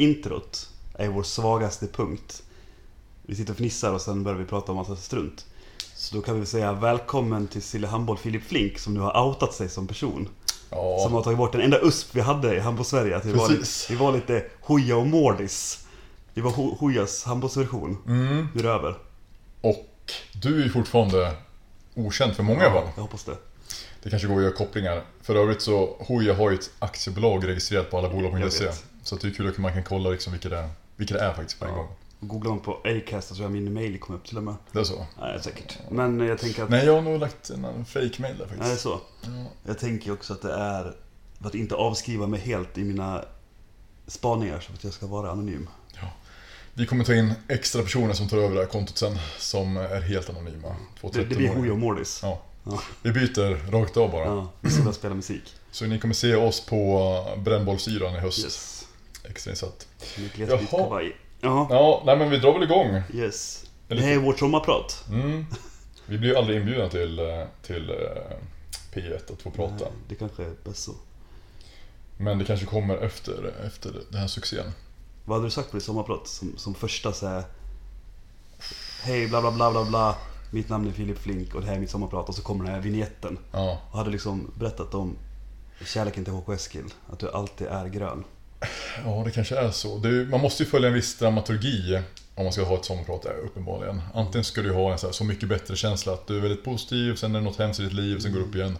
introt 0.00 0.68
är 0.94 1.08
vår 1.08 1.22
svagaste 1.22 1.86
punkt. 1.86 2.42
Vi 3.22 3.34
sitter 3.36 3.52
och 3.52 3.56
fnissar 3.56 3.92
och 3.92 4.00
sen 4.00 4.24
börjar 4.24 4.38
vi 4.38 4.44
prata 4.44 4.72
om 4.72 4.76
massa 4.76 4.96
strunt. 4.96 5.46
Så 5.94 6.16
då 6.16 6.22
kan 6.22 6.40
vi 6.40 6.46
säga 6.46 6.72
välkommen 6.72 7.46
till 7.48 7.62
Sille 7.62 7.86
Handboll 7.86 8.18
Filip 8.18 8.44
Flink 8.44 8.78
som 8.78 8.94
nu 8.94 9.00
har 9.00 9.26
outat 9.26 9.54
sig 9.54 9.68
som 9.68 9.86
person. 9.86 10.28
Ja, 10.70 10.98
Som 11.04 11.12
har 11.12 11.22
tagit 11.22 11.38
bort 11.38 11.52
den 11.52 11.60
enda 11.60 11.78
USP 11.80 12.08
vi 12.16 12.20
hade 12.20 12.56
i 12.56 12.58
Handboll-Sverige. 12.60 13.16
Att 13.16 13.24
vi, 13.24 13.32
var 13.32 13.48
lite, 13.48 13.60
Precis. 13.60 13.90
vi 13.90 13.94
var 13.96 14.12
lite 14.12 14.44
Hoja 14.60 14.96
och 14.96 15.06
Mårdis. 15.06 15.86
Vi 16.34 16.40
var 16.42 16.50
Ho- 16.50 16.76
Hojas 16.78 17.24
handbollsversion. 17.24 17.98
mm. 18.06 18.48
Nu 18.54 18.60
är 18.60 18.64
det 18.64 18.70
över. 18.70 18.94
Och 19.60 19.86
du 20.32 20.64
är 20.64 20.68
fortfarande 20.68 21.32
okänd 21.94 22.36
för 22.36 22.42
många 22.42 22.68
va? 22.68 22.82
jag 22.96 23.02
hoppas 23.02 23.24
det. 23.24 23.36
Det 24.02 24.10
kanske 24.10 24.28
går 24.28 24.36
att 24.36 24.42
göra 24.42 24.52
kopplingar. 24.52 25.02
För 25.22 25.34
övrigt 25.34 25.62
så, 25.62 25.96
Hoja 26.00 26.34
har 26.34 26.50
ju 26.50 26.56
ett 26.56 26.70
aktiebolag 26.78 27.48
registrerat 27.48 27.90
på 27.90 27.96
Jag 27.96 28.04
allabolag.se. 28.04 28.64
Så 29.02 29.16
det 29.16 29.28
är 29.28 29.32
kul 29.32 29.48
att 29.48 29.58
man 29.58 29.72
kan 29.72 29.82
kolla 29.84 30.10
liksom 30.10 30.32
vilka 30.32 30.48
det 30.48 30.56
är, 30.58 30.68
vilka 30.96 31.14
det 31.14 31.20
är 31.20 31.34
faktiskt 31.34 31.58
på 31.58 31.64
en 31.64 31.70
Ja. 31.70 31.76
gång. 31.76 31.88
Googlar 32.22 32.50
man 32.50 32.60
på 32.60 32.80
Acast 32.84 33.28
så 33.28 33.34
tror 33.34 33.44
jag 33.44 33.52
min 33.52 33.72
mail 33.72 33.98
kom 33.98 34.14
upp 34.14 34.24
till 34.24 34.36
och 34.36 34.42
med. 34.42 34.54
Det 34.72 34.78
är 34.80 34.84
så. 34.84 35.06
Nej, 35.20 35.40
säkert. 35.42 35.78
Men 35.90 36.20
jag 36.20 36.38
tänker 36.38 36.62
att... 36.64 36.70
Nej, 36.70 36.86
jag 36.86 36.94
har 36.94 37.02
nog 37.02 37.20
lagt 37.20 37.50
en, 37.50 37.64
en 37.64 37.84
fake 37.84 38.22
mail 38.22 38.38
där 38.38 38.46
Nej, 38.50 38.58
faktiskt. 38.58 38.80
så. 38.82 39.00
Ja. 39.22 39.28
Jag 39.66 39.78
tänker 39.78 40.12
också 40.12 40.32
att 40.32 40.42
det 40.42 40.52
är 40.52 40.94
för 41.40 41.46
att 41.48 41.54
inte 41.54 41.74
avskriva 41.74 42.26
mig 42.26 42.40
helt 42.40 42.78
i 42.78 42.84
mina 42.84 43.24
spaningar 44.06 44.60
så 44.60 44.72
att 44.72 44.84
jag 44.84 44.92
ska 44.92 45.06
vara 45.06 45.30
anonym. 45.30 45.68
Vi 46.74 46.86
kommer 46.86 47.04
ta 47.04 47.14
in 47.14 47.32
extra 47.48 47.82
personer 47.82 48.12
som 48.14 48.28
tar 48.28 48.36
över 48.38 48.54
det 48.54 48.60
här 48.60 48.68
kontot 48.68 48.98
sen, 48.98 49.18
som 49.38 49.76
är 49.76 50.00
helt 50.00 50.30
anonyma. 50.30 50.76
Det, 51.02 51.08
det 51.18 51.24
blir 51.24 51.36
13-åringar. 51.38 51.54
Hoja 51.56 51.72
och 51.72 51.78
Mårdis. 51.78 52.20
Ja. 52.22 52.42
Ja. 52.64 52.80
Vi 53.02 53.12
byter 53.12 53.70
rakt 53.70 53.96
av 53.96 54.10
bara. 54.10 54.24
Ja, 54.24 54.48
vi 54.60 54.70
ska 54.70 54.92
spela 54.92 55.14
musik. 55.14 55.42
Så 55.70 55.84
ni 55.86 55.98
kommer 55.98 56.14
se 56.14 56.34
oss 56.34 56.66
på 56.66 57.24
brännbollsyran 57.38 58.14
i 58.14 58.18
höst. 58.18 58.44
Yes. 58.44 58.79
Extrainsatt. 59.30 59.88
Med 60.18 60.32
glesbygd 60.32 60.62
Jaha. 60.72 60.82
kavaj. 60.82 61.16
Jaha. 61.40 61.66
Ja, 61.70 62.02
nej 62.06 62.16
men 62.16 62.30
vi 62.30 62.38
drar 62.38 62.52
väl 62.52 62.62
igång. 62.62 63.02
Yes. 63.14 63.64
Det 63.88 64.00
här 64.00 64.12
är 64.12 64.18
vårt 64.18 64.38
sommarprat. 64.38 65.04
Mm. 65.10 65.46
Vi 66.06 66.18
blir 66.18 66.30
ju 66.30 66.36
aldrig 66.36 66.58
inbjudna 66.60 66.88
till, 66.88 67.18
eh, 67.18 67.44
till 67.62 67.90
eh, 67.90 67.96
P1 68.94 69.32
att 69.32 69.42
få 69.42 69.50
prata. 69.50 69.74
Nej, 69.84 69.92
Det 70.08 70.14
kanske 70.14 70.42
är 70.44 70.54
bäst 70.64 70.82
så. 70.82 70.92
Men 72.16 72.38
det 72.38 72.44
kanske 72.44 72.66
kommer 72.66 72.96
efter, 72.96 73.54
efter 73.66 73.92
den 74.10 74.20
här 74.20 74.26
succén. 74.28 74.72
Vad 75.24 75.36
hade 75.36 75.46
du 75.46 75.50
sagt 75.50 75.70
på 75.70 75.76
ditt 75.76 75.84
sommarprat 75.84 76.26
som, 76.28 76.54
som 76.56 76.74
första 76.74 77.12
så 77.12 77.26
här. 77.26 77.44
Hej 79.02 79.28
bla 79.28 79.40
bla 79.40 79.50
bla 79.52 79.70
bla 79.70 79.84
bla. 79.84 80.16
Mitt 80.50 80.68
namn 80.68 80.88
är 80.88 80.92
Filip 80.92 81.18
Flink 81.18 81.54
och 81.54 81.60
det 81.60 81.66
här 81.66 81.74
är 81.74 81.80
mitt 81.80 81.90
sommarprat. 81.90 82.28
Och 82.28 82.34
så 82.34 82.42
kommer 82.42 82.64
den 82.64 82.74
här 82.74 82.80
vignetten. 82.80 83.38
Ja, 83.52 83.80
Och 83.90 83.98
hade 83.98 84.10
liksom 84.10 84.50
berättat 84.58 84.94
om 84.94 85.16
kärleken 85.86 86.24
till 86.24 86.32
HK 86.32 86.48
Eskil. 86.52 86.94
Att 87.10 87.18
du 87.18 87.30
alltid 87.30 87.66
är 87.66 87.86
grön. 87.88 88.24
Ja 89.04 89.22
det 89.24 89.30
kanske 89.30 89.56
är 89.56 89.70
så. 89.70 89.96
Är, 89.96 90.26
man 90.30 90.40
måste 90.40 90.62
ju 90.62 90.68
följa 90.68 90.88
en 90.88 90.94
viss 90.94 91.18
dramaturgi 91.18 92.00
om 92.34 92.44
man 92.44 92.52
ska 92.52 92.64
ha 92.64 92.74
ett 92.74 92.84
sommarprat, 92.84 93.26
uppenbarligen. 93.44 94.02
Antingen 94.14 94.44
ska 94.44 94.62
du 94.62 94.72
ha 94.72 94.92
en 94.92 94.98
så, 94.98 95.06
här, 95.06 95.12
så 95.12 95.24
mycket 95.24 95.48
bättre 95.48 95.76
känsla 95.76 96.12
att 96.12 96.26
du 96.26 96.36
är 96.36 96.40
väldigt 96.40 96.64
positiv, 96.64 97.14
sen 97.14 97.34
är 97.34 97.38
det 97.38 97.44
något 97.44 97.58
hemskt 97.58 97.80
i 97.80 97.82
ditt 97.82 97.92
liv, 97.92 98.18
sen 98.18 98.32
går 98.32 98.40
det 98.40 98.46
upp 98.46 98.54
igen. 98.54 98.78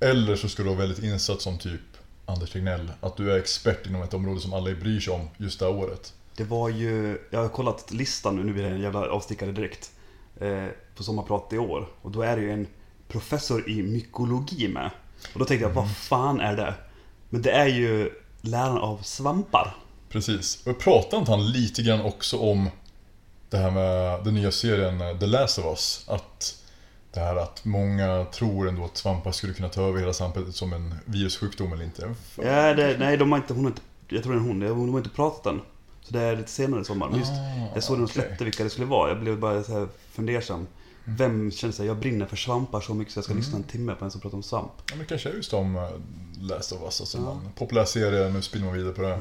Eller 0.00 0.36
så 0.36 0.48
ska 0.48 0.62
du 0.62 0.68
vara 0.68 0.78
väldigt 0.78 1.04
insatt 1.04 1.40
som 1.40 1.58
typ 1.58 1.80
Anders 2.26 2.50
Tegnell. 2.50 2.92
Att 3.00 3.16
du 3.16 3.32
är 3.32 3.38
expert 3.38 3.86
inom 3.86 4.02
ett 4.02 4.14
område 4.14 4.40
som 4.40 4.52
alla 4.52 4.74
bryr 4.74 5.00
sig 5.00 5.14
om 5.14 5.28
just 5.36 5.58
det 5.58 5.64
här 5.64 5.74
året. 5.74 6.14
Det 6.36 6.44
var 6.44 6.68
ju, 6.68 7.18
jag 7.30 7.40
har 7.40 7.48
kollat 7.48 7.92
listan 7.92 8.36
nu, 8.36 8.44
nu 8.44 8.52
blir 8.52 8.62
det 8.62 8.68
en 8.68 8.80
jävla 8.80 9.10
avstickare 9.10 9.52
direkt. 9.52 9.90
Eh, 10.40 10.66
på 10.96 11.02
sommarprat 11.02 11.52
i 11.52 11.58
år. 11.58 11.88
Och 12.02 12.10
då 12.10 12.22
är 12.22 12.36
det 12.36 12.42
ju 12.42 12.50
en 12.50 12.66
professor 13.08 13.70
i 13.70 13.82
mykologi 13.82 14.68
med. 14.68 14.90
Och 15.32 15.38
då 15.38 15.44
tänkte 15.44 15.66
jag, 15.66 15.74
vad 15.74 15.96
fan 15.96 16.40
är 16.40 16.56
det? 16.56 16.74
Men 17.28 17.42
det 17.42 17.50
är 17.50 17.66
ju 17.66 18.10
läraren 18.42 18.78
av 18.78 18.98
svampar. 19.02 19.76
Precis. 20.08 20.66
Och 20.66 20.78
pratade 20.78 21.16
inte 21.16 21.30
han 21.30 21.52
lite 21.52 21.82
grann 21.82 22.00
också 22.00 22.38
om 22.38 22.68
det 23.50 23.56
här 23.56 23.70
med 23.70 24.24
den 24.24 24.34
nya 24.34 24.52
serien 24.52 25.00
eh, 25.00 25.18
The 25.18 25.26
Last 25.26 25.58
of 25.58 25.64
Us? 25.64 26.04
Att 26.08 26.58
det 27.14 27.20
här 27.20 27.36
att 27.36 27.64
många 27.64 28.24
tror 28.24 28.68
ändå 28.68 28.84
att 28.84 28.96
svampar 28.96 29.32
skulle 29.32 29.52
kunna 29.52 29.68
ta 29.68 29.82
över 29.82 30.00
hela 30.00 30.12
samhället 30.12 30.54
som 30.54 30.72
en 30.72 30.94
virussjukdom 31.04 31.72
eller 31.72 31.84
inte. 31.84 32.14
Ja, 32.36 32.74
det, 32.74 32.96
nej, 32.98 33.16
de 33.16 33.32
har 33.32 33.38
inte, 33.38 33.54
hon 33.54 33.64
har 33.64 33.70
inte, 33.70 33.82
jag 34.08 34.22
tror 34.22 34.32
det 34.32 34.38
är 34.38 34.42
hon, 34.42 34.60
de 34.86 34.90
har 34.90 34.98
inte 34.98 35.10
pratat 35.10 35.46
än. 35.46 35.60
Så 36.02 36.12
det 36.12 36.20
är 36.20 36.36
lite 36.36 36.50
senare 36.50 36.80
i 36.80 36.84
sommar. 36.84 37.08
Men 37.08 37.18
just, 37.18 37.32
Ah, 37.32 37.74
jag 37.74 37.82
såg 37.82 37.98
när 37.98 38.06
de 38.06 38.12
släppte 38.12 38.44
vilka 38.44 38.64
det 38.64 38.70
skulle 38.70 38.86
vara. 38.86 39.08
Jag 39.08 39.20
blev 39.20 39.38
bara 39.38 39.62
så 39.62 39.72
här 39.72 39.88
fundersam. 40.12 40.66
Vem 41.04 41.50
känner 41.50 41.72
sig, 41.74 41.86
jag 41.86 41.96
brinner 41.96 42.26
för 42.26 42.36
svampar 42.36 42.80
så 42.80 42.94
mycket 42.94 43.14
så 43.14 43.18
jag 43.18 43.24
ska 43.24 43.34
lyssna 43.34 43.56
en 43.56 43.62
timme 43.64 43.94
på 43.94 44.04
en 44.04 44.10
som 44.10 44.20
pratar 44.20 44.36
om 44.36 44.42
svamp. 44.42 44.72
Ja, 44.90 44.96
men 44.96 45.06
kanske 45.06 45.28
är 45.28 45.34
just 45.34 45.52
om 45.52 45.76
eh, 45.76 45.82
Last 46.42 46.72
of 46.72 46.82
Us, 46.82 47.00
alltså 47.00 47.18
Ja. 47.18 47.30
en 47.32 47.52
populär 47.54 47.84
serie, 47.84 48.28
nu 48.28 48.42
spinner 48.42 48.66
man 48.66 48.74
vidare 48.74 48.92
på 48.92 49.02
det. 49.02 49.18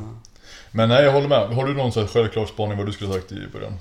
Men 0.71 0.89
nej, 0.89 1.03
jag 1.03 1.11
håller 1.11 1.27
med. 1.27 1.55
Har 1.55 1.65
du 1.65 1.73
någon 1.73 1.91
så 1.91 1.99
här 1.99 2.07
självklar 2.07 2.45
spaning 2.45 2.77
vad 2.77 2.85
du 2.85 2.91
skulle 2.91 3.13
sagt 3.13 3.31
i 3.31 3.47
början? 3.53 3.73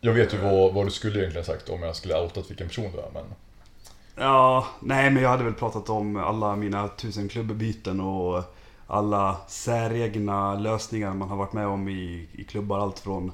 Jag 0.00 0.12
vet 0.12 0.34
ju 0.34 0.38
vad, 0.38 0.74
vad 0.74 0.86
du 0.86 0.90
skulle 0.90 1.18
egentligen 1.18 1.44
sagt 1.44 1.68
om 1.68 1.82
jag 1.82 1.96
skulle 1.96 2.20
outat 2.20 2.50
vilken 2.50 2.68
person 2.68 2.92
du 2.92 2.98
är, 2.98 3.10
men... 3.14 3.24
Ja, 4.16 4.66
nej 4.80 5.10
men 5.10 5.22
jag 5.22 5.30
hade 5.30 5.44
väl 5.44 5.54
pratat 5.54 5.90
om 5.90 6.16
alla 6.16 6.56
mina 6.56 6.88
tusen 6.88 7.28
klubbbyten 7.28 8.00
och 8.00 8.42
alla 8.86 9.36
säregna 9.48 10.54
lösningar 10.54 11.14
man 11.14 11.28
har 11.28 11.36
varit 11.36 11.52
med 11.52 11.66
om 11.66 11.88
i, 11.88 12.28
i 12.32 12.44
klubbar. 12.44 12.78
Allt 12.78 12.98
från 12.98 13.32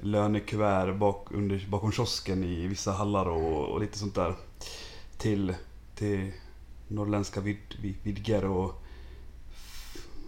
lönekuvert 0.00 0.94
bak, 0.94 1.26
under, 1.30 1.66
bakom 1.68 1.92
kiosken 1.92 2.44
i 2.44 2.66
vissa 2.66 2.92
hallar 2.92 3.28
och, 3.28 3.68
och 3.68 3.80
lite 3.80 3.98
sånt 3.98 4.14
där. 4.14 4.34
Till, 5.18 5.54
till 5.94 6.32
norrländska 6.90 7.40
vid, 7.40 7.56
vid, 7.82 7.94
vidger 8.02 8.44
och 8.44 8.82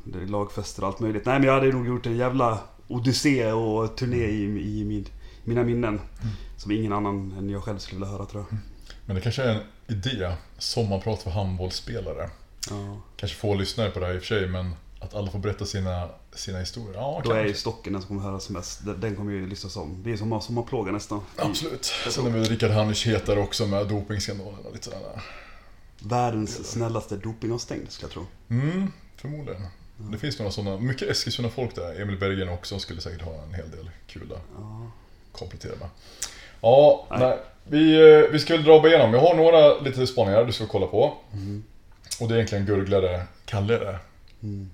det 0.05 0.19
är 0.19 0.27
lagfester 0.27 0.83
och 0.83 0.89
allt 0.89 1.01
möjligt. 1.01 1.27
Nej 1.27 1.39
men 1.39 1.47
jag 1.49 1.55
hade 1.55 1.73
nog 1.73 1.87
gjort 1.87 2.07
en 2.07 2.17
jävla 2.17 2.59
odyssé 2.89 3.53
och 3.53 3.97
turné 3.97 4.25
i, 4.25 4.45
i 4.81 4.85
min, 4.85 5.07
mina 5.45 5.63
minnen. 5.63 6.01
Som 6.57 6.73
ingen 6.73 6.93
annan 6.93 7.33
än 7.39 7.51
jag 7.51 7.63
själv 7.65 7.79
skulle 7.79 7.99
vilja 8.01 8.13
höra 8.17 8.27
tror 8.27 8.45
jag. 8.51 8.59
Men 9.07 9.17
det 9.17 9.23
kanske 9.23 9.43
är 9.43 9.55
en 9.55 9.61
idé, 9.97 10.33
sommarprat 10.59 11.23
för 11.23 11.31
handbollsspelare. 11.31 12.31
Ja. 12.71 13.01
Kanske 13.17 13.37
få 13.39 13.55
lyssnare 13.55 13.91
på 13.91 14.01
det 14.01 14.07
här 14.07 14.15
i 14.15 14.19
och 14.19 14.21
för 14.23 14.27
sig, 14.27 14.49
men 14.49 14.71
att 15.01 15.15
alla 15.15 15.31
får 15.31 15.39
berätta 15.39 15.65
sina, 15.67 16.09
sina 16.35 16.59
historier. 16.59 16.95
Ja, 16.95 17.21
Då 17.25 17.31
är 17.33 17.39
ju 17.39 17.45
kanske. 17.45 17.61
stocken 17.61 17.93
den 17.93 18.03
som 18.03 18.09
kommer 18.09 18.23
höras 18.23 18.51
mest. 18.51 18.81
Den- 19.01 19.17
kommer 19.17 19.33
ju 19.33 19.47
lyssnas 19.47 19.77
om. 19.77 19.97
Det 20.05 20.13
är 20.13 20.17
som 20.17 20.41
sommarplåga 20.41 20.93
nästan. 20.93 21.21
Absolut. 21.37 21.85
Sen 22.11 22.27
är 22.27 22.31
väl 22.31 22.45
Rickard 22.45 22.71
Hannisch 22.71 23.07
hetare 23.07 23.41
också 23.41 23.67
med 23.67 23.89
dopingskandalen 23.89 24.59
och 24.67 24.73
lite 24.73 24.85
sådär. 24.85 25.23
Världens 26.05 26.71
snällaste 26.71 27.17
dopingavstängd 27.17 27.91
skulle 27.91 28.07
jag 28.07 28.13
tro. 28.13 28.27
Mm, 28.51 28.93
förmodligen. 29.17 29.63
Det 29.97 30.19
finns 30.19 30.39
några 30.39 30.53
sådana, 30.53 30.77
mycket 30.79 31.09
Eskilstuna 31.11 31.49
folk 31.49 31.75
där. 31.75 32.01
Emil 32.03 32.19
Berggren 32.19 32.49
också 32.49 32.79
skulle 32.79 33.01
säkert 33.01 33.23
ha 33.23 33.43
en 33.43 33.55
hel 33.55 33.71
del 33.71 33.91
kul 34.07 34.29
där. 34.29 34.39
Ja. 34.59 34.91
Komplettera 35.33 35.73
med. 35.81 35.89
Ja, 36.61 37.07
Nej. 37.11 37.19
nej. 37.21 37.39
Vi, 37.65 38.13
eh, 38.15 38.31
vi 38.33 38.39
ska 38.39 38.57
väl 38.57 38.65
dra 38.65 38.89
igenom. 38.89 39.15
Jag 39.15 39.21
har 39.21 39.35
några 39.35 39.79
lite 39.81 40.07
spaningar 40.07 40.45
du 40.45 40.53
ska 40.53 40.67
kolla 40.67 40.87
på. 40.87 41.15
Mm. 41.33 41.65
Och 42.21 42.29
det 42.29 42.35
är 42.35 42.37
egentligen 42.37 42.67
gurglare, 42.67 43.23
kallare. 43.45 43.99
Mm. 44.43 44.71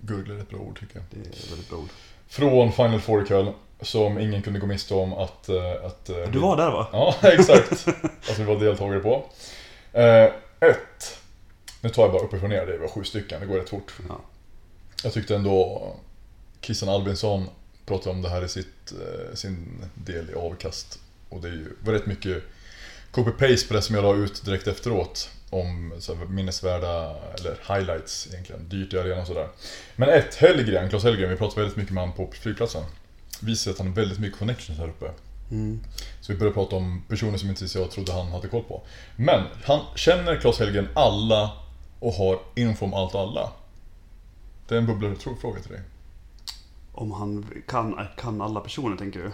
Gurglare 0.00 0.38
är 0.38 0.42
ett 0.42 0.50
bra 0.50 0.58
ord 0.58 0.80
tycker 0.80 0.96
jag. 0.96 1.04
Det 1.10 1.28
är 1.28 1.50
väldigt 1.50 1.68
bra 1.70 1.78
ord. 1.78 1.88
Från 2.28 2.72
Final 2.72 3.00
Four 3.00 3.22
ikväll. 3.22 3.52
Som 3.80 4.18
ingen 4.18 4.42
kunde 4.42 4.58
gå 4.60 4.66
miste 4.66 4.94
om 4.94 5.12
att... 5.12 5.48
eh, 5.48 5.84
att 5.84 6.08
eh, 6.08 6.16
Du 6.32 6.38
var 6.38 6.56
där 6.56 6.70
va? 6.70 6.86
Ja, 6.92 7.14
exakt. 7.28 7.88
Att 8.30 8.38
vi 8.38 8.44
var 8.44 8.60
deltagare 8.60 9.00
på. 9.00 9.24
Eh, 9.92 10.24
ett. 10.60 11.18
Nu 11.80 11.88
tar 11.88 12.02
jag 12.02 12.12
bara 12.12 12.22
uppifrån 12.22 12.50
ner, 12.50 12.66
det 12.66 12.78
var 12.78 12.88
sju 12.88 13.04
stycken, 13.04 13.40
det 13.40 13.46
går 13.46 13.58
rätt 13.58 13.68
fort. 13.68 13.92
Ja. 14.08 14.20
Jag 15.04 15.12
tyckte 15.12 15.34
ändå 15.34 15.96
Christian 16.60 16.88
Albinsson 16.88 17.48
pratade 17.86 18.10
om 18.10 18.22
det 18.22 18.28
här 18.28 18.44
i 18.44 18.48
sitt, 18.48 18.92
eh, 18.92 19.34
sin 19.34 19.84
del 19.94 20.30
i 20.30 20.34
avkast. 20.34 20.98
Och 21.28 21.40
det 21.40 21.48
är 21.48 21.52
ju, 21.52 21.72
var 21.80 21.92
rätt 21.92 22.06
mycket 22.06 22.42
copy-paste 23.12 23.68
på 23.68 23.74
det 23.74 23.82
som 23.82 23.94
jag 23.94 24.04
la 24.04 24.14
ut 24.14 24.44
direkt 24.44 24.66
efteråt. 24.66 25.30
Om 25.50 25.94
så 25.98 26.14
här, 26.14 26.24
minnesvärda, 26.24 27.16
eller 27.38 27.74
highlights 27.74 28.28
egentligen, 28.32 28.68
dyrt 28.68 28.92
i 28.92 28.98
arenan 28.98 29.20
och 29.20 29.26
sådär. 29.26 29.48
Men 29.96 30.08
ett, 30.08 30.34
Hellgren, 30.34 30.88
Claes 30.88 31.04
Hellgren, 31.04 31.30
vi 31.30 31.36
pratade 31.36 31.60
väldigt 31.60 31.76
mycket 31.76 31.94
med 31.94 32.02
honom 32.02 32.16
på 32.16 32.32
flygplatsen. 32.32 32.84
Visar 33.40 33.70
att 33.70 33.78
han 33.78 33.86
har 33.86 33.94
väldigt 33.94 34.18
mycket 34.18 34.38
connections 34.38 34.78
här 34.78 34.88
uppe. 34.88 35.10
Mm. 35.50 35.80
Så 36.20 36.32
vi 36.32 36.38
började 36.38 36.54
prata 36.54 36.76
om 36.76 37.02
personer 37.08 37.38
som 37.38 37.48
inte 37.48 37.78
jag 37.78 37.90
trodde 37.90 38.12
han 38.12 38.26
hade 38.26 38.48
koll 38.48 38.64
på. 38.64 38.82
Men 39.16 39.44
han 39.64 39.80
känner 39.94 40.40
Claes 40.40 40.58
Hellgren 40.58 40.88
alla 40.94 41.52
och 42.00 42.12
har 42.12 42.40
info 42.54 42.84
om 42.84 42.94
allt 42.94 43.14
och 43.14 43.20
alla. 43.20 43.52
Det 44.68 44.74
är 44.74 44.78
en 44.78 44.86
bubblarfråga 44.86 45.60
till 45.60 45.72
dig. 45.72 45.82
Om 46.92 47.12
han 47.12 47.46
kan, 47.66 48.06
kan 48.16 48.40
alla 48.40 48.60
personer 48.60 48.96
tänker 48.96 49.20
du? 49.20 49.32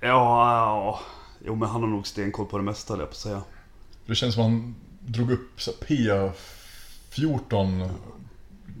Ja, 0.00 0.54
ja. 0.56 1.00
Jo 1.44 1.54
men 1.54 1.68
han 1.68 1.82
har 1.82 1.88
nog 1.88 2.06
stenkoll 2.06 2.46
på 2.46 2.58
det 2.58 2.64
mesta 2.64 2.92
höll 2.92 3.00
jag 3.00 3.08
på 3.08 3.12
att 3.12 3.16
säga. 3.16 3.42
Det 4.06 4.14
känns 4.14 4.34
som 4.34 4.42
han 4.42 4.74
drog 5.00 5.32
upp 5.32 5.60
så 5.60 5.70
här 5.70 6.32
P14 7.08 7.90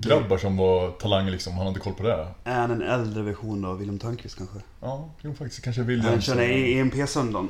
grabbar 0.08 0.38
som 0.38 0.56
var 0.56 0.90
talanger 0.90 1.30
liksom. 1.30 1.52
Han 1.52 1.66
hade 1.66 1.80
koll 1.80 1.94
på 1.94 2.02
det. 2.02 2.28
Är 2.44 2.60
han 2.60 2.70
en 2.70 2.82
äldre 2.82 3.22
version 3.22 3.64
av 3.64 3.78
Wilhelm 3.78 3.98
Törnqvist 3.98 4.38
kanske? 4.38 4.58
Ja, 4.80 5.08
jo 5.20 5.34
faktiskt. 5.34 5.64
Kanske 5.64 5.82
William. 5.82 6.10
Han 6.10 6.20
kör 6.20 6.40
i 6.40 6.78
EMP-söndagen. 6.78 7.48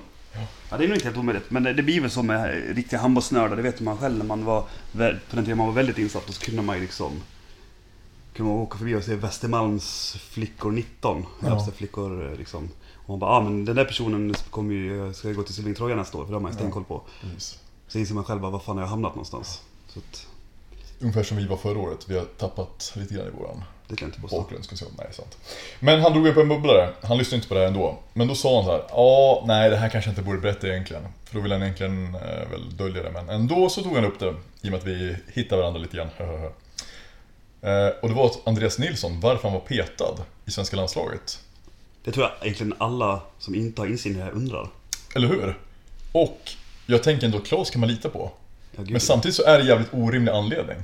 Ja, 0.70 0.76
det 0.76 0.84
är 0.84 0.88
nog 0.88 0.96
inte 0.96 1.06
helt 1.06 1.18
omöjligt. 1.18 1.50
Men 1.50 1.62
det, 1.62 1.72
det 1.72 1.82
blir 1.82 2.00
väl 2.00 2.10
så 2.10 2.22
med 2.22 2.62
riktiga 2.76 3.00
handbollsnördar. 3.00 3.56
Det 3.56 3.62
vet 3.62 3.80
man 3.80 3.98
själv 3.98 4.18
när 4.18 4.24
man 4.24 4.44
var, 4.44 4.60
på 4.92 5.36
den 5.36 5.44
tiden 5.44 5.58
man 5.58 5.66
var 5.66 5.74
väldigt 5.74 5.98
insatt. 5.98 6.26
Då 6.26 6.32
så 6.32 6.44
kunde 6.44 6.62
man 6.62 6.76
ju 6.76 6.82
liksom 6.82 7.12
kunde 8.34 8.52
man 8.52 8.60
åka 8.60 8.78
förbi 8.78 8.94
och 8.94 9.04
se 9.04 9.14
Västermalms 9.14 10.16
flickor 10.20 10.70
19. 10.70 11.26
Ja. 11.40 11.48
Ja. 11.48 11.72
flickor 11.76 12.30
eh, 12.30 12.38
liksom. 12.38 12.68
Och 12.96 13.08
man 13.08 13.18
bara, 13.18 13.30
ah, 13.30 13.40
men 13.40 13.64
den 13.64 13.76
där 13.76 13.84
personen 13.84 14.34
kommer 14.50 14.74
ju, 14.74 15.12
ska 15.12 15.28
ju 15.28 15.34
gå 15.34 15.42
till 15.42 15.54
Silvingtroja 15.54 15.96
nästa 15.96 16.18
år 16.18 16.24
för 16.24 16.32
det 16.32 16.36
har 16.36 16.40
man 16.40 16.52
ju 16.52 16.56
stenkoll 16.56 16.84
på. 16.84 17.02
Precis. 17.20 17.58
Så 17.88 17.98
inser 17.98 18.14
man 18.14 18.24
själv 18.24 18.40
vad 18.40 18.62
fan 18.62 18.76
har 18.76 18.84
jag 18.84 18.90
hamnat 18.90 19.14
någonstans? 19.14 19.62
Så 19.88 19.98
att, 19.98 20.26
Ungefär 21.02 21.22
som 21.22 21.36
vi 21.36 21.46
var 21.46 21.56
förra 21.56 21.78
året. 21.78 21.98
Vi 22.08 22.18
har 22.18 22.24
tappat 22.24 22.92
lite 22.96 23.14
grann 23.14 23.26
i 23.26 23.30
våran 23.30 23.64
det 23.92 23.96
kan 23.96 24.08
inte 24.08 24.20
påstå. 24.20 24.40
bakgrund. 24.40 24.64
Ska 24.64 24.72
vi 24.72 24.78
säga. 24.78 24.90
Nej, 24.98 25.06
sant. 25.12 25.38
Men 25.80 26.00
han 26.00 26.12
drog 26.12 26.26
upp 26.26 26.36
en 26.36 26.48
bubblare. 26.48 26.88
Han 27.02 27.18
lyssnade 27.18 27.36
inte 27.36 27.48
på 27.48 27.54
det 27.54 27.60
här 27.60 27.66
ändå. 27.66 27.98
Men 28.12 28.28
då 28.28 28.34
sa 28.34 28.56
han 28.56 28.64
så 28.64 28.72
här. 28.72 28.84
Ja, 28.88 29.44
nej 29.46 29.70
det 29.70 29.76
här 29.76 29.88
kanske 29.88 30.10
jag 30.10 30.12
inte 30.12 30.22
borde 30.22 30.38
berätta 30.38 30.68
egentligen. 30.68 31.02
För 31.24 31.34
då 31.34 31.40
vill 31.40 31.52
han 31.52 31.62
egentligen 31.62 32.14
eh, 32.14 32.50
väl 32.50 32.76
dölja 32.76 33.02
det. 33.02 33.10
Men 33.10 33.28
ändå 33.28 33.68
så 33.68 33.82
tog 33.82 33.94
han 33.94 34.04
upp 34.04 34.18
det. 34.18 34.34
I 34.62 34.68
och 34.68 34.70
med 34.70 34.74
att 34.74 34.86
vi 34.86 35.16
hittade 35.32 35.60
varandra 35.60 35.80
lite 35.80 35.96
grann. 35.96 36.08
eh, 37.62 37.88
och 38.02 38.08
det 38.08 38.14
var 38.14 38.26
att 38.26 38.48
Andreas 38.48 38.78
Nilsson, 38.78 39.20
varför 39.20 39.42
han 39.42 39.52
var 39.52 39.60
petad 39.60 40.14
i 40.44 40.50
svenska 40.50 40.76
landslaget. 40.76 41.40
Det 42.04 42.12
tror 42.12 42.26
jag 42.26 42.46
egentligen 42.46 42.74
alla 42.78 43.20
som 43.38 43.54
inte 43.54 43.80
har 43.80 43.86
insyn 43.86 44.12
i 44.12 44.18
det 44.18 44.24
här 44.24 44.32
undrar. 44.32 44.68
Eller 45.14 45.28
hur? 45.28 45.58
Och 46.12 46.50
jag 46.86 47.02
tänker 47.02 47.26
ändå, 47.26 47.38
Claes 47.38 47.70
kan 47.70 47.80
man 47.80 47.88
lita 47.90 48.08
på. 48.08 48.30
Ja. 48.76 48.82
Men 48.88 49.00
samtidigt 49.00 49.34
så 49.34 49.44
är 49.44 49.52
det 49.52 49.60
en 49.60 49.66
jävligt 49.66 49.94
orimlig 49.94 50.32
anledning. 50.32 50.76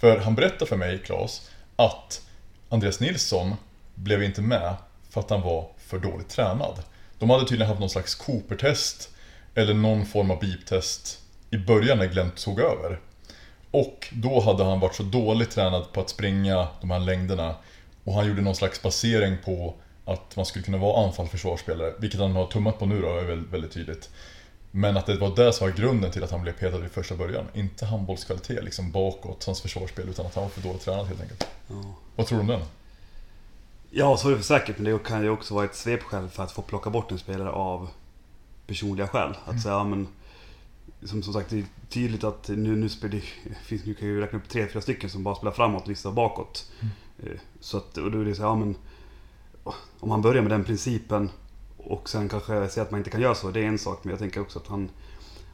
För 0.00 0.18
han 0.18 0.34
berättar 0.34 0.66
för 0.66 0.76
mig, 0.76 0.98
Claes, 0.98 1.50
att 1.76 2.20
Andreas 2.68 3.00
Nilsson 3.00 3.54
blev 3.94 4.22
inte 4.22 4.42
med 4.42 4.74
för 5.10 5.20
att 5.20 5.30
han 5.30 5.42
var 5.42 5.68
för 5.78 5.98
dåligt 5.98 6.28
tränad. 6.28 6.82
De 7.18 7.30
hade 7.30 7.44
tydligen 7.44 7.68
haft 7.68 7.80
någon 7.80 7.90
slags 7.90 8.14
Cooper-test 8.14 9.08
eller 9.54 9.74
någon 9.74 10.06
form 10.06 10.30
av 10.30 10.40
beep-test 10.40 11.18
i 11.50 11.56
början 11.58 11.98
när 11.98 12.06
Glenn 12.06 12.30
tog 12.30 12.60
över. 12.60 13.00
Och 13.70 14.08
då 14.12 14.40
hade 14.40 14.64
han 14.64 14.80
varit 14.80 14.94
så 14.94 15.02
dåligt 15.02 15.50
tränad 15.50 15.92
på 15.92 16.00
att 16.00 16.10
springa 16.10 16.68
de 16.80 16.90
här 16.90 17.00
längderna 17.00 17.54
och 18.04 18.14
han 18.14 18.28
gjorde 18.28 18.42
någon 18.42 18.54
slags 18.54 18.82
basering 18.82 19.36
på 19.44 19.74
att 20.04 20.36
man 20.36 20.46
skulle 20.46 20.64
kunna 20.64 20.78
vara 20.78 21.06
anfall-försvarsspelare, 21.06 21.92
vilket 21.98 22.20
han 22.20 22.32
har 22.32 22.46
tummat 22.46 22.78
på 22.78 22.86
nu 22.86 23.00
då, 23.00 23.08
är 23.08 23.50
väldigt 23.50 23.72
tydligt. 23.72 24.10
Men 24.70 24.96
att 24.96 25.06
det 25.06 25.16
var 25.16 25.36
det 25.36 25.52
som 25.52 25.66
var 25.66 25.76
grunden 25.76 26.10
till 26.10 26.24
att 26.24 26.30
han 26.30 26.42
blev 26.42 26.52
petad 26.52 26.78
vid 26.78 26.90
första 26.90 27.16
början. 27.16 27.44
Inte 27.54 27.86
handbollskvalitet 27.86 28.64
liksom 28.64 28.90
bakåt, 28.90 29.44
hans 29.44 29.60
försvarsspel, 29.60 30.08
utan 30.08 30.26
att 30.26 30.34
han 30.34 30.44
var 30.44 30.50
för 30.50 30.60
dåligt 30.60 30.82
tränad 30.82 31.06
helt 31.06 31.20
enkelt. 31.20 31.46
Ja. 31.68 31.94
Vad 32.16 32.26
tror 32.26 32.38
du 32.38 32.42
om 32.42 32.48
den? 32.48 32.60
Ja, 33.90 34.16
så 34.16 34.28
är 34.28 34.30
det 34.32 34.36
för 34.36 34.44
säkert. 34.44 34.78
Men 34.78 34.92
det 34.92 34.98
kan 35.04 35.22
ju 35.22 35.30
också 35.30 35.54
vara 35.54 35.64
ett 35.64 35.74
svepskäl 35.76 36.28
för 36.28 36.42
att 36.42 36.52
få 36.52 36.62
plocka 36.62 36.90
bort 36.90 37.10
en 37.10 37.18
spelare 37.18 37.50
av 37.50 37.88
personliga 38.66 39.08
skäl. 39.08 39.36
Att 39.44 39.62
säga, 39.62 39.74
ja, 39.74 39.84
men 39.84 40.08
som, 41.04 41.22
som 41.22 41.32
sagt, 41.32 41.50
det 41.50 41.58
är 41.58 41.64
tydligt 41.88 42.24
att 42.24 42.48
nu, 42.48 42.76
nu, 42.76 42.88
spelar, 42.88 43.20
finns, 43.64 43.84
nu 43.84 43.94
kan 43.94 44.08
jag 44.08 44.14
ju 44.14 44.20
räkna 44.20 44.38
upp 44.38 44.48
tre, 44.48 44.66
fyra 44.66 44.80
stycken 44.80 45.10
som 45.10 45.24
bara 45.24 45.34
spelar 45.34 45.52
framåt 45.52 45.82
och 45.84 45.90
vissa 45.90 46.10
bakåt. 46.10 46.70
Eh, 47.22 47.32
Så 47.60 47.76
att, 47.76 47.96
och 47.96 48.10
då 48.10 48.20
är 48.20 48.24
det 48.24 48.34
så 48.34 48.42
ja 48.42 48.54
men 48.54 48.74
om 50.00 50.08
man 50.08 50.22
börjar 50.22 50.42
med 50.42 50.50
den 50.50 50.64
principen 50.64 51.30
och 51.84 52.08
sen 52.08 52.28
kanske 52.28 52.68
säger 52.68 52.86
att 52.86 52.90
man 52.90 53.00
inte 53.00 53.10
kan 53.10 53.20
göra 53.20 53.34
så, 53.34 53.50
det 53.50 53.60
är 53.60 53.64
en 53.64 53.78
sak. 53.78 54.04
Men 54.04 54.10
jag 54.10 54.18
tänker 54.18 54.40
också 54.40 54.58
att 54.58 54.66
han 54.66 54.90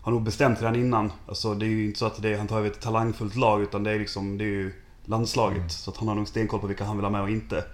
har 0.02 0.12
nog 0.12 0.23
bestämt 0.23 0.61
redan 0.61 0.76
innan. 0.76 1.12
Alltså 1.28 1.55
det 1.55 1.67
är 1.67 1.69
ju 1.69 1.84
inte 1.84 1.99
så 1.99 2.06
att 2.06 2.25
är, 2.25 2.38
han 2.38 2.46
tar 2.46 2.58
över 2.58 2.70
ett 2.70 2.81
talangfullt 2.81 3.37
lag 3.37 3.62
utan 3.62 3.84
det 3.84 3.90
är 3.90 3.99
liksom, 3.99 4.38
det 4.38 4.44
är 4.44 4.49
ju 4.49 4.73
landslaget. 5.05 5.73
Så 5.73 5.90
att 5.90 5.96
han 5.96 6.08
har 6.08 6.14
nog 6.14 6.28
stenkoll 6.28 6.61
på 6.61 6.67
vilka 6.67 6.84
han 6.84 6.96
vill 6.96 7.05
ha 7.05 7.11
med 7.11 7.23
och 7.23 7.31
inte. 7.31 7.64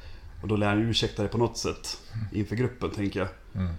Och 0.43 0.49
då 0.49 0.56
lär 0.56 0.66
han 0.66 0.78
ursäkta 0.78 1.22
det 1.22 1.28
på 1.28 1.38
något 1.38 1.56
sätt 1.58 2.00
inför 2.32 2.56
gruppen, 2.56 2.90
tänker 2.90 3.20
jag. 3.20 3.28
Mm. 3.54 3.75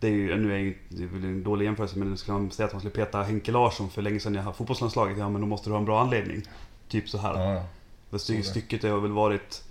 Det 0.00 0.06
är 0.06 0.12
ju, 0.12 0.36
nu 0.36 0.54
är 0.54 0.58
ju, 0.58 0.78
det 0.88 1.02
är 1.02 1.06
väl 1.06 1.24
en 1.24 1.42
dålig 1.42 1.64
jämförelse, 1.64 1.98
men 1.98 2.16
skulle 2.16 2.38
man 2.38 2.50
säga 2.50 2.66
att 2.66 2.72
man 2.72 2.80
skulle 2.80 2.94
peta 2.94 3.22
Henke 3.22 3.52
Larsson 3.52 3.90
för 3.90 4.02
länge 4.02 4.20
sedan 4.20 4.36
i 4.36 4.52
fotbollslandslaget, 4.56 5.18
ja 5.18 5.28
men 5.28 5.40
då 5.40 5.46
måste 5.46 5.68
du 5.68 5.72
ha 5.72 5.78
en 5.78 5.84
bra 5.84 6.00
anledning. 6.00 6.42
Typ 6.88 7.08
så 7.08 7.18
här. 7.18 7.54
Ja, 7.54 7.64
ja. 8.10 8.42
Stycket 8.42 8.82
har 8.82 9.00
väl 9.00 9.12
varit 9.12 9.64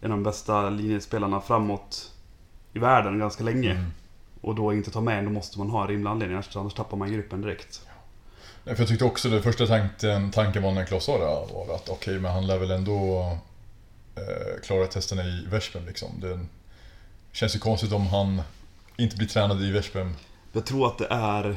en 0.00 0.12
av 0.12 0.18
de 0.18 0.22
bästa 0.22 0.70
linjespelarna 0.70 1.40
framåt 1.40 2.12
i 2.72 2.78
världen 2.78 3.18
ganska 3.18 3.44
länge. 3.44 3.70
Mm. 3.70 3.92
Och 4.40 4.54
då 4.54 4.72
inte 4.72 4.90
ta 4.90 5.00
med 5.00 5.18
en, 5.18 5.24
då 5.24 5.30
måste 5.30 5.58
man 5.58 5.70
ha 5.70 5.82
en 5.82 5.88
rimlig 5.88 6.10
anledning, 6.10 6.34
annars, 6.34 6.56
annars 6.56 6.74
tappar 6.74 6.96
man 6.96 7.12
gruppen 7.12 7.40
direkt. 7.40 7.80
Nej, 8.64 8.74
För 8.74 8.82
jag 8.82 8.88
tyckte 8.88 9.04
också 9.04 9.28
det 9.28 9.42
första 9.42 9.66
tanken, 9.66 10.30
tanken 10.30 10.62
var 10.62 10.72
när 10.72 10.84
Claes 10.84 11.04
sa 11.04 11.18
det 11.18 11.54
var 11.54 11.74
att 11.74 11.88
okej, 11.88 12.18
men 12.18 12.32
han 12.32 12.46
lär 12.46 12.58
väl 12.58 12.70
ändå 12.70 13.20
eh, 14.16 14.62
klara 14.66 14.86
testerna 14.86 15.24
i 15.24 15.46
Veszprem 15.50 15.86
liksom. 15.86 16.08
Det 16.20 16.40
känns 17.32 17.54
ju 17.56 17.58
konstigt 17.58 17.92
om 17.92 18.06
han 18.06 18.42
inte 18.96 19.16
blir 19.16 19.28
tränad 19.28 19.62
i 19.62 19.70
Veszprem. 19.70 20.14
Jag 20.52 20.64
tror 20.66 20.86
att 20.86 20.98
det 20.98 21.06
är, 21.10 21.56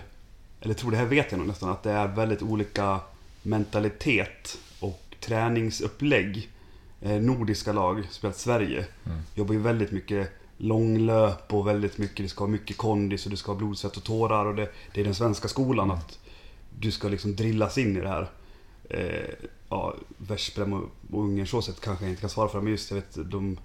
eller 0.62 0.74
tror 0.74 0.92
det 0.92 0.98
här 0.98 1.06
vet 1.06 1.32
jag 1.32 1.38
nog 1.38 1.48
nästan, 1.48 1.70
att 1.70 1.84
det 1.84 1.92
är 1.92 2.08
väldigt 2.08 2.42
olika 2.42 3.00
mentalitet 3.42 4.58
och 4.80 5.02
träningsupplägg. 5.20 6.50
Eh, 7.02 7.12
nordiska 7.12 7.74
lag, 7.74 8.04
speciellt 8.12 8.38
Sverige, 8.38 8.86
Mm. 9.06 9.20
jobbar 9.36 9.54
ju 9.54 9.60
väldigt 9.60 9.92
mycket 9.92 10.30
långlöp 10.62 11.54
och 11.54 11.68
väldigt 11.68 11.98
mycket, 11.98 12.18
det 12.18 12.30
ska 12.30 12.44
ha 12.44 12.50
mycket 12.50 12.78
kondis 12.78 13.26
och 13.26 13.32
det 13.32 13.38
ska 13.38 13.52
ha 13.52 13.58
blod, 13.58 13.78
svett 13.78 13.98
och 13.98 14.04
tårar 14.04 14.46
och 14.46 14.56
det, 14.56 14.70
det 14.94 15.02
är 15.02 15.06
den 15.06 15.16
svenska 15.16 15.48
skolan 15.48 15.92
att 15.92 16.20
du 16.80 16.92
ska 16.92 17.08
liksom 17.08 17.36
drillas 17.36 17.78
in 17.78 17.98
i 17.98 18.02
det 18.02 18.10
här. 18.10 18.30
Eh, 18.90 19.48
ja, 19.70 19.96
Veszprem 20.18 20.74
och, 20.74 20.84
och 21.12 21.24
Ungern 21.24 21.48
så 21.48 21.62
sett 21.62 21.82
kanske 21.82 22.06
jag 22.06 22.12
inte 22.12 22.22
kan 22.22 22.30
svara 22.30 22.50
för, 22.50 22.62
men 22.62 22.72
just 22.72 22.92
jag 22.92 22.96
vet 22.96 23.32
de 23.32 23.58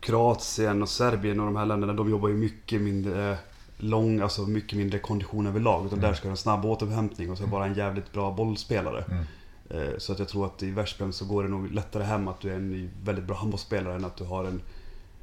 Kroatien 0.00 0.82
och 0.82 0.88
Serbien 0.88 1.40
och 1.40 1.46
de 1.46 1.56
här 1.56 1.66
länderna, 1.66 1.92
de 1.92 2.10
jobbar 2.10 2.28
ju 2.28 2.34
mycket 2.34 2.80
mindre 2.80 3.38
lång, 3.76 4.20
alltså 4.20 4.42
mycket 4.42 4.78
mindre 4.78 4.98
kondition 4.98 5.46
överlag. 5.46 5.86
Utan 5.86 6.00
där 6.00 6.14
ska 6.14 6.28
det 6.28 6.32
en 6.32 6.36
snabb 6.36 6.64
återhämtning 6.64 7.30
och 7.30 7.38
så 7.38 7.46
bara 7.46 7.66
en 7.66 7.74
jävligt 7.74 8.12
bra 8.12 8.30
bollspelare. 8.30 9.04
Mm. 9.10 9.24
Eh, 9.70 9.98
Så 9.98 10.12
att 10.12 10.18
jag 10.18 10.28
tror 10.28 10.46
att 10.46 10.62
i 10.62 10.70
Veszprem 10.70 11.12
så 11.12 11.24
går 11.24 11.42
det 11.42 11.48
nog 11.48 11.72
lättare 11.72 12.02
hem 12.02 12.28
att 12.28 12.40
du 12.40 12.50
är 12.50 12.54
en 12.54 12.90
väldigt 13.04 13.24
bra 13.24 13.36
handbollsspelare 13.36 13.94
än 13.94 14.04
att 14.04 14.16
du 14.16 14.24
har 14.24 14.44
en, 14.44 14.60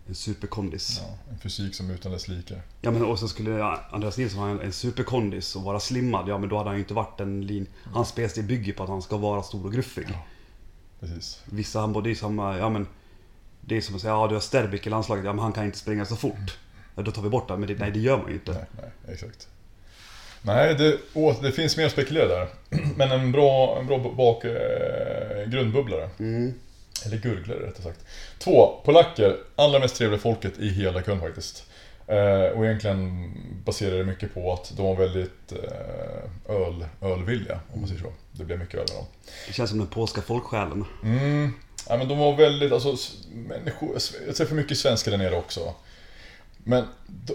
en 0.09 0.15
superkondis. 0.15 0.99
Ja. 1.01 1.17
Ja, 1.27 1.31
en 1.33 1.39
fysik 1.39 1.75
som 1.75 1.91
utan 1.91 2.11
dess 2.11 2.27
like. 2.27 2.61
men 2.81 3.05
och 3.05 3.19
så 3.19 3.27
skulle 3.27 3.63
Andreas 3.91 4.17
Nilsson 4.17 4.39
ha 4.39 4.49
en, 4.49 4.61
en 4.61 4.73
superkondis 4.73 5.55
och 5.55 5.63
vara 5.63 5.79
slimmad. 5.79 6.29
Ja 6.29 6.37
men 6.37 6.49
då 6.49 6.57
hade 6.57 6.69
han 6.69 6.77
ju 6.77 6.81
inte 6.81 6.93
varit 6.93 7.19
en 7.19 7.47
lin... 7.47 7.67
Hans 7.93 8.09
spelstil 8.09 8.43
bygger 8.43 8.73
på 8.73 8.83
att 8.83 8.89
han 8.89 9.01
ska 9.01 9.17
vara 9.17 9.43
stor 9.43 9.65
och 9.65 9.73
gruffig. 9.73 10.05
Ja. 10.09 10.25
Precis. 10.99 11.41
Vissa 11.45 11.79
handboll, 11.79 12.03
det 12.03 12.11
är 12.11 12.15
samma, 12.15 12.57
ja 12.57 12.69
men 12.69 12.87
Det 13.61 13.77
är 13.77 13.81
som 13.81 13.95
att 13.95 14.01
säga, 14.01 14.13
ja 14.13 14.27
du 14.27 14.33
har 14.35 14.41
Sterbik 14.41 14.87
i 14.87 14.89
landslaget, 14.89 15.25
ja 15.25 15.33
men 15.33 15.43
han 15.43 15.53
kan 15.53 15.65
inte 15.65 15.77
springa 15.77 16.05
så 16.05 16.15
fort. 16.15 16.57
Ja, 16.95 17.01
då 17.01 17.11
tar 17.11 17.21
vi 17.21 17.29
bort 17.29 17.47
det, 17.47 17.57
men 17.57 17.67
det, 17.67 17.75
nej 17.79 17.91
det 17.91 17.99
gör 17.99 18.17
man 18.17 18.27
ju 18.27 18.33
inte. 18.33 18.51
Nej, 18.51 18.65
nej, 18.81 19.13
exakt. 19.13 19.47
Nej, 20.41 20.75
det, 20.75 20.97
åh, 21.13 21.41
det 21.41 21.51
finns 21.51 21.77
mer 21.77 21.85
att 21.85 21.91
spekulera 21.91 22.27
där. 22.27 22.47
Men 22.95 23.11
en 23.11 23.31
bra, 23.31 23.79
en 23.79 23.87
bra 23.87 24.13
bak, 24.17 24.45
eh, 24.45 25.49
grundbubblare. 25.49 26.09
Mm. 26.19 26.53
Eller 27.05 27.17
gurglare 27.17 27.67
rättare 27.67 27.83
sagt. 27.83 28.05
Två, 28.37 28.81
polacker. 28.85 29.37
Allra 29.55 29.79
mest 29.79 29.95
trevliga 29.95 30.19
folket 30.19 30.59
i 30.59 30.69
hela 30.69 31.01
kön 31.01 31.19
faktiskt. 31.19 31.65
Eh, 32.07 32.57
och 32.57 32.65
egentligen 32.65 33.31
baserar 33.65 33.97
det 33.97 34.03
mycket 34.03 34.33
på 34.33 34.53
att 34.53 34.71
de 34.77 34.85
var 34.85 34.95
väldigt 34.95 35.51
eh, 35.51 36.55
öl, 36.55 36.85
ölvilliga, 37.01 37.59
om 37.73 37.79
man 37.79 37.89
säger 37.89 38.01
så. 38.01 38.13
Det 38.31 38.45
blev 38.45 38.59
mycket 38.59 38.75
öl 38.75 38.85
med 38.87 38.97
dem. 38.97 39.05
Det 39.47 39.53
känns 39.53 39.69
som 39.69 39.79
den 39.79 39.87
polska 39.87 40.21
folksjälen. 40.21 40.85
Mm. 41.03 41.53
Ja, 41.89 41.97
men 41.97 42.07
de 42.07 42.17
var 42.17 42.35
väldigt, 42.35 42.71
alltså, 42.71 42.95
människor, 43.31 43.97
jag 44.27 44.47
för 44.47 44.55
mycket 44.55 44.77
svenskar 44.77 45.11
där 45.11 45.17
nere 45.17 45.35
också. 45.35 45.73
Men 46.57 46.87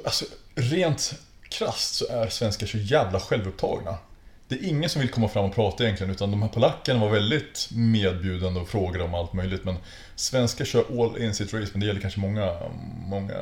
alltså, 0.05 0.25
rent 0.55 1.15
krasst 1.49 1.95
så 1.95 2.07
är 2.09 2.29
svenskar 2.29 2.67
så 2.67 2.79
jävla 2.79 3.21
självupptagna. 3.21 3.99
Det 4.49 4.55
är 4.55 4.69
ingen 4.69 4.91
som 4.91 5.01
vill 5.01 5.11
komma 5.11 5.29
fram 5.29 5.45
och 5.45 5.55
prata 5.55 5.85
egentligen, 5.85 6.11
utan 6.13 6.31
de 6.31 6.43
här 6.43 6.49
polackerna 6.49 7.01
var 7.01 7.11
väldigt 7.11 7.69
medbjudande 7.73 8.61
och 8.61 8.69
frågade 8.69 9.05
om 9.05 9.15
allt 9.15 9.33
möjligt. 9.33 9.65
Men 9.65 9.77
svenskar 10.17 10.65
kör 10.65 10.85
all 11.03 11.23
in 11.23 11.35
sitt 11.35 11.55
race, 11.55 11.69
men 11.73 11.81
det 11.81 11.87
gäller 11.87 12.01
kanske 12.01 12.21
många, 12.21 12.57
många 13.07 13.35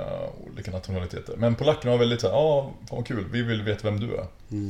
olika 0.53 0.71
nationaliteter. 0.71 1.37
Men 1.37 1.55
polackerna 1.55 1.91
var 1.91 1.99
väldigt 1.99 2.21
såhär, 2.21 2.35
ja, 2.35 2.71
fan 2.89 2.97
vad 2.97 3.07
kul, 3.07 3.25
vi 3.33 3.43
vill 3.43 3.63
veta 3.63 3.91
vem 3.91 4.01
du 4.01 4.15
är. 4.17 4.27
Mm. 4.51 4.69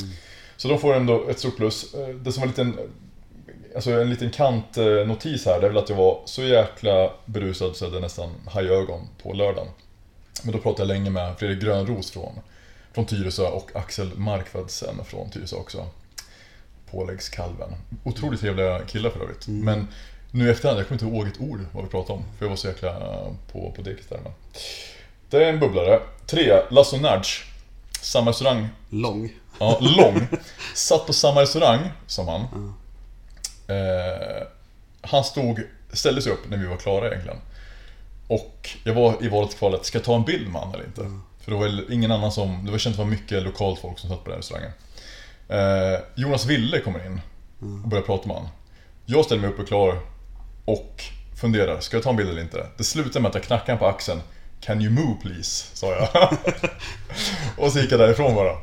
Så 0.57 0.69
de 0.69 0.79
får 0.79 0.95
ändå 0.95 1.29
ett 1.29 1.39
stort 1.39 1.57
plus. 1.57 1.95
Eh, 1.95 2.09
Det 2.09 2.33
som 2.33 2.41
var 2.41 2.47
en 2.47 2.51
liten, 2.51 2.79
alltså 3.75 3.91
en 3.91 4.11
liten 4.11 4.31
kantnotis 4.31 5.47
här, 5.47 5.61
det 5.61 5.67
är 5.67 5.71
väl 5.71 5.79
att 5.79 5.89
jag 5.89 5.97
var 5.97 6.23
så 6.25 6.43
jäkla 6.43 7.11
berusad 7.25 7.77
så 7.77 7.85
jag 7.85 7.91
hade 7.91 8.01
nästan 8.01 8.31
hajögon 8.47 9.09
på 9.23 9.33
lördagen. 9.33 9.69
Men 10.43 10.53
då 10.53 10.59
pratade 10.59 10.83
jag 10.83 10.99
länge 10.99 11.11
med 11.11 11.39
Fredrik 11.39 11.61
Grönros 11.63 12.11
från, 12.11 12.33
från 12.93 13.07
Tyresö 13.07 13.47
och 13.47 13.71
Axel 13.75 14.11
Markvadsen 14.17 15.05
från 15.05 15.31
Tyresö 15.31 15.57
också. 15.57 15.87
Påläggskalven. 16.93 17.75
Otroligt 18.05 18.41
trevliga 18.41 18.81
killar 18.87 19.11
för 19.11 19.21
övrigt. 19.21 19.47
Mm. 19.47 19.65
Men 19.65 19.89
nu 20.31 20.51
efterhand, 20.51 20.81
jag 20.81 20.89
kommer 20.89 21.03
inte 21.03 21.17
ihåg 21.17 21.27
ett 21.27 21.41
ord 21.41 21.61
vad 21.73 21.85
vi 21.85 21.91
pratade 21.91 22.19
om. 22.19 22.25
För 22.39 22.45
jag 22.45 22.51
var 22.51 22.57
så 22.57 22.69
jäkla 22.69 22.91
eh, 22.91 23.33
på, 23.53 23.73
på 23.77 23.83
dekis 23.83 24.07
där. 24.09 24.21
Men. 24.23 24.33
Det 25.31 25.45
är 25.45 25.53
en 25.53 25.61
bubblare. 25.61 26.01
Tre, 26.27 26.63
Lasso 26.71 26.97
Nudge. 26.97 27.45
Samma 28.01 28.31
restaurang 28.31 28.69
Lång. 28.91 29.33
Ja, 29.61 29.79
lång. 29.81 30.27
Satt 30.75 31.07
på 31.07 31.13
samma 31.13 31.43
restaurang 31.43 31.81
som 32.07 32.29
han. 32.29 32.75
Eh, 33.67 34.47
han 35.01 35.25
stod, 35.25 35.61
ställde 35.93 36.23
sig 36.23 36.33
upp 36.33 36.49
när 36.49 36.57
vi 36.57 36.67
var 36.67 36.77
klara 36.77 37.07
egentligen. 37.07 37.39
Och 38.29 38.71
jag 38.85 38.95
var 38.95 39.25
i 39.25 39.29
valet 39.29 39.59
kvalet, 39.59 39.85
ska 39.85 39.99
jag 39.99 40.05
ta 40.05 40.17
en 40.17 40.25
bild 40.25 40.53
med 40.53 40.61
han 40.61 40.75
eller 40.75 40.85
inte? 40.85 41.01
För 41.41 41.51
det 41.51 41.57
var 41.57 41.93
ingen 41.93 42.13
annan 42.13 42.33
som, 42.33 42.65
det 42.65 42.71
var 42.71 42.79
känt 42.79 42.95
att 42.95 42.99
det 42.99 43.05
var 43.05 43.11
mycket 43.11 43.43
lokalt 43.43 43.81
folk 43.81 43.99
som 43.99 44.11
satt 44.11 44.25
på 44.25 44.31
den 44.31 44.39
restaurangen. 44.39 44.73
Eh, 45.49 46.01
Jonas 46.15 46.47
Ville 46.47 46.81
kommer 46.81 47.07
in 47.07 47.21
och 47.61 47.89
börjar 47.89 48.05
prata 48.05 48.29
med 48.29 48.37
han. 48.37 48.49
Jag 49.07 49.25
ställer 49.25 49.43
mig 49.43 49.51
upp 49.51 49.59
och 49.59 49.69
klar 49.69 49.99
och 50.65 51.03
funderar, 51.41 51.81
ska 51.81 51.97
jag 51.97 52.05
ta 52.05 52.11
en 52.11 52.17
bild 52.17 52.31
eller 52.31 52.43
inte? 52.43 52.67
Det 52.77 52.85
slutar 52.85 53.21
med 53.21 53.29
att 53.29 53.35
jag 53.35 53.45
knackar 53.45 53.77
på 53.77 53.87
axeln. 53.87 54.21
Can 54.61 54.81
you 54.83 54.93
move 54.93 55.15
please? 55.23 55.77
Sa 55.77 55.87
jag. 55.93 56.09
och 57.67 57.73
så 57.73 57.79
gick 57.79 57.93
jag 57.93 58.01
därifrån 58.01 58.35
bara. 58.35 58.57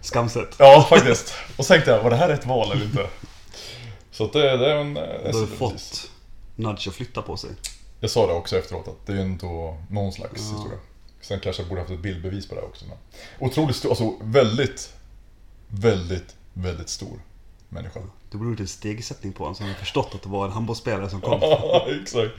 Skamset. 0.00 0.48
Ja, 0.58 0.86
faktiskt. 0.88 1.34
Och 1.56 1.64
så 1.66 1.72
tänkte 1.72 1.90
jag, 1.90 2.02
var 2.02 2.10
det 2.10 2.16
här 2.16 2.28
rätt 2.28 2.46
val 2.46 2.72
eller 2.72 2.84
inte? 2.84 3.06
Så 4.10 4.24
att 4.24 4.32
det, 4.32 4.56
det 4.56 4.70
är 4.72 4.76
en... 4.76 4.94
Du 4.94 5.00
har 5.38 5.46
fått 5.56 6.10
nudge 6.56 6.88
att 6.88 6.94
flytta 6.94 7.22
på 7.22 7.36
sig. 7.36 7.50
Jag 8.00 8.10
sa 8.10 8.26
det 8.26 8.32
också 8.32 8.58
efteråt, 8.58 8.88
att 8.88 9.06
det 9.06 9.12
är 9.12 9.16
ju 9.16 9.22
ändå 9.22 9.76
någon 9.90 10.12
slags 10.12 10.32
Ja. 10.50 10.56
historia. 10.56 10.78
Sen 11.20 11.40
kanske 11.40 11.62
jag 11.62 11.68
borde 11.68 11.80
haft 11.80 11.92
ett 11.92 11.98
bildbevis 11.98 12.48
på 12.48 12.54
det 12.54 12.60
också. 12.60 12.84
Men. 12.88 12.96
Otroligt 13.48 13.76
stor, 13.76 13.90
alltså 13.90 14.12
väldigt, 14.22 14.92
väldigt, 15.72 16.36
väldigt 16.52 16.88
stor 16.88 17.20
människa. 17.68 18.00
Du 18.30 18.38
borde 18.38 18.50
gjort 18.50 18.60
en 18.60 18.68
stegsättning 18.68 19.32
på 19.32 19.44
honom 19.44 19.54
så 19.54 19.62
han 19.62 19.68
hade 19.68 19.80
förstått 19.80 20.14
att 20.14 20.22
det 20.22 20.28
var 20.28 20.46
en 20.46 20.52
handbollsspelare 20.52 21.10
som 21.10 21.20
kom. 21.20 21.40
Ja, 21.42 21.86
exakt. 22.02 22.32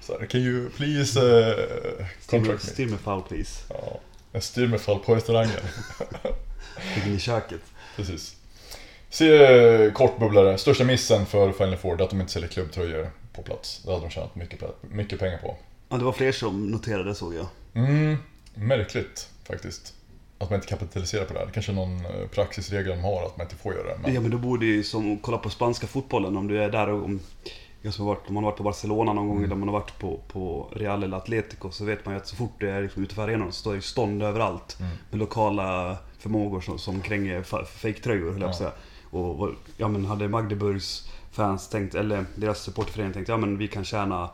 Så 0.00 0.18
här, 0.18 0.26
can 0.26 0.40
you 0.40 0.70
please 0.70 1.20
uh, 1.20 2.06
contract 2.26 2.64
me? 2.64 2.72
Styr 2.72 2.86
med 2.86 3.00
foul 3.00 3.22
please. 3.22 3.64
Ja, 3.68 4.00
jag 4.32 4.42
styr 4.42 4.66
med 4.66 4.80
fall 4.80 4.98
på 4.98 5.14
restaurangen. 5.14 5.60
Fick 6.94 7.06
in 7.06 7.14
i 7.14 7.18
köket. 7.18 7.60
Precis. 7.96 8.36
Se, 9.10 9.44
eh, 9.44 9.92
kort 9.92 10.18
bubblare. 10.18 10.58
Största 10.58 10.84
missen 10.84 11.26
för 11.26 11.52
Final 11.52 11.76
Four 11.76 12.00
är 12.00 12.04
att 12.04 12.10
de 12.10 12.20
inte 12.20 12.32
säljer 12.32 12.48
klubbtröjor 12.48 13.10
på 13.32 13.42
plats. 13.42 13.82
Det 13.84 13.90
hade 13.90 14.04
de 14.04 14.10
tjänat 14.10 14.34
mycket, 14.34 14.62
mycket 14.80 15.18
pengar 15.18 15.38
på. 15.38 15.56
Ja, 15.88 15.96
det 15.96 16.04
var 16.04 16.12
fler 16.12 16.32
som 16.32 16.70
noterade 16.70 17.14
såg 17.14 17.34
jag. 17.34 17.46
Mm, 17.74 18.16
märkligt 18.54 19.28
faktiskt. 19.44 19.94
Att 20.38 20.50
man 20.50 20.56
inte 20.56 20.68
kapitaliserar 20.68 21.24
på 21.24 21.32
det 21.32 21.38
här. 21.38 21.46
Det 21.46 21.52
kanske 21.52 21.72
är 21.72 21.76
någon 21.76 21.96
eh, 21.96 22.28
praxisregel 22.30 22.96
de 22.96 23.02
har 23.02 23.26
att 23.26 23.36
man 23.36 23.46
inte 23.46 23.56
får 23.56 23.74
göra 23.74 23.88
det. 23.88 23.98
Men... 24.02 24.14
Ja 24.14 24.20
men 24.20 24.30
då 24.30 24.38
borde 24.38 24.66
ju 24.66 24.82
som 24.82 25.18
kolla 25.18 25.38
på 25.38 25.50
spanska 25.50 25.86
fotbollen 25.86 26.36
om 26.36 26.48
du 26.48 26.62
är 26.62 26.70
där 26.70 26.88
och 26.88 27.04
om, 27.04 27.20
om 28.26 28.34
man 28.34 28.44
har 28.44 28.50
varit 28.50 28.56
på 28.56 28.62
Barcelona 28.62 29.12
någon 29.12 29.28
gång 29.28 29.44
eller 29.44 29.52
om 29.52 29.60
man 29.60 29.68
har 29.68 29.80
varit 29.80 29.98
på, 29.98 30.20
på 30.28 30.72
Real 30.72 31.02
eller 31.02 31.16
Atletico 31.16 31.70
så 31.70 31.84
vet 31.84 32.04
man 32.04 32.14
ju 32.14 32.20
att 32.20 32.26
så 32.26 32.36
fort 32.36 32.60
det 32.60 32.70
är 32.70 32.82
liksom 32.82 33.02
utanför 33.02 33.22
arenan 33.22 33.52
så 33.52 33.60
står 33.60 33.70
det 33.70 33.76
ju 33.76 33.82
stånd 33.82 34.22
överallt. 34.22 34.76
Mm. 34.80 34.92
Med 35.10 35.18
lokala 35.18 35.96
förmågor 36.18 36.60
som, 36.60 36.78
som 36.78 37.00
kränger 37.00 37.42
fejktröjor 37.64 38.32
höll 38.32 38.40
jag 38.40 38.40
på 38.40 38.46
att 38.48 38.56
säga. 38.56 38.72
Och, 39.10 39.40
och 39.40 39.50
ja 39.76 39.88
men 39.88 40.04
hade 40.04 40.28
Magdeburgs 40.28 41.10
fans 41.30 41.68
tänkt, 41.68 41.94
eller 41.94 42.24
deras 42.34 42.62
supporterförening 42.62 43.12
tänkt 43.12 43.28
ja 43.28 43.36
men 43.36 43.58
vi 43.58 43.68
kan 43.68 43.84
tjäna 43.84 44.30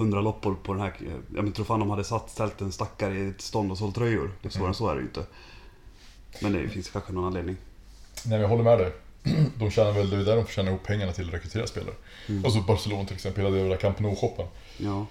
100 0.00 0.20
loppor 0.20 0.56
på 0.62 0.72
den 0.72 0.82
här. 0.82 0.92
Jag 1.34 1.44
men 1.44 1.52
tror 1.52 1.64
fan 1.64 1.80
de 1.80 1.90
hade 1.90 2.04
satt, 2.04 2.30
ställt 2.30 2.60
en 2.60 2.72
stackare 2.72 3.14
i 3.14 3.28
ett 3.28 3.40
stånd 3.40 3.72
och 3.72 3.78
sålt 3.78 3.94
tröjor. 3.94 4.30
Det 4.42 4.56
än 4.56 4.74
så 4.74 4.88
är 4.88 4.94
det 4.94 5.00
ju 5.00 5.06
inte. 5.06 5.24
Men 6.42 6.52
det 6.52 6.68
finns 6.68 6.90
kanske 6.90 7.12
någon 7.12 7.24
anledning. 7.24 7.56
Nej, 8.24 8.30
men 8.30 8.40
jag 8.40 8.48
håller 8.48 8.64
med 8.64 8.78
dig. 8.78 8.92
De 9.58 9.70
tjänar 9.70 9.92
väl, 9.92 10.10
det 10.10 10.16
är 10.16 10.24
där 10.24 10.36
de 10.36 10.44
får 10.44 10.52
tjäna 10.52 10.68
ihop 10.68 10.82
pengarna 10.82 11.12
till 11.12 11.28
att 11.28 11.34
rekrytera 11.34 11.66
spelare. 11.66 11.94
Mm. 12.28 12.44
Alltså 12.44 12.60
Barcelona 12.60 13.04
till 13.04 13.14
exempel, 13.14 13.44
hela 13.44 13.54
det 13.54 13.60
jävla 13.60 13.76
Camp 13.76 14.00
Nou-shoppen. 14.00 14.46
Ja. 14.76 15.06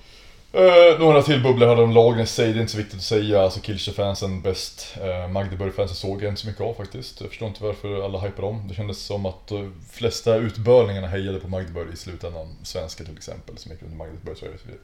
Eh, 0.54 1.00
några 1.00 1.22
till 1.22 1.44
bubblor 1.44 1.68
hade 1.68 1.82
de 1.82 1.92
lagen 1.92 2.20
i 2.20 2.26
sig, 2.26 2.54
det 2.54 2.60
är 2.60 2.62
inte 2.62 2.72
så 2.72 2.78
viktigt 2.78 2.96
att 2.96 3.04
säga. 3.04 3.42
Alltså 3.42 3.60
Kielce-fansen 3.62 4.42
bäst. 4.42 4.98
Eh, 5.02 5.28
Magdeburg-fansen 5.28 5.96
såg 5.96 6.24
jag 6.24 6.32
inte 6.32 6.42
så 6.42 6.48
mycket 6.48 6.62
av 6.62 6.74
faktiskt. 6.74 7.22
Jag 7.22 7.30
förstår 7.30 7.48
inte 7.48 7.64
varför 7.64 8.06
alla 8.06 8.20
hypar 8.20 8.44
om. 8.44 8.68
Det 8.68 8.76
kändes 8.76 8.98
som 8.98 9.26
att 9.26 9.48
de 9.48 9.82
flesta 9.92 10.36
utbörlingarna 10.36 11.08
hejade 11.08 11.40
på 11.40 11.48
Magdeburg 11.48 11.94
i 11.94 11.98
slutändan. 11.98 12.56
Svenskar 12.64 13.06
till 13.06 13.18
exempel, 13.18 13.58
som 13.58 13.72
gick 13.72 13.82
under 13.82 13.98
Magdeburgs 13.98 14.40
tröjor 14.40 14.56
och 14.56 14.60
så 14.60 14.68
vidare. 14.68 14.84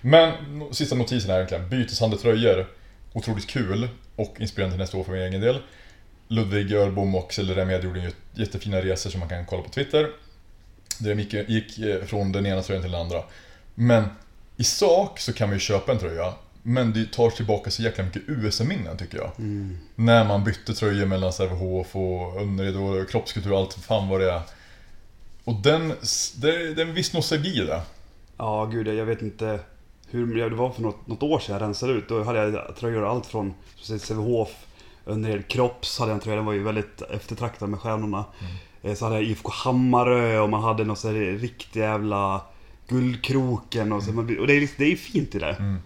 Men 0.00 0.74
sista 0.74 0.94
notisen 0.94 1.30
är 1.30 1.34
egentligen, 1.34 1.68
byteshandel-tröjor. 1.68 2.66
Otroligt 3.12 3.46
kul 3.46 3.88
och 4.16 4.36
inspirerande 4.40 4.74
till 4.74 4.80
nästa 4.80 4.96
år 4.96 5.04
för 5.04 5.12
min 5.12 5.22
egen 5.22 5.40
del. 5.40 5.58
Ludvig 6.28 6.72
Örbom 6.72 7.14
och 7.14 7.32
Celle 7.32 7.54
Remed 7.54 7.84
gjorde 7.84 8.12
jättefina 8.34 8.80
resor 8.80 9.10
som 9.10 9.20
man 9.20 9.28
kan 9.28 9.46
kolla 9.46 9.62
på 9.62 9.70
Twitter. 9.70 10.10
Där 10.98 11.14
de 11.14 11.22
gick, 11.22 11.48
gick 11.48 11.78
eh, 11.78 12.04
från 12.04 12.32
den 12.32 12.46
ena 12.46 12.62
tröjan 12.62 12.82
till 12.82 12.92
den 12.92 13.00
andra. 13.00 13.22
Men 13.74 14.04
i 14.60 14.64
sak 14.64 15.20
så 15.20 15.32
kan 15.32 15.48
man 15.48 15.56
ju 15.56 15.60
köpa 15.60 15.92
en 15.92 15.98
tröja, 15.98 16.32
men 16.62 16.92
det 16.92 17.12
tar 17.12 17.30
tillbaka 17.30 17.70
så 17.70 17.82
jäkla 17.82 18.04
mycket 18.04 18.22
USA-minnen 18.26 18.96
tycker 18.96 19.18
jag. 19.18 19.30
Mm. 19.38 19.78
När 19.94 20.24
man 20.24 20.44
bytte 20.44 20.74
tröjor 20.74 21.06
mellan 21.06 21.32
Sävehof 21.32 21.96
och 21.96 22.40
Önnered 22.40 22.76
och 22.76 23.10
kroppskultur 23.10 23.52
och 23.52 23.58
allt 23.58 23.74
fan 23.74 24.08
vad 24.08 24.20
det 24.20 24.32
är. 24.32 24.40
Och 25.44 25.54
den, 25.54 25.88
det, 26.36 26.74
det 26.74 26.82
är 26.82 26.86
en 26.86 26.94
viss 26.94 27.12
nostalgi 27.12 27.62
i 27.62 27.66
det. 27.66 27.82
Ja, 28.36 28.64
gud, 28.64 28.88
jag 28.88 29.06
vet 29.06 29.22
inte 29.22 29.60
hur, 30.10 30.50
det 30.50 30.56
var 30.56 30.70
för 30.70 30.82
något, 30.82 31.06
något 31.06 31.22
år 31.22 31.38
sedan 31.38 31.52
jag 31.52 31.62
rensade 31.62 31.92
ut. 31.92 32.08
Då 32.08 32.22
hade 32.22 32.38
jag 32.38 32.76
tröjor 32.76 33.04
allt 33.10 33.26
från 33.26 33.54
Sävehof, 33.76 34.50
under 35.04 35.42
Kropps 35.42 35.98
hade 35.98 36.10
jag 36.10 36.14
en 36.16 36.20
tröja, 36.20 36.36
den 36.36 36.44
var 36.44 36.52
ju 36.52 36.62
väldigt 36.62 37.02
eftertraktad 37.02 37.68
med 37.68 37.80
stjärnorna. 37.80 38.24
Eh, 38.82 38.94
Så 38.94 39.04
hade 39.04 39.16
jag 39.16 39.24
IFK 39.24 39.50
Hammarö 39.52 40.38
och 40.38 40.48
man 40.48 40.62
hade 40.62 40.84
någon 40.84 40.96
sån 40.96 41.14
här 41.14 41.20
riktig 41.20 41.80
jävla 41.80 42.40
Guldkroken 42.90 43.92
och 43.92 44.02
så. 44.02 44.12
man 44.12 44.38
Och 44.38 44.46
det 44.46 44.56
är, 44.56 44.68
det 44.76 44.92
är 44.92 44.96
fint 44.96 45.34
i 45.34 45.38
det. 45.38 45.56
Mm. 45.58 45.78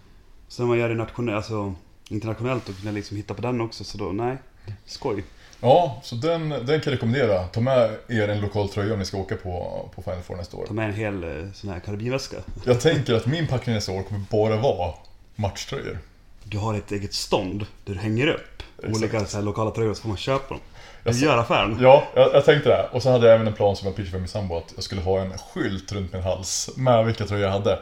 Så 0.47 0.61
när 0.61 0.67
man 0.67 0.77
gör 0.77 0.89
det 0.89 0.95
nationellt, 0.95 1.35
alltså 1.35 1.75
internationellt 2.09 2.69
och 2.69 2.77
kunna 2.79 2.91
liksom 2.91 3.17
hitta 3.17 3.33
på 3.33 3.41
den 3.41 3.61
också, 3.61 3.83
så 3.83 3.97
då, 3.97 4.05
nej. 4.05 4.37
Skoj. 4.85 5.23
Ja, 5.59 6.01
så 6.03 6.15
den, 6.15 6.49
den 6.49 6.65
kan 6.65 6.81
jag 6.83 6.91
rekommendera. 6.93 7.43
Ta 7.43 7.61
med 7.61 7.97
er 8.07 8.27
en 8.27 8.41
lokal 8.41 8.69
tröja 8.69 8.93
om 8.93 8.99
ni 8.99 9.05
ska 9.05 9.17
åka 9.17 9.35
på, 9.35 9.89
på 9.95 10.01
Final 10.01 10.21
Four 10.21 10.35
nästa 10.35 10.57
år. 10.57 10.65
Ta 10.65 10.73
med 10.73 10.89
en 10.89 10.93
hel 10.93 11.23
eh, 11.23 11.51
sån 11.53 11.69
här 11.69 11.79
karabinväska. 11.79 12.37
Jag 12.65 12.81
tänker 12.81 13.13
att 13.13 13.25
min 13.25 13.47
packning 13.47 13.75
nästa 13.75 13.91
år 13.91 14.03
kommer 14.03 14.21
bara 14.31 14.57
vara 14.57 14.93
matchtröjor. 15.35 15.97
Du 16.43 16.57
har 16.57 16.73
ett 16.73 16.91
eget 16.91 17.13
stånd 17.13 17.65
där 17.85 17.93
du 17.93 17.99
hänger 17.99 18.27
upp 18.27 18.63
Exakt. 18.77 18.97
olika 18.97 19.25
så 19.25 19.37
här, 19.37 19.43
lokala 19.43 19.71
tröjor 19.71 19.93
så 19.93 20.01
får 20.01 20.09
man 20.09 20.17
köpa 20.17 20.49
dem. 20.49 20.59
Jag 21.05 21.13
Du 21.13 21.19
sa- 21.19 21.25
gör 21.25 21.37
affären. 21.37 21.77
Ja, 21.81 22.07
jag, 22.15 22.33
jag 22.33 22.45
tänkte 22.45 22.69
det. 22.69 22.89
Och 22.91 23.03
så 23.03 23.09
hade 23.11 23.25
jag 23.27 23.35
även 23.35 23.47
en 23.47 23.53
plan 23.53 23.75
som 23.75 23.85
jag 23.87 23.95
pitchade 23.95 24.11
för 24.11 24.19
min 24.19 24.27
sambo 24.27 24.57
att 24.57 24.71
jag 24.75 24.83
skulle 24.83 25.01
ha 25.01 25.19
en 25.21 25.37
skylt 25.37 25.91
runt 25.91 26.13
min 26.13 26.21
hals 26.23 26.69
med 26.75 27.05
vilka 27.05 27.25
tröjor 27.25 27.43
jag 27.45 27.51
hade. 27.51 27.79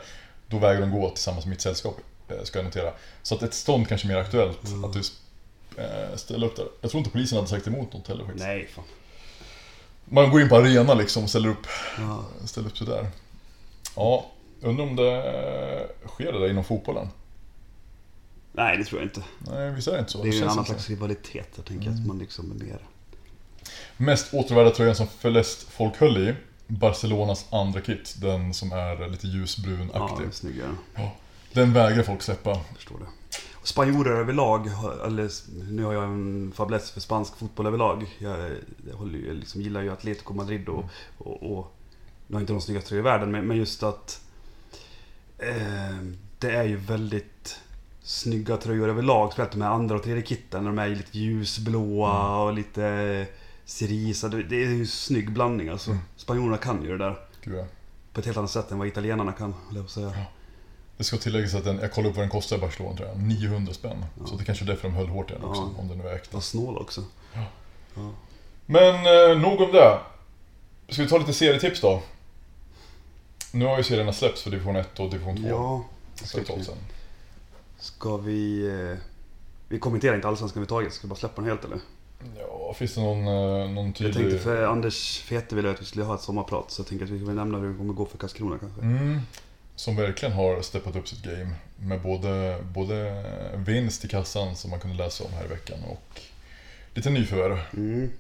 Då 0.48 0.58
väger 0.58 0.82
de 0.82 0.92
gå 0.92 1.10
tillsammans 1.10 1.46
med 1.46 1.50
mitt 1.50 1.62
sällskap, 1.62 1.98
eh, 2.30 2.44
ska 2.44 2.60
jag 2.60 2.66
notera. 2.66 2.92
Så 3.22 3.36
att 3.36 3.44
ett 3.44 3.54
stånd 3.54 3.88
kanske 3.88 4.08
är 4.08 4.10
mer 4.10 4.18
aktuellt 4.18 4.68
Mm. 4.68 4.84
att 4.86 4.94
du 4.94 5.00
eh, 5.78 6.16
ställer 6.16 6.48
upp 6.48 6.56
där. 6.56 6.66
Jag 6.82 6.92
tror 6.92 7.00
inte 7.00 7.10
polisen 7.12 7.36
hade 7.36 7.48
sagt 7.50 7.68
emot 7.68 7.94
något 7.94 8.08
heller 8.08 8.24
faktiskt. 8.26 8.46
Nej, 8.46 8.68
fan. 8.76 8.84
Man 10.06 10.32
går 10.32 10.42
in 10.42 10.50
på 10.50 10.56
arena 10.56 10.94
liksom 10.94 11.24
och 11.24 11.30
ställer 11.30 11.50
upp, 11.50 11.68
Ja. 11.98 12.24
ställer 12.46 12.68
upp 12.68 12.78
sig 12.78 12.88
där. 12.88 13.08
Ja, 13.96 14.26
undrar 14.62 14.84
om 14.86 14.96
det 14.96 15.88
sker 16.08 16.32
det 16.32 16.40
där 16.40 16.50
inom 16.50 16.64
fotbollen? 16.64 17.10
Nej, 18.52 18.78
det 18.78 18.84
tror 18.84 19.02
jag 19.02 19.06
inte. 19.08 19.22
Nej, 19.52 19.72
visst 19.72 19.88
är 19.88 19.92
det 19.92 20.00
inte 20.00 20.12
så? 20.12 20.24
Det 20.24 20.30
är 20.30 20.34
ju 20.34 20.42
en 20.44 20.50
annan 20.50 20.66
slags 20.66 20.90
rivalitet. 20.90 21.48
Jag 21.56 21.66
tänker 21.66 21.90
att 21.90 22.06
man 22.08 22.20
liksom 22.20 22.52
är 22.52 22.66
mer... 22.66 22.80
Mest 23.98 24.34
åtråvärda 24.34 24.70
tröjan 24.70 24.96
som 24.96 25.08
flest 25.20 25.64
folk 25.72 25.98
höll 25.98 26.18
i. 26.18 26.36
Barcelonas 26.68 27.46
andra 27.50 27.82
kit, 27.82 28.16
den 28.22 28.54
som 28.54 28.72
är 28.72 29.10
lite 29.10 29.28
Ja, 29.28 29.34
ljusbrunaktig. 29.34 30.18
den 30.18 30.28
är 30.28 30.32
snyggare. 30.32 30.70
Den 31.54 31.74
vägrar 31.74 32.04
folk 32.04 32.22
släppa. 32.22 32.50
Jag 32.50 32.66
förstår 32.76 33.00
det. 33.00 33.38
Spanjorer 33.64 34.12
överlag, 34.12 34.68
eller 35.06 35.30
nu 35.74 35.84
har 35.84 35.94
jag 35.94 36.04
en 36.04 36.52
fäbless 36.58 36.92
för 36.92 37.00
spansk 37.02 37.38
fotboll 37.38 37.68
överlag. 37.68 38.06
Jag, 38.20 38.52
jag, 38.90 38.96
håller, 38.96 39.20
jag 39.28 39.36
liksom 39.36 39.62
gillar 39.62 39.82
ju 39.82 39.92
Atletico 39.92 40.34
Madrid 40.34 40.70
och, 40.70 40.86
och, 41.18 41.58
och 41.58 41.76
nu 42.28 42.36
har 42.36 42.42
inte 42.42 42.54
de 42.54 42.62
snyggaste 42.62 42.90
tröjor 42.90 43.06
i 43.06 43.10
världen, 43.10 43.32
men, 43.32 43.48
men 43.48 43.58
just 43.58 43.84
att 43.84 44.22
eh, 45.38 45.98
det 46.40 46.52
är 46.52 46.64
ju 46.64 46.76
väldigt 46.76 47.60
snygga 48.04 48.58
tröjor 48.58 48.90
överlag. 48.90 49.32
Speciellt 49.34 49.52
de 49.52 49.62
här 49.62 49.70
andra 49.70 49.96
och 49.96 50.04
tredje 50.04 50.24
kitten. 50.24 50.64
De 50.66 50.80
är 50.80 50.88
lite 50.90 51.18
ljusblåa 51.20 52.38
och 52.44 52.54
lite 52.54 53.28
cerisa. 53.66 54.28
Det, 54.30 54.44
det 54.44 54.56
är 54.56 54.60
ju 54.68 54.80
en 54.80 54.88
snygg 54.88 55.32
blandning 55.32 55.70
alltså. 55.70 55.92
Mm. 55.92 56.04
Spanjorerna 56.16 56.58
kan 56.58 56.84
ju 56.84 56.98
det 56.98 56.98
där. 56.98 57.20
Gud, 57.44 57.56
ja. 57.56 57.66
På 58.14 58.20
ett 58.20 58.26
helt 58.26 58.38
annat 58.38 58.52
sätt 58.52 58.72
än 58.72 58.78
vad 58.78 58.88
italienarna 58.88 59.32
kan, 59.32 59.54
höll 59.68 59.76
jag 59.76 59.84
på 59.84 59.88
att 59.88 59.92
säga. 59.92 60.14
Det 60.98 61.04
ska 61.04 61.18
tilläggas 61.18 61.54
att 61.56 61.64
den, 61.64 61.80
jag 61.80 61.92
kollade 61.92 62.10
upp 62.10 62.16
vad 62.16 62.24
den 62.24 62.30
kostar 62.32 62.58
i 62.58 62.60
Barcelona 62.60 62.96
tror 62.98 63.10
jag. 63.10 63.22
900 63.22 63.74
spänn. 63.74 64.06
Ja. 64.20 64.26
Så 64.26 64.36
det 64.36 64.46
kanske 64.46 64.66
är 64.66 64.68
därför 64.68 64.88
de 64.88 64.94
höll 64.98 65.08
hårt 65.08 65.32
i 65.32 65.34
den 65.34 65.44
också, 65.44 65.62
Ja. 65.76 65.82
om 65.82 65.88
den 65.88 65.98
nu 65.98 66.08
är 66.08 66.16
äkta. 66.16 66.42
Snål 66.42 66.78
också. 66.78 67.04
Ja. 67.34 67.44
Ja. 67.96 68.12
Men 68.66 68.96
eh, 68.96 69.38
nog 69.42 69.62
om 69.62 69.72
det. 69.72 70.00
Ska 70.90 71.04
vi 71.04 71.10
ta 71.10 71.18
lite 71.18 71.34
serietips 71.34 71.82
då? 71.82 72.04
Nu 73.52 73.66
har 73.66 73.78
ju 73.78 73.84
serierna 73.84 74.14
släppts 74.14 74.42
för 74.42 74.52
division 74.52 74.76
1 74.76 75.00
och 75.00 75.10
division 75.10 75.38
2. 75.38 75.48
Ja, 75.48 75.86
sedan. 76.16 76.66
Ska 77.80 78.18
vi... 78.18 78.68
Eh, 78.68 78.98
vi 79.68 79.80
kommenterar 79.80 80.16
inte 80.16 80.28
allsvenskan 80.28 80.62
vi 80.62 80.68
tagit, 80.68 80.94
ska 80.94 81.08
vi 81.08 81.10
bara 81.10 81.16
släppa 81.16 81.42
den 81.42 81.50
helt 81.50 81.66
eller? 81.66 81.80
Ja, 82.40 82.74
finns 82.74 82.96
det 82.96 83.02
någon, 83.02 83.28
eh, 83.28 83.70
någon 83.70 83.86
Jag 83.86 83.96
tydlig... 83.96 84.14
tänkte 84.14 84.38
för 84.40 84.64
Anders 84.66 85.20
Fete 85.20 85.56
ville 85.56 85.72
att 85.72 85.82
vi 85.82 85.86
skulle 85.86 86.06
ha 86.06 86.16
ett 86.16 86.22
sommarprat 86.22 86.72
så 86.72 86.82
jag 86.82 86.88
tänker 86.88 87.06
att 87.06 87.12
vi 87.12 87.26
kan 87.26 87.36
nämna 87.36 87.58
hur 87.58 87.72
det 87.72 87.78
kommer 87.78 87.94
gå 87.94 88.06
för 88.06 88.18
Karlskrona 88.18 88.58
kanske. 88.60 88.82
Mm, 88.82 89.20
som 89.76 89.96
verkligen 89.96 90.34
har 90.34 90.62
steppat 90.62 90.96
upp 90.96 91.08
sitt 91.08 91.24
game. 91.24 91.50
Med 91.78 92.02
både, 92.02 92.58
både 92.74 93.24
vinst 93.56 94.06
i 94.06 94.08
kassan 94.08 94.56
som 94.56 94.72
man 94.72 94.80
kunde 94.80 94.98
läsa 94.98 95.24
om 95.24 95.32
här 95.34 95.46
i 95.46 95.48
veckan 95.48 95.78
och 95.90 96.22
lite 96.94 97.10
nyförvärv. 97.10 97.60
Mm. 97.74 98.12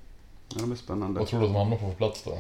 Ja, 0.49 0.59
det 0.59 0.65
blir 0.67 0.75
spännande. 0.75 1.19
Vad 1.19 1.29
tror 1.29 1.39
du 1.39 1.45
att 1.45 1.53
de 1.53 1.59
hamnar 1.59 1.77
på 1.77 1.89
för 1.89 1.95
plats 1.95 2.23
då? 2.23 2.37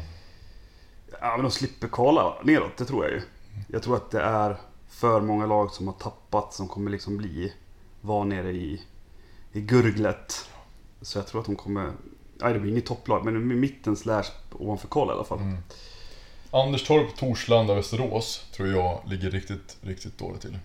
Ja, 1.21 1.33
men 1.35 1.41
de 1.43 1.51
slipper 1.51 1.87
kvala 1.87 2.33
neråt, 2.43 2.77
det 2.77 2.85
tror 2.85 3.05
jag 3.05 3.13
ju. 3.13 3.21
Jag 3.67 3.83
tror 3.83 3.95
att 3.95 4.11
det 4.11 4.21
är 4.21 4.57
för 4.87 5.21
många 5.21 5.45
lag 5.45 5.71
som 5.71 5.87
har 5.87 5.93
tappat 5.93 6.53
som 6.53 6.67
kommer 6.67 6.91
liksom 6.91 7.17
bli, 7.17 7.53
vara 8.01 8.23
nere 8.23 8.51
i, 8.51 8.81
i 9.51 9.61
gurglet. 9.61 10.49
Så 11.03 11.17
jag 11.17 11.27
tror 11.27 11.39
att 11.41 11.45
de 11.45 11.55
kommer, 11.55 11.91
nej 12.37 12.53
det 12.53 12.59
blir 12.59 12.71
inget 12.71 12.85
topplag, 12.85 13.25
men 13.25 13.35
i 13.51 13.55
mitten 13.55 13.95
slash 13.95 14.23
ovanför 14.51 14.87
kval 14.87 15.07
i 15.07 15.11
alla 15.11 15.23
fall. 15.23 15.39
Mm. 15.39 15.57
Anderstorp, 16.51 17.15
Torslanda, 17.17 17.73
Västerås 17.75 18.45
tror 18.55 18.67
jag 18.67 18.99
ligger 19.07 19.31
riktigt, 19.31 19.77
riktigt 19.81 20.17
dåligt 20.17 20.41
till. 20.41 20.57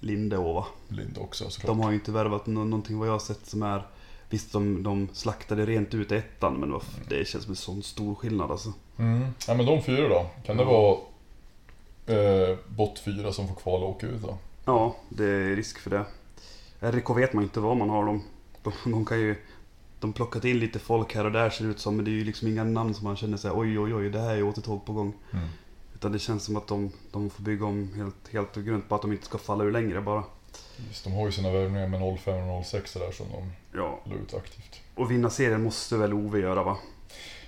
Lindeå 0.00 0.64
Linde 0.88 1.20
också 1.20 1.50
såklart. 1.50 1.66
De 1.68 1.80
har 1.80 1.90
ju 1.90 1.94
inte 1.94 2.12
värvat 2.12 2.46
nå- 2.46 2.64
någonting 2.64 2.98
vad 2.98 3.08
jag 3.08 3.12
har 3.12 3.18
sett 3.18 3.46
som 3.46 3.62
är... 3.62 3.82
Visst, 4.30 4.52
de, 4.52 4.82
de 4.82 5.08
slaktade 5.12 5.66
rent 5.66 5.94
ut 5.94 6.12
ettan, 6.12 6.54
men 6.54 6.76
f- 6.76 6.98
det 7.08 7.28
känns 7.28 7.44
som 7.44 7.52
en 7.52 7.56
sån 7.56 7.82
stor 7.82 8.14
skillnad 8.14 8.50
alltså. 8.50 8.72
Mm. 8.98 9.26
Ja 9.48 9.54
men 9.54 9.66
de 9.66 9.82
fyra 9.82 10.08
då? 10.08 10.26
Kan 10.46 10.56
det 10.56 10.64
vara 10.64 10.96
eh, 12.06 12.56
bott 12.68 12.98
fyra 12.98 13.32
som 13.32 13.48
får 13.48 13.54
kvala 13.54 13.84
och 13.84 13.90
åka 13.90 14.06
ut 14.06 14.22
då? 14.22 14.38
Ja, 14.64 14.96
det 15.08 15.24
är 15.24 15.56
risk 15.56 15.78
för 15.78 15.90
det. 15.90 16.04
RIK 16.92 17.10
vet 17.10 17.32
man 17.32 17.44
inte 17.44 17.60
vad 17.60 17.76
man 17.76 17.90
har 17.90 18.04
dem. 18.06 18.22
De, 18.64 18.72
de 18.92 19.04
kan 19.04 19.20
ju... 19.20 19.36
De 20.00 20.12
plockat 20.12 20.44
in 20.44 20.58
lite 20.58 20.78
folk 20.78 21.14
här 21.14 21.24
och 21.24 21.32
där 21.32 21.50
ser 21.50 21.64
det 21.64 21.70
ut 21.70 21.78
som, 21.80 21.96
men 21.96 22.04
det 22.04 22.10
är 22.10 22.12
ju 22.12 22.24
liksom 22.24 22.48
inga 22.48 22.64
namn 22.64 22.94
som 22.94 23.04
man 23.04 23.16
känner 23.16 23.36
sig 23.36 23.50
oj 23.50 23.78
oj 23.78 23.94
oj, 23.94 24.10
det 24.10 24.20
här 24.20 24.34
är 24.36 24.42
återtåg 24.42 24.84
på 24.86 24.92
gång. 24.92 25.12
Mm. 25.32 25.48
Utan 25.94 26.12
det 26.12 26.18
känns 26.18 26.44
som 26.44 26.56
att 26.56 26.66
de, 26.66 26.92
de 27.12 27.30
får 27.30 27.42
bygga 27.42 27.66
om 27.66 27.92
helt, 27.96 28.32
helt 28.32 28.56
och 28.56 28.64
grönt 28.64 28.88
på 28.88 28.94
att 28.94 29.02
de 29.02 29.12
inte 29.12 29.24
ska 29.24 29.38
falla 29.38 29.64
ur 29.64 29.72
längre 29.72 30.00
bara. 30.00 30.24
Just, 30.88 31.04
de 31.04 31.12
har 31.12 31.26
ju 31.26 31.32
sina 31.32 31.50
värvningar 31.52 31.88
med 31.88 32.18
05 32.20 32.48
och 32.48 32.66
06 32.66 32.92
där 32.92 33.12
som 33.12 33.26
de 33.32 33.52
Ja, 33.78 34.00
la 34.04 34.14
ut 34.14 34.34
aktivt. 34.34 34.80
och 34.94 35.10
vinna 35.10 35.30
serien 35.30 35.62
måste 35.62 35.96
väl 35.96 36.14
Ove 36.14 36.38
göra 36.38 36.62
va? 36.62 36.76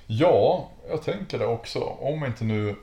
Ja, 0.06 0.70
jag 0.88 1.02
tänker 1.02 1.38
det 1.38 1.46
också. 1.46 1.78
Om 1.80 2.24
inte 2.24 2.44
nu 2.44 2.76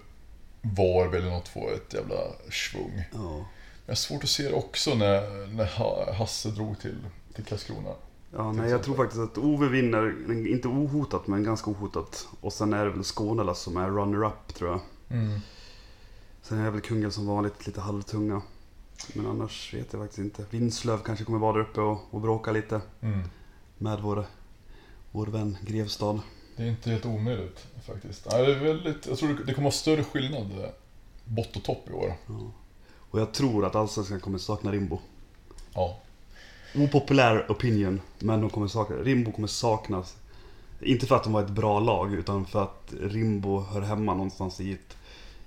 Varberg 0.61 1.21
eller 1.21 1.31
något 1.31 1.47
får 1.47 1.73
ett 1.73 1.93
jävla 1.93 2.15
svung. 2.51 3.03
Ja. 3.13 3.45
Jag 3.85 3.91
har 3.91 3.95
svårt 3.95 4.23
att 4.23 4.29
se 4.29 4.43
det 4.43 4.53
också 4.53 4.95
när, 4.95 5.47
när 5.47 5.65
Ha- 5.65 6.13
Hasse 6.13 6.49
drog 6.49 6.79
till, 6.79 6.97
till 7.35 7.45
Karlskrona. 7.45 7.89
Ja, 8.35 8.51
nej, 8.51 8.69
jag 8.69 8.83
tror 8.83 8.95
faktiskt 8.95 9.21
att 9.21 9.37
Ove 9.37 9.67
vinner, 9.67 10.31
inte 10.47 10.67
ohotat 10.67 11.27
men 11.27 11.43
ganska 11.43 11.71
ohotat. 11.71 12.27
Och 12.41 12.53
sen 12.53 12.73
är 12.73 12.85
det 12.85 12.91
väl 12.91 13.03
Skånela 13.03 13.55
som 13.55 13.77
är 13.77 13.87
runner-up 13.89 14.53
tror 14.53 14.69
jag. 14.71 14.79
Mm. 15.19 15.39
Sen 16.41 16.57
är 16.59 16.63
det 16.65 16.71
väl 16.71 16.81
Kungälv 16.81 17.11
som 17.11 17.27
vanligt 17.27 17.67
lite 17.67 17.81
halvtunga. 17.81 18.41
Men 19.13 19.25
annars 19.27 19.73
vet 19.73 19.93
jag 19.93 20.01
faktiskt 20.01 20.19
inte. 20.19 20.45
Vinslöv 20.49 20.97
kanske 20.97 21.25
kommer 21.25 21.39
vara 21.39 21.53
där 21.53 21.59
uppe 21.61 21.81
och, 21.81 21.99
och 22.11 22.21
bråka 22.21 22.51
lite 22.51 22.81
Mm. 23.01 23.19
med 23.77 23.99
vår, 24.01 24.25
vår 25.11 25.27
vän 25.27 25.57
Grevstad. 25.61 26.19
Det 26.57 26.63
är 26.63 26.67
inte 26.67 26.89
helt 26.89 27.05
omöjligt 27.05 27.67
faktiskt. 27.87 28.27
Nej, 28.31 28.45
det 28.45 28.55
är 28.55 28.59
väldigt, 28.59 29.07
jag 29.07 29.17
tror 29.17 29.29
det- 29.29 29.43
det 29.43 29.53
kommer 29.53 29.65
vara 29.65 29.71
större 29.71 30.03
skillnad 30.03 30.51
eh, 30.59 30.69
bott 31.25 31.55
och 31.55 31.63
topp 31.63 31.89
i 31.89 31.93
år. 31.93 32.13
Ja. 32.27 32.51
Och 33.09 33.19
jag 33.19 33.33
tror 33.33 33.65
att 33.65 33.75
Allsvenskan 33.75 34.19
kommer 34.19 34.37
sakna 34.37 34.71
Rimbo. 34.71 34.99
Ja. 35.73 35.99
Opopulär 36.75 37.46
opinion, 37.50 38.01
men 38.20 38.42
de 38.42 38.50
kommer 38.50 38.68
sakna, 38.68 38.96
Rimbo 38.96 39.32
kommer 39.32 39.48
saknas. 39.48 40.15
Inte 40.82 41.06
för 41.06 41.15
att 41.15 41.24
de 41.24 41.34
var 41.34 41.42
ett 41.44 41.50
bra 41.50 41.80
lag, 41.80 42.13
utan 42.13 42.46
för 42.46 42.63
att 42.63 42.94
Rimbo 43.01 43.62
hör 43.62 43.82
hemma 43.82 44.13
någonstans 44.13 44.62
i 44.62 44.74
ett, 44.74 44.98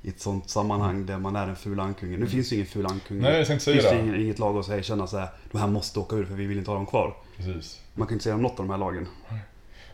i 0.03 0.09
ett 0.09 0.21
sånt 0.21 0.51
sammanhang 0.51 1.07
där 1.07 1.19
man 1.19 1.37
är 1.37 1.49
en 1.49 1.57
ful 1.57 1.81
ankunge. 1.81 2.17
Nu 2.17 2.27
finns 2.27 2.49
det 2.49 2.55
ingen 2.55 2.67
ful 2.67 2.87
ankunge. 2.87 3.23
Nej, 3.23 3.37
jag 3.37 3.47
tänkte 3.47 3.73
finns 3.73 3.83
säga 3.85 3.95
det 3.95 4.03
det. 4.03 4.09
ingen, 4.09 4.21
inget 4.21 4.39
lag 4.39 4.57
att 4.59 4.67
säga, 4.67 4.83
känna 4.83 5.07
så 5.07 5.19
här, 5.19 5.29
de 5.53 5.59
här 5.59 5.67
måste 5.67 6.01
åka 6.01 6.17
ur 6.17 6.25
för 6.25 6.35
vi 6.35 6.47
vill 6.47 6.59
inte 6.59 6.71
ha 6.71 6.77
dem 6.77 6.87
kvar. 6.87 7.17
Precis. 7.37 7.81
Man 7.95 8.07
kan 8.07 8.15
inte 8.15 8.23
säga 8.23 8.35
om 8.35 8.43
något 8.43 8.61
av 8.61 8.67
de 8.67 8.71
här 8.71 8.79
lagen. 8.79 9.07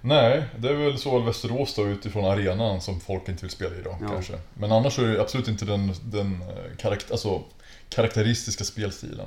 Nej, 0.01 0.45
det 0.59 0.69
är 0.69 0.75
väl 0.75 0.99
så 0.99 1.19
Västerås 1.19 1.75
då 1.75 1.87
utifrån 1.89 2.25
arenan 2.25 2.81
som 2.81 3.01
folk 3.01 3.29
inte 3.29 3.43
vill 3.43 3.51
spela 3.51 3.77
i 3.77 3.83
då 3.83 3.97
Ja. 4.01 4.09
kanske. 4.09 4.39
Men 4.55 4.73
annars 4.73 4.99
är 4.99 5.07
det 5.07 5.21
absolut 5.21 5.49
inte 5.49 5.65
den, 5.65 5.93
den 6.05 6.33
eh, 6.43 6.77
karakt, 6.79 7.11
alltså, 7.11 7.43
karaktäristiska 7.89 8.65
spelstilen. 8.65 9.27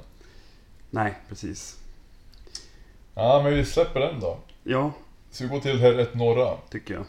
Nej, 0.89 1.13
precis. 1.29 1.77
Ja, 3.15 3.41
men 3.43 3.53
vi 3.53 3.65
släpper 3.65 3.99
den 3.99 4.19
då. 4.19 4.37
Ja, 4.63 4.91
Så 5.31 5.43
vi 5.43 5.49
går 5.49 5.59
till 5.59 5.79
här 5.79 5.99
ett 5.99 6.15
norra. 6.15 6.57
tycker 6.69 6.93
jag. 6.93 7.03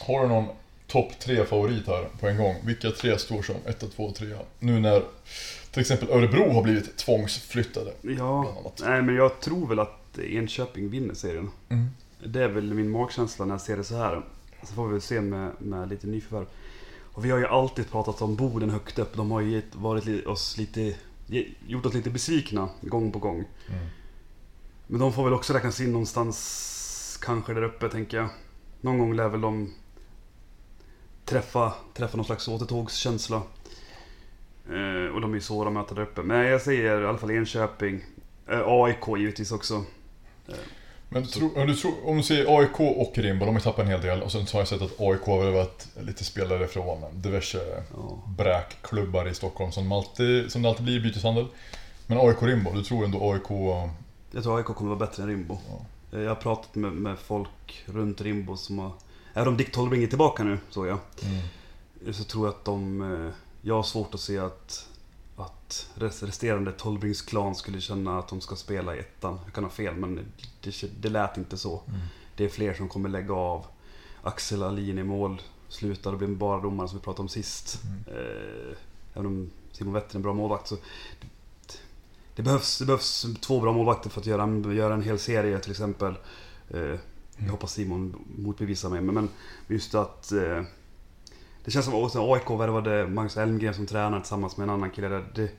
Har 0.00 0.22
du 0.22 0.28
någon 0.28 0.46
topp 0.86 1.18
tre 1.18 1.44
favorit 1.44 1.86
här 1.86 2.08
på 2.20 2.28
en 2.28 2.36
gång? 2.36 2.54
Vilka 2.64 2.90
tre 2.90 3.18
står 3.18 3.42
som 3.42 3.56
1, 3.66 3.84
2, 3.96 4.12
3? 4.12 4.26
Nu 4.58 4.80
när 4.80 5.02
till 5.70 5.80
exempel 5.80 6.10
Örebro 6.10 6.52
har 6.52 6.62
blivit 6.62 6.96
tvångsflyttade. 6.96 7.92
Ja, 8.02 8.54
nej 8.80 9.02
men 9.02 9.14
jag 9.14 9.40
tror 9.40 9.66
väl 9.68 9.78
att 9.78 10.18
Enköping 10.18 10.90
vinner 10.90 11.14
serien. 11.14 11.50
Mm. 11.68 11.88
Det 12.24 12.42
är 12.42 12.48
väl 12.48 12.74
min 12.74 12.90
magkänsla 12.90 13.44
när 13.44 13.54
jag 13.54 13.60
ser 13.60 13.76
det 13.76 13.84
så 13.84 13.96
här. 13.96 14.22
Så 14.62 14.74
får 14.74 14.86
vi 14.86 14.92
väl 14.92 15.00
se 15.00 15.20
med, 15.20 15.50
med 15.58 15.88
lite 15.88 16.06
nyförvärv. 16.06 16.46
Och 17.12 17.24
vi 17.24 17.30
har 17.30 17.38
ju 17.38 17.46
alltid 17.46 17.90
pratat 17.90 18.22
om 18.22 18.36
Boden 18.36 18.70
högt 18.70 18.98
upp. 18.98 19.16
De 19.16 19.30
har 19.30 19.40
ju 19.40 19.62
varit 19.72 20.26
oss 20.26 20.58
lite, 20.58 20.94
gjort 21.66 21.86
oss 21.86 21.94
lite 21.94 22.10
besvikna 22.10 22.68
gång 22.80 23.12
på 23.12 23.18
gång. 23.18 23.44
Mm. 23.68 23.86
Men 24.90 25.00
de 25.00 25.12
får 25.12 25.24
väl 25.24 25.32
också 25.32 25.52
räknas 25.52 25.80
in 25.80 25.92
någonstans 25.92 27.18
kanske 27.22 27.54
där 27.54 27.62
uppe 27.62 27.88
tänker 27.88 28.16
jag. 28.16 28.28
Någon 28.80 28.98
gång 28.98 29.14
lär 29.14 29.28
väl 29.28 29.40
de 29.40 29.74
träffa, 31.24 31.72
träffa 31.94 32.16
någon 32.16 32.26
slags 32.26 32.48
återtågskänsla. 32.48 33.42
Eh, 34.66 35.14
och 35.14 35.20
de 35.20 35.30
är 35.30 35.34
ju 35.34 35.40
svåra 35.40 35.68
att 35.68 35.74
möta 35.74 35.94
där 35.94 36.02
uppe. 36.02 36.22
Men 36.22 36.46
jag 36.46 36.62
säger 36.62 37.02
i 37.02 37.06
alla 37.06 37.18
fall 37.18 37.30
Enköping. 37.30 38.04
Eh, 38.50 38.62
AIK 38.64 39.18
givetvis 39.18 39.52
också. 39.52 39.84
Men 41.08 41.26
tro, 41.26 41.50
om, 41.56 41.66
du 41.66 41.74
tror, 41.74 41.92
om 42.04 42.16
du 42.16 42.22
säger 42.22 42.58
AIK 42.58 42.80
och 42.80 43.18
Rimbo, 43.18 43.44
de 43.44 43.54
har 43.54 43.60
ju 43.60 43.64
tappat 43.64 43.84
en 43.84 43.90
hel 43.90 44.00
del. 44.00 44.22
Och 44.22 44.32
sen 44.32 44.46
så 44.46 44.56
har 44.56 44.60
jag 44.60 44.68
sett 44.68 44.82
att 44.82 45.00
AIK 45.00 45.20
har 45.20 45.44
värvat 45.44 45.88
lite 46.00 46.24
spelare 46.24 46.66
från 46.66 47.04
diverse 47.12 47.84
Ja. 47.94 48.22
bräkklubbar 48.36 49.28
i 49.28 49.34
Stockholm 49.34 49.72
som, 49.72 49.92
alltid, 49.92 50.52
som 50.52 50.62
det 50.62 50.68
alltid 50.68 50.84
blir 50.84 50.96
i 50.96 51.00
byteshandel. 51.00 51.46
Men 52.06 52.18
AIK 52.18 52.42
Rimbo, 52.42 52.72
du 52.72 52.82
tror 52.82 53.04
ändå 53.04 53.32
AIK... 53.32 53.50
Jag 54.30 54.42
tror 54.42 54.56
AIK 54.58 54.66
kommer 54.66 54.94
vara 54.94 54.98
bättre 55.06 55.22
än 55.22 55.28
Rimbo. 55.28 55.58
Ja. 55.68 55.84
Eh, 56.18 56.22
Jag 56.22 56.30
har 56.30 56.34
pratat 56.36 56.74
med, 56.74 56.92
med 56.92 57.18
folk 57.18 57.82
runt 57.86 58.20
Rimbo 58.20 58.56
som 58.56 58.78
har... 58.78 58.92
Även 59.34 59.48
om 59.48 59.56
Dick 59.56 59.72
Tollbring 59.72 60.02
är 60.02 60.06
tillbaka 60.06 60.44
nu, 60.44 60.58
såg 60.70 60.86
jag. 60.86 60.98
Mm. 61.22 62.12
Så 62.14 62.24
tror 62.24 62.46
jag 62.46 62.54
att 62.54 62.64
de... 62.64 63.02
eh, 63.26 63.32
Jag 63.62 63.74
har 63.74 63.82
svårt 63.82 64.14
att 64.14 64.20
se 64.20 64.38
att, 64.38 64.88
att 65.36 65.90
rest- 65.94 66.22
resterande 66.22 66.72
Tollbrings 66.72 67.22
klan 67.22 67.54
skulle 67.54 67.80
känna 67.80 68.18
att 68.18 68.28
de 68.28 68.40
ska 68.40 68.56
spela 68.56 68.96
i 68.96 68.98
ettan. 68.98 69.40
Jag 69.44 69.54
kan 69.54 69.64
ha 69.64 69.70
fel, 69.70 69.94
men 69.94 70.20
det, 70.62 70.82
det 71.00 71.08
lät 71.08 71.36
inte 71.36 71.56
så. 71.58 71.82
Mm. 71.88 72.00
Det 72.36 72.44
är 72.44 72.48
fler 72.48 72.74
som 72.74 72.88
kommer 72.88 73.08
lägga 73.08 73.34
av. 73.34 73.66
Axel 74.22 74.62
Alin 74.62 74.98
i 74.98 75.02
mål. 75.04 75.42
Slutar 75.68 76.12
och 76.12 76.18
blir 76.18 76.28
bara 76.28 76.60
domare 76.60 76.88
som 76.88 76.98
vi 76.98 77.04
pratade 77.04 77.22
om 77.22 77.28
sist. 77.28 77.80
Mm. 77.84 78.20
Eh, 78.20 78.76
även 79.14 79.26
om 79.26 79.50
Simon 79.72 79.94
Wetter 79.94 80.12
är 80.14 80.16
en 80.16 80.22
bra 80.22 80.34
målvakt 80.34 80.68
så... 80.68 80.76
Det, 82.38 82.42
behövs, 82.42 82.78
det 82.78 82.84
behövs 82.84 83.26
två 83.40 83.60
bra 83.60 83.72
målvakter 83.72 84.10
för 84.10 84.20
att 84.20 84.26
göra 84.26 84.42
en, 84.42 84.76
göra 84.76 84.94
en 84.94 85.02
hel 85.02 85.18
serie 85.18 85.58
till 85.58 85.70
exempel. 85.70 86.14
Eh, 86.70 86.94
jag 87.36 87.50
hoppas 87.50 87.72
Simon 87.72 88.24
motbevisar 88.36 88.88
mig, 88.90 89.00
men, 89.00 89.14
men 89.14 89.28
just 89.68 89.94
att... 89.94 90.32
Eh, 90.32 90.62
det 91.64 91.70
känns 91.70 91.84
som 91.84 92.04
att 92.04 92.16
AIK 92.16 92.50
värvade 92.50 93.06
Magnus 93.06 93.36
Elmgren 93.36 93.74
som 93.74 93.86
tränare 93.86 94.20
tillsammans 94.20 94.56
med 94.56 94.64
en 94.64 94.70
annan 94.70 94.90
kille 94.90 95.08
där. 95.08 95.24
Det, 95.34 95.50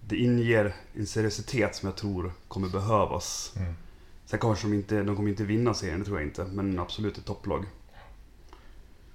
det 0.00 0.16
inger 0.16 0.74
en 0.94 1.06
seriositet 1.06 1.76
som 1.76 1.86
jag 1.86 1.96
tror 1.96 2.32
kommer 2.48 2.68
behövas. 2.68 3.52
Mm. 3.56 3.74
Sen 4.26 4.38
kanske 4.38 4.66
de 4.68 4.74
inte, 4.74 5.02
de 5.02 5.16
kommer 5.16 5.30
inte 5.30 5.44
vinna 5.44 5.74
serien, 5.74 5.98
det 5.98 6.04
tror 6.04 6.18
jag 6.18 6.28
inte. 6.28 6.44
Men 6.44 6.78
absolut 6.78 7.18
ett 7.18 7.24
topplag. 7.24 7.64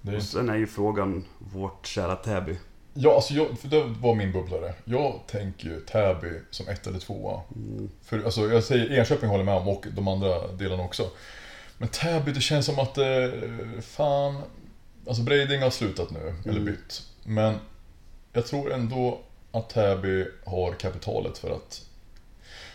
Det 0.01 0.17
Och 0.17 0.23
sen 0.23 0.49
är 0.49 0.55
ju 0.55 0.67
frågan 0.67 1.23
vårt 1.53 1.85
kära 1.85 2.15
Täby. 2.15 2.57
Ja, 2.93 3.15
alltså 3.15 3.33
jag, 3.33 3.59
för 3.59 3.67
det 3.67 3.83
var 3.83 4.15
min 4.15 4.31
bubblare. 4.31 4.73
Jag 4.85 5.19
tänker 5.27 5.67
ju 5.67 5.79
Täby 5.79 6.39
som 6.51 6.67
ett 6.67 6.87
eller 6.87 6.99
tvåa. 6.99 7.41
Mm. 7.55 7.89
För, 8.03 8.23
alltså, 8.23 8.51
jag 8.51 8.63
säger 8.63 8.99
Enköping 8.99 9.29
håller 9.29 9.43
med 9.43 9.55
om 9.55 9.67
och 9.67 9.85
de 9.91 10.07
andra 10.07 10.47
delarna 10.47 10.83
också. 10.83 11.09
Men 11.77 11.89
Täby, 11.89 12.31
det 12.31 12.41
känns 12.41 12.65
som 12.65 12.79
att 12.79 12.97
eh, 12.97 13.05
fan... 13.81 14.41
Alltså 15.07 15.23
Breiding 15.23 15.61
har 15.61 15.69
slutat 15.69 16.11
nu, 16.11 16.19
eller 16.43 16.59
Mm. 16.59 16.65
bytt. 16.65 17.01
Men 17.23 17.55
jag 18.33 18.45
tror 18.45 18.73
ändå 18.73 19.19
att 19.51 19.69
Täby 19.69 20.25
har 20.45 20.73
kapitalet 20.73 21.37
för 21.37 21.51
att 21.51 21.85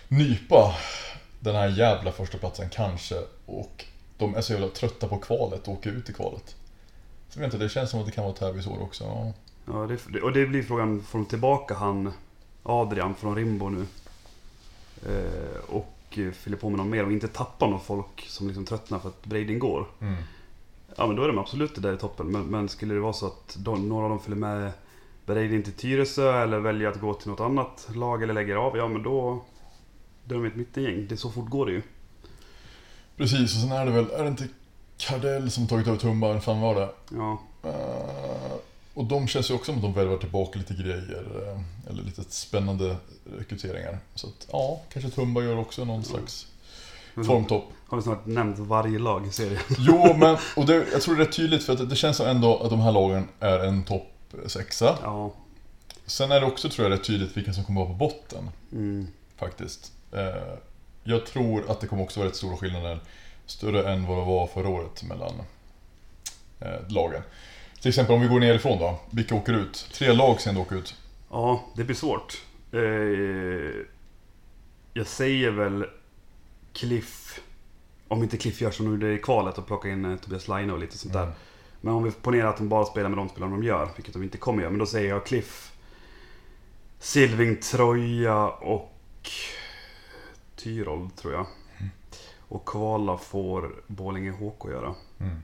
nypa 0.08 0.74
den 1.40 1.54
här 1.54 1.68
jävla 1.68 2.12
första 2.12 2.38
platsen 2.38 2.68
kanske. 2.70 3.14
Och 3.46 3.84
de 4.18 4.34
är 4.34 4.40
så 4.40 4.52
jävla 4.52 4.68
trötta 4.68 5.08
på 5.08 5.18
kvalet 5.18 5.68
och 5.68 5.74
åker 5.74 5.90
ut 5.90 6.10
i 6.10 6.12
kvalet. 6.12 6.56
Så 7.28 7.38
jag 7.38 7.46
vet 7.46 7.54
inte, 7.54 7.64
det 7.64 7.70
känns 7.70 7.90
som 7.90 8.00
att 8.00 8.06
det 8.06 8.12
kan 8.12 8.24
vara 8.24 8.34
Täbys 8.34 8.66
år 8.66 8.82
också. 8.82 9.04
Ja. 9.04 9.32
Ja, 9.66 9.88
det, 10.08 10.20
och 10.20 10.32
det 10.32 10.46
blir 10.46 10.62
frågan, 10.62 11.02
får 11.02 11.18
de 11.18 11.24
tillbaka 11.26 11.74
han 11.74 12.12
Adrian 12.62 13.14
från 13.14 13.36
Rimbo 13.36 13.68
nu? 13.68 13.86
Eh, 15.06 15.60
och 15.68 16.18
eh, 16.18 16.30
fyller 16.30 16.56
på 16.56 16.68
med 16.68 16.78
någon 16.78 16.90
mer 16.90 17.04
och 17.04 17.12
inte 17.12 17.28
tappa 17.28 17.66
någon 17.66 17.80
folk 17.80 18.26
som 18.28 18.46
liksom 18.46 18.64
tröttnar 18.64 18.98
för 18.98 19.08
att 19.08 19.24
Breiding 19.24 19.58
går. 19.58 19.86
Mm. 20.00 20.14
Ja 20.96 21.06
men 21.06 21.16
då 21.16 21.22
är 21.22 21.28
de 21.28 21.38
absolut 21.38 21.82
där 21.82 21.92
i 21.92 21.98
toppen. 21.98 22.26
Men, 22.26 22.42
men 22.42 22.68
skulle 22.68 22.94
det 22.94 23.00
vara 23.00 23.12
så 23.12 23.26
att 23.26 23.56
de, 23.58 23.88
några 23.88 24.04
av 24.04 24.10
dem 24.10 24.20
följer 24.20 24.40
med 24.40 24.72
Breiding 25.26 25.62
till 25.62 25.72
Tyresö 25.72 26.42
eller 26.42 26.58
väljer 26.58 26.88
att 26.88 27.00
gå 27.00 27.14
till 27.14 27.30
något 27.30 27.40
annat 27.40 27.88
lag 27.94 28.22
eller 28.22 28.34
lägger 28.34 28.56
av. 28.56 28.76
Ja 28.76 28.88
men 28.88 29.02
då... 29.02 29.44
Då 30.24 30.34
är 30.34 30.38
de 30.38 30.46
ett 30.46 30.56
mittengäng. 30.56 31.06
Det 31.08 31.16
så 31.16 31.30
fort 31.30 31.48
går 31.48 31.66
det 31.66 31.72
ju. 31.72 31.82
Precis, 33.16 33.54
och 33.54 33.60
sen 33.60 33.72
är 33.72 33.86
det 33.86 33.92
väl, 33.92 34.10
är 34.10 34.22
det 34.22 34.28
inte 34.28 34.48
Kardell 34.96 35.50
som 35.50 35.68
tagit 35.68 35.86
över 35.86 35.98
Tumba, 35.98 36.32
vem 36.32 36.40
fan 36.40 36.60
var 36.60 36.74
det? 36.74 36.90
Ja. 37.08 37.38
Eh, 37.62 38.56
och 38.96 39.04
de 39.04 39.28
känns 39.28 39.50
ju 39.50 39.54
också 39.54 39.64
som 39.64 39.76
att 39.76 39.82
de 39.82 39.92
värvar 39.92 40.16
tillbaka 40.16 40.58
lite 40.58 40.74
grejer. 40.74 41.26
eh, 41.42 41.90
eller 41.90 42.02
lite 42.02 42.22
spännande 42.28 42.96
rekryteringar. 43.38 43.98
Så 44.14 44.26
att, 44.26 44.48
ja, 44.52 44.80
kanske 44.92 45.10
Tumba 45.10 45.42
gör 45.42 45.58
också 45.58 45.84
någon 45.84 46.04
slags 46.04 46.46
formtopp. 47.14 47.64
Har 47.88 47.96
vi 47.96 48.02
snart 48.02 48.26
nämnt 48.26 48.58
varje 48.58 48.98
lag 48.98 49.26
i 49.26 49.30
serien. 49.30 49.60
Jo, 49.78 50.14
men 50.16 50.36
och 50.56 50.66
det, 50.66 50.86
jag 50.92 51.02
tror 51.02 51.16
det 51.16 51.22
är 51.22 51.26
rätt 51.26 51.36
tydligt 51.36 51.64
för 51.64 51.72
att 51.72 51.90
det 51.90 51.96
känns 51.96 52.16
som 52.16 52.26
ändå 52.26 52.58
att 52.58 52.70
de 52.70 52.80
här 52.80 52.92
lagen 52.92 53.28
är 53.40 53.58
en 53.58 53.84
topp 53.84 54.12
sexa. 54.46 54.98
Ja. 55.02 55.32
Sen 56.06 56.30
är 56.30 56.40
det 56.40 56.46
också 56.46 56.68
tror 56.68 56.88
jag 56.88 56.98
rätt 56.98 57.04
tydligt 57.04 57.36
vilka 57.36 57.52
som 57.52 57.64
kommer 57.64 57.80
vara 57.80 57.90
på 57.90 57.96
botten. 57.96 58.50
Mm. 58.72 59.06
Faktiskt. 59.36 59.92
Eh, 60.12 60.54
jag 61.04 61.26
tror 61.26 61.70
att 61.70 61.80
det 61.80 61.86
kommer 61.86 62.02
också 62.02 62.20
vara 62.20 62.28
rätt 62.28 62.36
stora 62.36 62.56
skillnader. 62.56 63.00
Större 63.46 63.92
än 63.92 64.06
vad 64.06 64.18
det 64.18 64.24
var 64.24 64.46
förra 64.46 64.68
året 64.68 65.02
mellan 65.02 65.32
eh, 66.60 66.88
lagen. 66.88 67.22
Till 67.80 67.88
exempel 67.88 68.14
om 68.14 68.20
vi 68.20 68.28
går 68.28 68.40
nerifrån 68.40 68.78
då. 68.78 69.00
Vilka 69.10 69.34
åker 69.34 69.52
ut? 69.52 69.88
Tre 69.92 70.12
lag 70.12 70.40
sen 70.40 70.56
åker 70.56 70.76
ut. 70.76 70.94
Ja, 71.30 71.64
det 71.74 71.84
blir 71.84 71.96
svårt. 71.96 72.42
Eh, 72.72 72.80
jag 74.92 75.06
säger 75.06 75.50
väl 75.50 75.84
Cliff. 76.72 77.40
Om 78.08 78.22
inte 78.22 78.36
Cliff 78.36 78.60
gör 78.60 78.70
som 78.70 78.90
nu 78.90 79.08
det 79.08 79.14
i 79.14 79.18
kvalet 79.18 79.58
och 79.58 79.66
plockar 79.66 79.88
in 79.88 80.04
eh, 80.04 80.16
Tobias 80.16 80.48
Laine 80.48 80.72
och 80.72 80.78
lite 80.78 80.98
sånt 80.98 81.14
där. 81.14 81.22
Mm. 81.22 81.34
Men 81.80 81.94
om 81.94 82.04
vi 82.04 82.10
ponerar 82.10 82.48
att 82.48 82.56
de 82.56 82.68
bara 82.68 82.84
spelar 82.84 83.08
med 83.08 83.18
de 83.18 83.28
spelarna 83.28 83.56
de 83.56 83.62
gör, 83.62 83.90
vilket 83.96 84.14
de 84.14 84.22
inte 84.22 84.38
kommer 84.38 84.62
göra. 84.62 84.70
Men 84.70 84.78
då 84.78 84.86
säger 84.86 85.08
jag 85.08 85.26
Cliff, 85.26 85.72
Silving, 86.98 87.56
Troja 87.56 88.48
och 88.48 89.30
Tyrold 90.56 91.16
tror 91.16 91.32
jag. 91.32 91.46
Och 92.48 92.68
kvala 92.68 93.18
får 93.18 93.74
Borlänge 93.86 94.30
HK 94.30 94.70
göra. 94.70 94.94
Mm. 95.18 95.42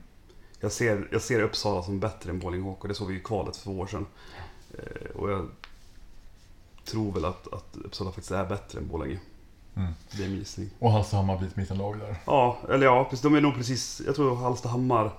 Jag 0.63 0.71
ser, 0.71 1.07
jag 1.11 1.21
ser 1.21 1.41
Uppsala 1.41 1.83
som 1.83 1.99
bättre 1.99 2.29
än 2.29 2.39
Borlänge 2.39 2.63
HK. 2.63 2.87
Det 2.87 2.93
såg 2.93 3.07
vi 3.07 3.15
i 3.15 3.19
kvalet 3.19 3.55
för 3.57 3.63
två 3.63 3.79
år 3.79 3.87
sedan. 3.87 4.05
Eh, 4.77 5.09
och 5.15 5.31
jag 5.31 5.47
tror 6.85 7.11
väl 7.11 7.25
att, 7.25 7.53
att 7.53 7.77
Uppsala 7.85 8.11
faktiskt 8.11 8.31
är 8.31 8.45
bättre 8.45 8.79
än 8.79 8.87
Borlänge. 8.87 9.19
Mm. 9.75 9.93
Det 10.11 10.23
är 10.23 10.29
min 10.29 10.37
gissning. 10.37 10.69
Och 10.79 10.91
Hallstahammar 10.91 11.37
blir 11.37 11.47
ett 11.47 11.55
mittenlag 11.55 11.99
där. 11.99 12.15
Ja, 12.25 12.57
eller 12.69 12.85
ja, 12.85 13.03
precis, 13.03 13.23
de 13.23 13.35
är 13.35 13.41
nog 13.41 13.53
precis... 13.55 14.01
Jag 14.05 14.15
tror 14.15 14.35
Hallstahammar 14.35 15.11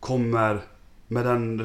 kommer 0.00 0.64
med 1.06 1.26
den 1.26 1.62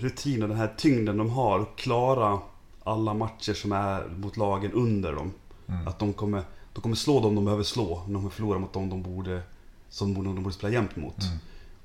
rutinen, 0.00 0.48
den 0.48 0.58
här 0.58 0.74
tyngden 0.76 1.16
de 1.16 1.30
har, 1.30 1.66
klara 1.76 2.38
alla 2.84 3.14
matcher 3.14 3.54
som 3.54 3.72
är 3.72 4.08
mot 4.08 4.36
lagen 4.36 4.72
under 4.72 5.12
dem. 5.12 5.32
Mm. 5.66 5.88
Att 5.88 5.98
de 5.98 6.12
kommer, 6.12 6.42
de 6.72 6.80
kommer 6.80 6.96
slå 6.96 7.20
dem 7.20 7.34
de 7.34 7.44
behöver 7.44 7.64
slå. 7.64 8.02
De 8.06 8.14
kommer 8.14 8.30
förlora 8.30 8.58
mot 8.58 8.72
dem 8.72 8.88
de 8.90 9.02
borde, 9.02 9.42
som 9.88 10.14
borde- 10.14 10.28
de 10.28 10.42
borde 10.42 10.54
spela 10.54 10.72
jämnt 10.72 10.96
mot. 10.96 11.22
Mm. 11.22 11.38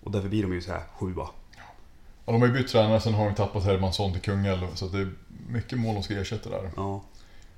Och 0.03 0.11
därför 0.11 0.29
blir 0.29 0.43
de 0.43 0.53
ju 0.53 0.61
så 0.61 0.71
här 0.71 0.83
sjua. 0.99 1.29
Och 2.25 2.33
de 2.33 2.41
har 2.41 2.47
ju 2.47 2.53
bytt 2.53 2.67
tränare, 2.67 3.01
sen 3.01 3.13
har 3.13 3.25
de 3.25 3.35
tappat 3.35 3.63
Hermansson 3.63 4.11
till 4.11 4.21
Kungälv. 4.21 4.67
Så 4.75 4.87
det 4.87 4.97
är 4.97 5.11
mycket 5.49 5.79
mål 5.79 5.93
de 5.93 6.03
ska 6.03 6.13
ersätta 6.13 6.49
där. 6.49 6.71
Ja. 6.75 7.03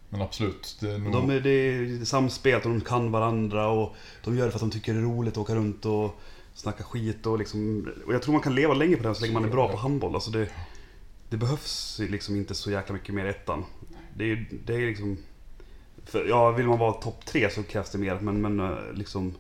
Men 0.10 0.22
absolut, 0.22 0.78
det 0.80 0.92
är 0.92 0.98
nog... 0.98 1.14
De 1.14 1.30
är, 1.30 1.40
det 1.40 1.50
är 1.50 2.06
samspelt 2.06 2.66
och 2.66 2.72
de 2.72 2.82
kan 2.82 3.12
varandra 3.12 3.68
och 3.68 3.96
de 4.24 4.38
gör 4.38 4.46
det 4.46 4.52
för 4.52 4.58
att 4.58 4.62
de 4.62 4.72
tycker 4.72 4.94
det 4.94 5.00
är 5.00 5.04
roligt 5.04 5.34
att 5.34 5.38
åka 5.38 5.56
runt 5.56 5.86
och 5.86 6.20
snacka 6.54 6.84
skit 6.84 7.26
och 7.26 7.40
liksom... 7.40 7.90
Och 8.06 8.14
jag 8.14 8.22
tror 8.22 8.34
man 8.34 8.42
kan 8.42 8.56
leva 8.56 8.74
länge 8.74 8.96
på 8.96 9.04
det 9.04 9.16
så 9.16 9.22
länge 9.22 9.34
man 9.34 9.46
är 9.46 9.50
bra 9.50 9.70
på 9.70 9.78
handboll. 9.78 10.16
Alltså 10.16 10.32
det, 10.32 10.50
det 11.30 11.38
behövs 11.38 12.00
liksom 12.10 12.36
inte 12.36 12.56
så 12.56 12.72
jäkla 12.72 12.94
mycket 12.94 13.16
mer 13.16 13.26
i 13.26 13.30
ettan. 13.30 13.66
Det 14.18 14.32
är, 14.32 14.48
det 14.66 14.76
är 14.76 14.88
liksom... 14.88 15.18
För, 16.06 16.26
ja, 16.26 16.52
vill 16.52 16.68
man 16.68 16.80
vara 16.80 16.94
topp 16.94 17.26
tre 17.26 17.50
så 17.50 17.64
krävs 17.64 17.90
det 17.90 17.98
mer 17.98 18.20
men, 18.20 18.42
men 18.42 18.60
eh, 18.60 18.94
liksom... 18.94 19.34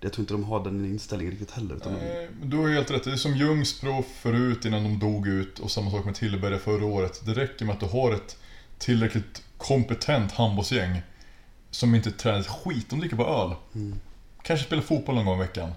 Jag 0.00 0.12
tror 0.12 0.22
inte 0.22 0.34
de 0.34 0.44
har 0.44 0.64
den 0.64 0.84
inställningen 0.86 1.30
riktigt 1.30 1.50
heller. 1.50 1.74
Utan 1.74 1.92
de, 1.92 1.98
Nej, 1.98 2.28
men 2.40 2.50
du 2.50 2.56
har 2.56 2.68
helt 2.68 2.90
rätt. 2.90 3.04
Det 3.04 3.12
är 3.12 3.16
som 3.16 3.36
Ljungsbro 3.36 4.04
förut 4.20 4.64
innan 4.64 4.82
de 4.82 4.98
dog 4.98 5.28
ut 5.28 5.58
och 5.58 5.70
samma 5.70 5.90
sak 5.90 6.04
med 6.04 6.14
Tillberga 6.14 6.58
förra 6.58 6.84
året. 6.84 7.20
Det 7.26 7.34
räcker 7.34 7.64
med 7.64 7.72
att 7.74 7.80
du 7.80 7.86
har 7.86 8.12
ett 8.12 8.36
tillräckligt 8.78 9.42
kompetent 9.58 10.32
handbollsgäng 10.32 11.02
som 11.70 11.94
inte 11.94 12.10
tränar 12.10 12.40
ett 12.40 12.46
skit. 12.46 12.90
De 12.90 13.00
dricker 13.00 13.16
bara 13.16 13.42
öl. 13.44 13.54
mm, 13.74 14.00
Kanske 14.42 14.66
spelar 14.66 14.82
fotboll 14.82 15.14
någon 15.14 15.24
gång 15.26 15.36
i 15.36 15.42
veckan. 15.42 15.70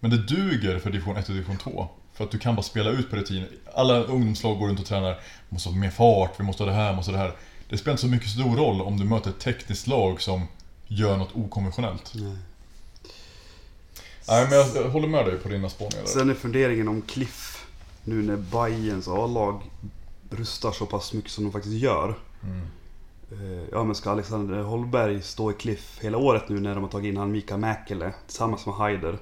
Men 0.00 0.10
det 0.10 0.16
duger 0.18 0.78
för 0.78 0.90
division 0.90 1.16
1 1.16 1.28
och 1.28 1.34
division 1.34 1.56
2. 1.56 1.88
För 2.12 2.24
att 2.24 2.30
du 2.30 2.38
kan 2.38 2.54
bara 2.56 2.62
spela 2.62 2.90
ut 2.90 3.10
på 3.10 3.16
rutin. 3.16 3.44
Alla 3.74 4.02
ungdomslag 4.02 4.58
går 4.58 4.68
runt 4.68 4.80
och 4.80 4.86
tränar. 4.86 5.12
Vi 5.12 5.54
måste 5.54 5.68
ha 5.68 5.76
mer 5.76 5.90
fart, 5.90 6.40
vi 6.40 6.44
måste 6.44 6.62
ha 6.62 6.70
det 6.70 6.76
här, 6.76 6.90
vi 6.90 6.96
måste 6.96 7.12
ha 7.12 7.18
det 7.18 7.24
här. 7.24 7.36
Det 7.68 7.78
spelar 7.78 7.92
inte 7.92 8.00
så 8.02 8.08
mycket 8.08 8.28
stor 8.28 8.56
roll 8.56 8.80
om 8.82 8.96
du 8.96 9.04
möter 9.04 9.30
ett 9.30 9.40
tekniskt 9.40 9.86
lag 9.86 10.20
som 10.22 10.46
gör 10.86 11.16
något 11.16 11.36
okonventionellt. 11.36 12.12
nej. 12.14 12.36
Nej 14.28 14.46
men 14.50 14.58
jag, 14.82 14.90
håller 14.90 15.08
med 15.08 15.26
dig 15.26 15.38
på 15.38 15.48
dina 15.48 15.68
spaningar 15.68 15.98
där. 16.02 16.06
Sen 16.06 16.30
är 16.30 16.34
funderingen 16.34 16.88
om 16.88 17.02
Cliff, 17.02 17.66
nu 18.04 18.22
när 18.22 18.36
Bayerns 18.36 19.08
A-lag 19.08 19.60
rustar 20.30 20.72
så 20.72 20.86
pass 20.86 21.12
mycket 21.12 21.30
som 21.30 21.44
de 21.44 21.52
faktiskt 21.52 21.74
gör. 21.74 22.14
Mm. 22.42 22.60
Eh, 23.32 23.64
Ja 23.72 23.84
men 23.84 23.94
ska 23.94 24.10
Alexander 24.10 24.62
Holberg 24.62 25.22
stå 25.22 25.50
i 25.50 25.54
Cliff 25.54 25.98
hela 26.02 26.18
året 26.18 26.48
nu 26.48 26.60
när 26.60 26.74
de 26.74 26.84
har 26.84 26.90
tagit 26.90 27.08
in 27.08 27.16
han 27.16 27.32
Mika 27.32 27.56
Mäkelä 27.56 28.12
tillsammans 28.26 28.66
med 28.66 28.74
Haider 28.74 29.18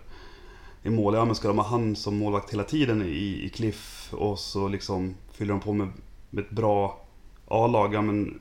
i 0.83 0.91
mål? 0.91 1.15
Ja 1.15 1.25
men 1.25 1.35
ska 1.35 1.49
de 1.49 1.59
ha 1.59 1.67
han 1.67 1.97
som 1.97 2.17
målvakt 2.17 2.53
hela 2.53 2.65
tiden 2.65 3.03
i, 3.03 3.43
i 3.45 3.49
Cliff 3.55 4.09
och 4.15 4.39
så 4.39 4.69
liksom 4.69 5.15
fyller 5.33 5.53
de 5.55 5.61
på 5.61 5.73
med, 5.73 5.89
med 6.31 6.45
ett 6.45 6.51
bra 6.51 7.05
A-lag? 7.49 7.95
Ja 7.95 8.03
men 8.03 8.41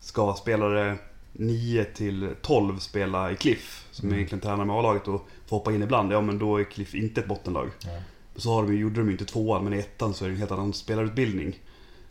ska 0.00 0.34
spelare 0.34 0.98
9 1.32 1.84
till 1.84 2.34
12 2.42 2.78
spela 2.78 3.30
i 3.32 3.36
Cliff 3.36 3.86
som 3.90 4.06
Mm. 4.08 4.16
egentligen 4.18 4.40
tränar 4.42 4.64
med 4.64 4.76
A-laget 4.76 5.08
och 5.08 5.28
får 5.46 5.56
hoppa 5.56 5.72
in 5.72 5.82
ibland? 5.82 6.12
Ja 6.12 6.20
men 6.20 6.38
då 6.38 6.56
är 6.56 6.64
Cliff 6.64 6.94
inte 6.94 7.20
ett 7.20 7.28
bottenlag. 7.28 7.70
Nej. 7.84 8.02
Så 8.36 8.54
har 8.54 8.62
de, 8.62 8.76
gjorde 8.76 9.00
de 9.00 9.06
ju 9.06 9.12
inte 9.12 9.24
tvåan 9.24 9.64
men 9.64 9.74
i 9.74 9.78
ettan 9.78 10.14
så 10.14 10.24
är 10.24 10.28
det 10.28 10.34
en 10.34 10.38
helt 10.38 10.52
annan 10.52 10.72
spelarutbildning. 10.72 11.58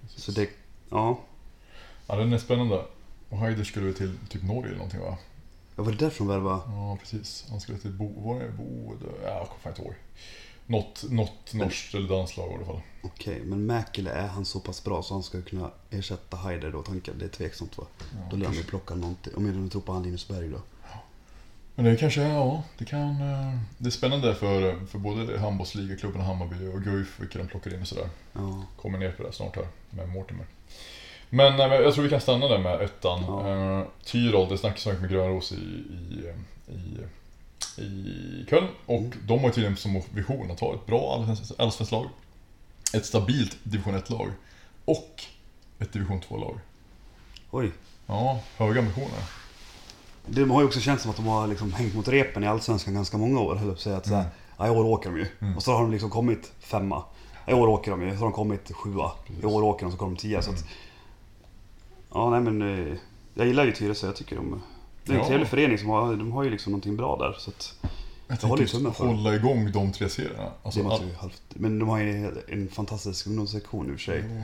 Så 0.08 0.32
det, 0.32 0.50
ja. 0.90 1.20
Ja, 2.08 2.16
den 2.16 2.34
är 2.34 2.38
spännande. 2.38 2.86
Och 3.30 3.38
Haider 3.38 3.64
skulle 3.64 3.94
till 3.94 4.18
typ 4.30 4.44
Norge 4.44 4.66
eller 4.66 4.78
någonting 4.78 5.02
va? 5.02 5.18
Ja, 5.76 5.84
var 5.84 5.92
det 5.92 5.98
därför 5.98 6.18
de 6.18 6.28
värvade? 6.28 6.62
Ja, 6.66 6.98
precis. 7.02 7.46
Han 7.50 7.62
skulle 7.62 7.78
till 7.78 7.92
Bo... 7.92 8.22
Var 8.22 8.40
det 8.40 8.52
Bo... 8.52 8.94
Ja, 9.24 9.30
jag 9.30 9.48
kommer 9.48 9.76
inte 9.76 9.82
ihåg. 9.82 9.94
Något, 10.68 11.06
något 11.10 11.54
norskt 11.54 11.96
eller 11.96 12.10
danskt 12.10 12.38
lag 12.38 12.52
i 12.52 12.56
alla 12.56 12.66
fall. 12.66 12.82
Okej, 13.04 13.42
men 13.46 13.66
Mäkelä 13.66 14.12
är 14.12 14.28
han 14.28 14.46
så 14.46 14.60
pass 14.60 14.84
bra 14.84 15.04
så 15.04 15.14
han 15.14 15.24
ska 15.24 15.42
kunna 15.42 15.72
ersätta 15.90 16.38
Haider 16.38 16.72
då? 16.72 16.84
Tanken, 16.84 17.20
det 17.20 17.26
är 17.26 17.30
tveksamt 17.30 17.78
va? 17.78 17.84
Ja, 18.00 18.28
Då 18.32 18.38
lär 18.38 18.48
de 18.48 18.56
ju 18.56 18.64
plocka 18.64 18.96
någonting. 18.96 19.36
Om 19.36 19.46
de 19.46 19.70
tror 19.70 19.82
på 19.82 19.94
han 19.94 20.04
Linus 20.04 20.28
Berg 20.28 20.50
då. 20.50 20.58
Men 21.76 21.86
det 21.86 21.96
kanske, 21.98 22.22
ja, 22.22 22.64
det 22.78 22.86
kan... 22.86 23.10
eh, 23.10 23.58
Det 23.78 23.88
är 23.88 23.92
spännande 23.92 24.36
för, 24.36 24.86
för 24.86 24.98
både 25.00 25.40
handbollsligaklubben 25.40 26.22
Hammarby 26.22 26.68
och 26.68 26.84
Guif 26.84 27.20
vilka 27.20 27.40
de 27.40 27.48
plockar 27.48 27.74
in 27.74 27.82
och 27.82 27.88
sådär. 27.88 28.10
Ja. 28.34 28.64
Kommer 28.82 28.98
ner 28.98 29.12
på 29.12 29.24
det 29.24 29.32
snart 29.32 29.56
här 29.56 29.68
med 29.90 30.10
Mortimer. 30.10 30.46
Men 31.30 31.60
eh, 31.60 31.66
jag 31.76 31.94
tror 31.94 32.04
vi 32.04 32.10
kan 32.10 32.22
stanna 32.22 32.48
där 32.48 32.60
med 32.60 32.82
ettan. 32.82 33.24
Ja. 33.28 33.50
Ja. 33.50 33.88
Tyrol, 34.04 34.50
det 34.50 34.58
snackas 34.58 34.82
så 34.82 34.90
mycket 34.90 35.02
med 35.02 35.12
Grönros 35.12 35.52
i, 35.52 35.56
i, 35.56 36.34
i, 36.72 37.82
i 37.84 38.46
Köln. 38.50 38.68
Och 38.86 39.00
Mm. 39.00 39.12
de 39.24 39.40
har 39.40 39.50
tydligen 39.50 39.78
som 39.78 40.02
vision 40.12 40.52
att 40.52 40.60
ha 40.60 40.74
ett 40.76 40.86
bra 40.86 41.26
allsvenskt 41.58 41.92
lag. 41.92 42.10
Ett 42.94 43.06
stabilt 43.06 43.58
division 43.64 43.96
1-lag. 43.96 44.30
Och 44.86 45.24
ett 45.80 45.94
division 45.94 46.22
2-lag. 46.22 46.60
Oj. 47.52 47.72
Ja, 48.08 48.40
höga 48.58 48.80
ambitioner. 48.80 49.20
Det 50.28 50.44
har 50.46 50.62
ju 50.62 50.68
också 50.68 50.80
känts 50.80 51.02
som 51.04 51.12
att 51.12 51.18
de 51.18 51.26
har 51.26 51.48
liksom 51.48 51.74
hängt 51.74 51.96
mot 51.96 52.08
repen 52.08 52.44
i 52.44 52.48
Allsvenskan 52.48 52.94
ganska 52.94 53.18
många 53.18 53.40
år. 53.40 53.56
Höll 53.56 53.68
jag 53.68 53.76
på 53.76 53.78
att 53.78 53.80
säga 53.80 53.98
att 53.98 54.08
så 54.08 54.14
Mm. 54.14 54.26
ja, 54.58 54.68
i 54.68 54.70
år 54.70 54.86
åker 54.86 55.10
de 55.10 55.18
ju. 55.20 55.28
Mm. 55.40 55.56
Och 55.58 55.64
så 55.64 55.72
har 55.74 55.82
de 55.82 55.92
liksom 55.92 56.10
kommit 56.10 56.52
femma. 56.60 57.04
I 57.48 57.54
år 57.54 57.68
åker 57.68 57.92
de 57.92 58.02
ju. 58.02 58.10
Så 58.12 58.16
har 58.18 58.24
de 58.26 58.32
kommit 58.34 58.72
sjua. 58.72 59.12
Precis. 59.28 59.44
I 59.44 59.46
år 59.48 59.62
åker 59.64 59.86
de 59.86 59.92
så 59.92 59.98
kommer 59.98 60.16
de 60.16 60.22
tia. 60.22 60.42
Så 60.42 60.50
Mm. 60.50 60.62
att, 60.62 60.68
ja, 62.14 62.30
nej 62.30 62.42
men. 62.42 62.90
eh, 62.92 62.98
Jag 63.38 63.48
gillar 63.48 63.66
ju 63.66 63.72
Tyresö. 63.72 64.06
Jag 64.08 64.16
tycker 64.16 64.36
de... 64.36 64.62
Det 65.06 65.12
är 65.12 65.16
en 65.16 65.22
Ja. 65.22 65.28
trevlig 65.28 65.48
förening 65.48 65.78
som 65.78 65.90
har, 65.90 66.16
de 66.16 66.32
har 66.32 66.44
ju 66.44 66.50
liksom 66.50 66.72
någonting 66.72 66.96
bra 66.98 67.18
där. 67.18 67.36
Så 67.40 67.50
att, 67.50 67.74
Jag 68.28 68.38
Jag 68.42 68.48
håller 68.50 68.66
tummen 68.66 68.94
för. 68.94 69.08
hålla 69.08 69.36
igång 69.36 69.72
de 69.72 69.92
tre 69.92 70.10
serierna. 70.10 70.52
Alltså, 70.64 70.90
all- 70.90 71.12
halvt, 71.20 71.42
men 71.50 71.80
de 71.80 71.90
har 71.90 71.98
ju 72.00 72.32
en 72.48 72.68
fantastisk 72.70 73.28
ungdomssektion 73.28 73.86
i 73.86 73.90
och 73.90 73.94
för 73.94 74.00
sig. 74.04 74.24
Jo. 74.30 74.42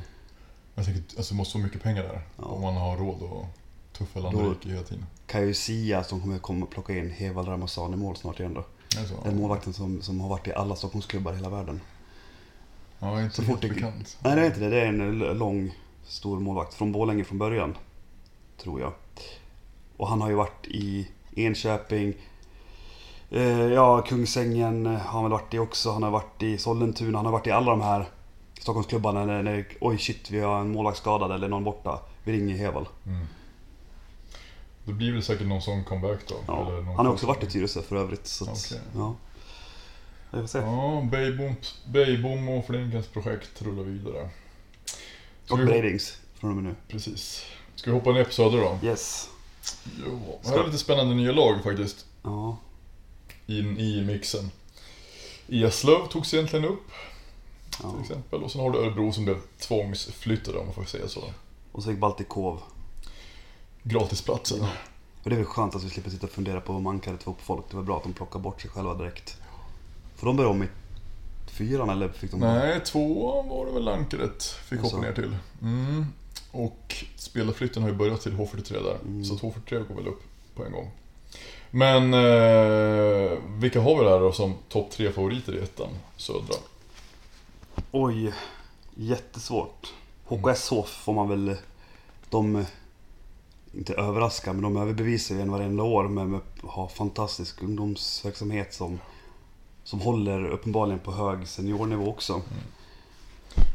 Jag 0.75 0.85
tänker, 0.85 1.03
alltså 1.17 1.33
det 1.33 1.37
måste 1.37 1.57
vara 1.57 1.65
mycket 1.65 1.83
pengar 1.83 2.03
där. 2.03 2.21
Ja. 2.37 2.43
Om 2.43 2.61
man 2.61 2.73
har 2.75 2.97
råd 2.97 3.15
att 3.23 3.97
tuffa 3.97 4.19
Landerike 4.19 4.69
hela 4.69 4.83
tiden. 4.83 5.05
Kan 5.31 5.47
ju 5.47 5.53
sia 5.53 5.99
att 5.99 6.09
de 6.09 6.21
kommer 6.21 6.39
komma 6.39 6.65
och 6.65 6.71
plocka 6.71 6.97
in 6.97 7.09
Hevald 7.09 7.47
Ramazan 7.47 7.93
i 7.93 7.97
mål 7.97 8.15
snart 8.15 8.39
igen 8.39 8.53
då. 8.53 8.63
Är 8.97 9.01
det 9.01 9.07
så? 9.07 9.23
Den 9.23 9.35
målvakten 9.35 9.73
som, 9.73 10.01
som 10.01 10.21
har 10.21 10.29
varit 10.29 10.47
i 10.47 10.53
alla 10.53 10.75
Stockholmsklubbar 10.75 11.33
i 11.33 11.35
hela 11.35 11.49
världen. 11.49 11.81
Ja, 12.99 13.21
inte 13.21 13.35
Så 13.35 13.43
fort 13.43 13.61
bekant. 13.61 14.17
Nej 14.23 14.35
det 14.35 14.41
är 14.41 14.45
inte 14.45 14.59
det, 14.59 14.69
det 14.69 14.81
är 14.81 14.87
en 14.87 15.19
lång, 15.19 15.75
stor 16.03 16.39
målvakt. 16.39 16.73
Från 16.73 16.91
Borlänge 16.91 17.23
från 17.23 17.37
början. 17.37 17.77
Tror 18.57 18.81
jag. 18.81 18.93
Och 19.97 20.07
han 20.07 20.21
har 20.21 20.29
ju 20.29 20.35
varit 20.35 20.67
i 20.67 21.07
Enköping. 21.35 22.13
Eh, 23.29 23.61
ja, 23.61 24.01
Kungsängen 24.01 24.85
har 24.85 24.97
han 24.97 25.23
väl 25.23 25.31
varit 25.31 25.53
i 25.53 25.59
också. 25.59 25.91
Han 25.91 26.03
har 26.03 26.11
varit 26.11 26.43
i 26.43 26.57
Sollentuna. 26.57 27.17
Han 27.17 27.25
har 27.25 27.33
varit 27.33 27.47
i 27.47 27.51
alla 27.51 27.71
de 27.71 27.81
här 27.81 28.05
Stockholmsklubbarna 28.59 29.25
när, 29.25 29.43
när 29.43 29.65
oj 29.81 29.97
shit 29.97 30.31
vi 30.31 30.39
har 30.39 30.59
en 30.59 30.71
målvakt 30.71 30.97
skadad 30.97 31.31
eller 31.31 31.47
någon 31.47 31.63
borta. 31.63 31.99
Vi 32.23 32.31
ringer 32.31 32.57
Heval. 32.57 32.87
Mm. 33.05 33.25
Det 34.85 34.93
blir 34.93 35.11
väl 35.11 35.23
säkert 35.23 35.47
någon 35.47 35.61
sån 35.61 35.83
comeback 35.83 36.19
då? 36.27 36.35
Ja. 36.47 36.67
eller 36.67 36.81
någon 36.81 36.95
Han 36.95 37.05
har 37.05 37.13
också 37.13 37.27
varit 37.27 37.43
i 37.43 37.47
Tyresö 37.47 37.81
för 37.81 37.95
övrigt. 37.95 38.27
Så 38.27 38.43
att, 38.43 38.49
Okej. 38.49 38.81
ja. 38.95 39.15
Jag 40.31 40.41
får 40.41 40.47
se. 40.47 40.57
Ja, 40.57 41.07
Beijbom, 41.85 42.49
och 42.49 42.65
Flinkens 42.65 43.07
projekt 43.07 43.61
rullar 43.61 43.83
vidare. 43.83 44.29
Ska 45.45 45.53
Och 45.53 45.59
vi- 45.59 45.65
Bradings 45.65 46.17
från 46.33 46.49
och 46.49 46.55
med 46.55 46.63
nu. 46.65 46.75
Precis. 46.87 47.45
Ska 47.75 47.91
vi 47.91 47.97
hoppa 47.97 48.11
ner 48.11 48.23
på 48.23 48.31
Södra 48.31 48.59
då? 48.59 48.79
Yes. 48.83 49.29
Jo, 50.05 50.39
här 50.45 50.59
är 50.59 50.65
lite 50.65 50.77
spännande 50.77 51.15
nya 51.15 51.31
lag 51.31 51.63
faktiskt. 51.63 52.05
Ja. 52.23 52.57
in 53.47 53.77
i 53.79 54.01
mixen. 54.01 54.51
Eslöv 55.47 56.07
togs 56.07 56.33
egentligen 56.33 56.65
upp 56.65 56.91
ja. 57.83 57.91
till 57.91 58.01
exempel. 58.01 58.43
Och 58.43 58.51
sen 58.51 58.61
har 58.61 58.71
du 58.71 58.79
Örebro 58.79 59.11
som 59.11 59.25
blev 59.25 59.37
tvångsflyttade 59.59 60.57
om 60.57 60.65
man 60.65 60.75
får 60.75 60.83
säga 60.83 61.07
så. 61.07 61.23
Och 61.71 61.83
så 61.83 61.91
gick 61.91 61.99
Baltikov. 61.99 62.61
Gratisplatsen. 63.83 64.57
Ja. 64.61 64.69
Och 65.23 65.29
det 65.29 65.35
är 65.35 65.37
väl 65.37 65.45
skönt 65.45 65.75
att 65.75 65.83
vi 65.83 65.89
slipper 65.89 66.09
sitta 66.09 66.25
och 66.27 66.31
fundera 66.31 66.61
på 66.61 66.73
vad 66.73 66.81
man 66.81 66.99
kan 66.99 67.17
få 67.17 67.33
på 67.33 67.41
folk. 67.43 67.65
Det 67.69 67.75
var 67.75 67.83
bra 67.83 67.97
att 67.97 68.03
de 68.03 68.13
plockar 68.13 68.39
bort 68.39 68.61
sig 68.61 68.69
själva 68.71 68.93
direkt. 68.93 69.37
Får 70.15 70.27
de 70.27 70.37
börja 70.37 70.49
om 70.49 70.63
i 70.63 70.67
fyran 71.47 71.89
eller 71.89 72.09
fick 72.09 72.31
de... 72.31 72.39
Nej, 72.39 72.79
tvåan 72.85 73.47
var 73.47 73.65
det 73.65 73.71
väl 73.71 73.87
Ankaret 73.87 74.43
fick 74.43 74.79
Alltså. 74.79 74.95
hoppa 74.95 75.07
ner 75.07 75.15
till. 75.15 75.35
Mm. 75.61 76.05
Och 76.51 76.95
spelarflytten 77.15 77.83
har 77.83 77.89
ju 77.89 77.95
börjat 77.95 78.21
till 78.21 78.31
H43 78.33 78.83
där. 78.83 78.97
Mm. 79.05 79.25
Så 79.25 79.33
att 79.35 79.41
H43 79.41 79.87
går 79.87 79.95
väl 79.95 80.07
upp 80.07 80.21
på 80.55 80.65
en 80.65 80.71
gång. 80.71 80.91
Men 81.71 82.13
eh, 82.13 83.31
vilka 83.47 83.81
har 83.81 83.97
vi 83.97 84.03
där 84.09 84.19
då 84.19 84.31
som 84.31 84.53
topp 84.69 84.91
tre 84.91 85.11
favoriter 85.11 85.53
i 85.55 85.59
ettan? 85.59 85.89
Södra. 86.17 86.55
Oj, 87.91 88.33
jättesvårt. 88.95 89.93
HKSH 90.25 90.83
får 90.85 91.13
man 91.13 91.29
väl... 91.29 91.55
De... 92.29 92.65
Inte 93.73 93.93
överraska, 93.93 94.53
men 94.53 94.61
de 94.61 94.77
överbevisar 94.77 95.35
ju 95.35 95.41
en 95.41 95.51
varenda 95.51 95.83
år 95.83 96.07
med, 96.07 96.27
med 96.27 96.39
att 96.39 96.71
ha 96.71 96.87
fantastisk 96.89 97.63
ungdomsverksamhet 97.63 98.73
som, 98.73 98.99
som 99.83 100.01
håller 100.01 100.45
uppenbarligen 100.49 100.99
på 100.99 101.11
hög 101.11 101.47
seniornivå 101.47 102.09
också. 102.09 102.41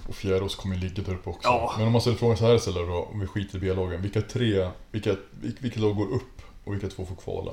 Och 0.09 0.15
Fjärås 0.15 0.55
kommer 0.57 0.75
ju 0.75 0.81
ligga 0.81 1.03
där 1.03 1.15
uppe 1.15 1.31
också. 1.31 1.49
Ja. 1.49 1.75
Men 1.79 1.87
om 1.87 1.93
man 1.93 2.01
ställer 2.01 2.17
frågan 2.17 2.37
så 2.37 2.47
här 2.47 2.55
istället 2.55 2.89
då, 2.89 3.09
om 3.13 3.21
vi 3.21 3.27
skiter 3.27 3.57
i 3.59 3.61
B-lagen. 3.61 4.03
Vilka 4.03 4.21
tre, 4.23 4.71
vilka, 4.91 5.11
vil- 5.41 5.57
vilka 5.61 5.81
lag 5.81 5.97
går 5.97 6.07
upp 6.13 6.43
och 6.65 6.73
vilka 6.75 6.89
två 6.89 7.07
får 7.07 7.15
kvala? 7.17 7.53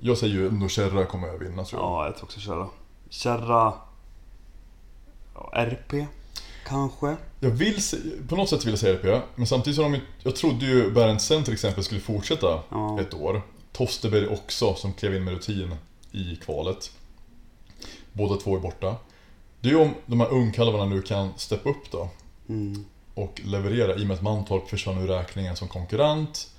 Jag 0.00 0.18
säger 0.18 0.34
ju 0.34 0.48
ändå 0.48 0.68
Kärra 0.68 1.06
kommer 1.06 1.34
att 1.34 1.40
vinna 1.42 1.64
tror 1.64 1.82
jag. 1.82 1.90
Ja, 1.90 2.04
jag 2.06 2.14
tror 2.16 2.24
också 2.24 2.40
Kärra. 2.40 2.68
Kärra... 3.08 3.72
Ja, 5.34 5.50
RP, 5.54 6.06
kanske. 6.64 7.16
Jag 7.40 7.50
vill 7.50 7.76
på 8.28 8.36
något 8.36 8.48
sätt 8.48 8.64
vill 8.64 8.72
jag 8.72 8.78
säga 8.78 8.94
RP, 8.94 9.22
men 9.34 9.46
samtidigt 9.46 9.76
så 9.76 9.82
har 9.82 9.90
de 9.90 10.00
Jag 10.22 10.36
trodde 10.36 10.66
ju 10.66 10.90
Berntsen 10.90 11.44
till 11.44 11.52
exempel 11.54 11.84
skulle 11.84 12.00
fortsätta 12.00 12.62
Ja. 12.70 13.00
ett 13.00 13.14
år. 13.14 13.42
Tosterberg 13.72 14.26
också, 14.28 14.74
som 14.74 14.92
klev 14.92 15.14
in 15.14 15.24
med 15.24 15.34
rutin 15.34 15.74
i 16.12 16.36
kvalet. 16.36 16.90
Båda 18.12 18.36
två 18.36 18.56
är 18.56 18.60
borta. 18.60 18.96
Det 19.60 19.68
är 19.68 19.72
ju 19.72 19.78
om 19.78 19.94
de 20.06 20.20
här 20.20 20.28
ungkalvarna 20.32 20.84
nu 20.84 21.02
kan 21.02 21.30
steppa 21.36 21.68
upp 21.70 21.90
då 21.90 22.08
Mm. 22.48 22.84
och 23.14 23.40
leverera 23.44 23.94
i 23.96 24.02
och 24.02 24.06
med 24.06 24.14
att 24.14 24.22
Mantorp 24.22 24.68
försvann 24.68 24.98
ur 24.98 25.06
räkningen 25.08 25.56
som 25.56 25.68
konkurrent. 25.68 26.50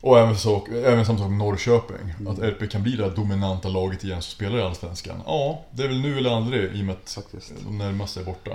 Och 0.00 0.18
även, 0.18 0.36
så, 0.38 0.66
även 0.84 1.06
samma 1.06 1.18
sak 1.18 1.28
med 1.28 1.38
Norrköping. 1.38 2.10
Mm. 2.18 2.32
Att 2.32 2.38
RP 2.38 2.66
kan 2.70 2.82
bli 2.82 2.96
det 2.96 3.02
här 3.04 3.10
dominanta 3.16 3.68
laget 3.68 4.04
igen 4.04 4.22
som 4.22 4.30
spelar 4.30 4.58
i 4.58 4.62
Allsvenskan. 4.62 5.22
Ja, 5.26 5.60
det 5.70 5.82
är 5.82 5.88
väl 5.88 6.00
nu 6.00 6.18
eller 6.18 6.30
aldrig 6.30 6.76
i 6.76 6.80
och 6.80 6.84
med 6.86 6.96
att 7.04 7.10
Faktiskt. 7.10 7.52
de 7.64 7.78
närmaste 7.78 8.20
är 8.20 8.24
borta. 8.24 8.50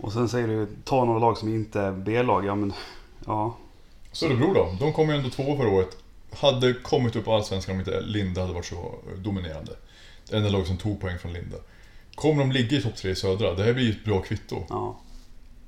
Och 0.00 0.12
sen 0.12 0.28
säger 0.28 0.48
du, 0.48 0.68
ta 0.84 1.04
några 1.04 1.18
lag 1.18 1.38
som 1.38 1.48
inte 1.48 1.80
är 1.80 1.92
B-lag. 1.92 2.44
Ja, 2.44 2.54
men... 2.54 2.72
Ja. 3.26 3.56
Så 4.12 4.26
Örebro 4.26 4.54
då, 4.54 4.76
de 4.80 4.92
kom 4.92 5.08
ju 5.08 5.16
ändå 5.16 5.30
två 5.30 5.56
förra 5.56 5.68
året. 5.68 5.96
Hade 6.32 6.74
kommit 6.74 7.16
upp 7.16 7.28
Allsvenskan 7.28 7.74
om 7.74 7.80
inte 7.80 8.00
Linda 8.00 8.40
hade 8.40 8.52
varit 8.52 8.66
så 8.66 8.94
dominerande. 9.16 9.72
Det 10.28 10.36
enda 10.36 10.48
lag 10.48 10.66
som 10.66 10.76
tog 10.76 11.00
poäng 11.00 11.18
från 11.18 11.32
Linda. 11.32 11.56
Kommer 12.14 12.44
de 12.44 12.52
ligga 12.52 12.76
i 12.76 12.82
topp 12.82 12.96
tre 12.96 13.10
i 13.10 13.14
södra? 13.14 13.54
Det 13.54 13.62
här 13.62 13.72
blir 13.72 13.84
ju 13.84 13.90
ett 13.90 14.04
bra 14.04 14.20
kvitto. 14.20 14.62
ja. 14.68 14.96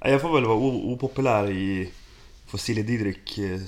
Jag 0.05 0.21
får 0.21 0.35
väl 0.35 0.45
vara 0.45 0.59
opopulär 0.59 1.51
i... 1.51 1.91
Får 2.47 2.59
Silje 2.59 2.83
Didrik 2.83 3.39
eh, 3.39 3.61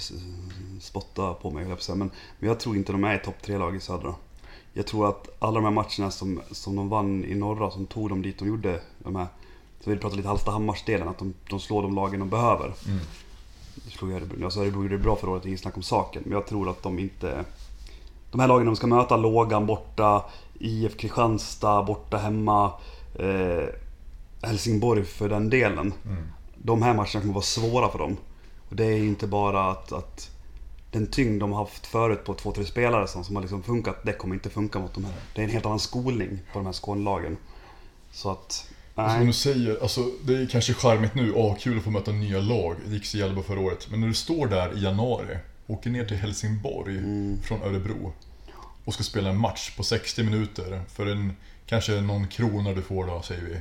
spotta 0.81 1.35
på 1.35 1.51
mig, 1.51 1.67
jag. 1.69 1.99
Men, 1.99 2.11
men 2.39 2.49
jag 2.49 2.61
tror 2.61 2.77
inte 2.77 2.93
de 2.93 3.05
är 3.05 3.15
i 3.15 3.19
topp 3.19 3.43
tre-lag 3.43 3.77
i 3.77 3.81
södra. 3.81 4.15
Jag 4.73 4.87
tror 4.87 5.09
att 5.09 5.29
alla 5.39 5.55
de 5.55 5.65
här 5.65 5.71
matcherna 5.71 6.11
som, 6.11 6.43
som 6.51 6.77
de 6.77 6.89
vann 6.89 7.25
i 7.25 7.35
norra, 7.35 7.71
som 7.71 7.87
tog 7.87 8.09
dem 8.09 8.23
dit 8.23 8.39
de 8.39 8.49
gjorde, 8.49 8.81
de 8.99 9.17
här... 9.17 9.27
Så 9.85 9.91
vi 9.91 9.97
pratar 9.97 10.17
lite 10.17 10.29
Hallstahammars-delen, 10.29 11.09
att 11.09 11.19
de, 11.19 11.35
de 11.51 11.61
slår 11.61 11.83
de 11.83 11.95
lagen 11.95 12.21
de 12.21 12.29
behöver. 12.29 12.65
Mm. 12.65 13.01
slog 13.89 14.13
Örebro. 14.13 14.45
Alltså 14.45 14.61
Örebro 14.61 14.83
gjorde 14.83 14.97
det 14.97 15.03
bra 15.03 15.17
förra 15.17 15.31
året, 15.31 15.47
inget 15.47 15.61
snack 15.61 15.77
om 15.77 15.83
saken. 15.83 16.23
Men 16.25 16.33
jag 16.33 16.47
tror 16.47 16.71
att 16.71 16.83
de 16.83 16.99
inte... 16.99 17.45
De 18.31 18.41
här 18.41 18.49
lagen 18.49 18.67
de 18.67 18.77
ska 18.77 18.87
möta, 18.87 19.17
Lågan 19.17 19.67
borta, 19.67 20.25
IF 20.61 20.97
Kristianstad 20.97 21.83
borta 21.83 22.17
hemma, 22.17 22.73
eh, 23.19 23.65
Helsingborg 24.43 25.05
för 25.05 25.29
den 25.29 25.51
delen. 25.51 25.93
Mm. 26.05 26.23
De 26.57 26.83
här 26.83 26.95
matcherna 26.95 27.21
kommer 27.21 27.35
vara 27.35 27.43
svåra 27.43 27.89
för 27.89 27.99
dem. 27.99 28.17
Och 28.69 28.77
det 28.77 28.85
är 28.85 28.99
inte 28.99 29.27
bara 29.27 29.71
att, 29.71 29.93
att 29.93 30.31
den 30.91 31.07
tyngd 31.07 31.41
de 31.41 31.53
har 31.53 31.59
haft 31.59 31.87
förut 31.87 32.25
på 32.25 32.35
två, 32.35 32.53
tre 32.53 32.65
spelare 32.65 33.09
som, 33.09 33.25
som 33.25 33.37
har 33.37 33.43
liksom 33.43 33.63
funkat, 33.63 33.97
det 34.05 34.13
kommer 34.13 34.35
inte 34.35 34.51
funka 34.51 34.79
mot 34.79 34.95
de 34.95 35.05
här. 35.05 35.15
Det 35.35 35.41
är 35.41 35.45
en 35.45 35.51
helt 35.51 35.67
annan 35.67 35.81
skolning 35.81 36.39
på 36.53 36.59
de 36.59 36.67
här 36.67 36.73
Skånelagen. 36.73 37.37
Så 38.13 38.31
att... 38.31 38.71
Som 38.95 39.05
Nej. 39.07 39.27
du 39.27 39.33
säger, 39.33 39.83
alltså, 39.83 40.01
det 40.25 40.35
är 40.37 40.47
kanske 40.47 40.75
charmigt 40.75 41.15
nu, 41.15 41.33
åh 41.33 41.57
kul 41.59 41.79
att 41.79 41.85
få 41.85 41.91
möta 41.91 42.13
nya 42.13 42.41
lag. 42.41 42.77
Det 42.87 42.95
gick 42.95 43.07
så 43.07 43.19
jävla 43.19 43.35
bra 43.35 43.43
förra 43.43 43.61
året. 43.61 43.87
Men 43.91 44.01
när 44.01 44.07
du 44.09 44.15
står 44.15 44.47
där 44.47 44.79
i 44.79 44.83
januari, 44.83 45.39
åker 45.67 45.91
ner 45.91 46.05
till 46.05 46.17
Helsingborg 46.17 46.99
Mm. 46.99 47.43
från 47.43 47.63
Örebro 47.63 48.13
och 48.85 48.95
ska 48.95 49.03
spela 49.03 49.31
en 49.31 49.39
match 49.39 49.77
på 49.77 49.83
60 49.83 50.23
minuter 50.23 50.83
för 50.89 51.07
en, 51.07 51.37
kanske 51.67 52.01
någon 52.01 52.29
krona 52.29 52.73
du 52.73 52.83
får 52.83 53.07
då, 53.07 53.23
säger 53.23 53.43
vi, 53.43 53.61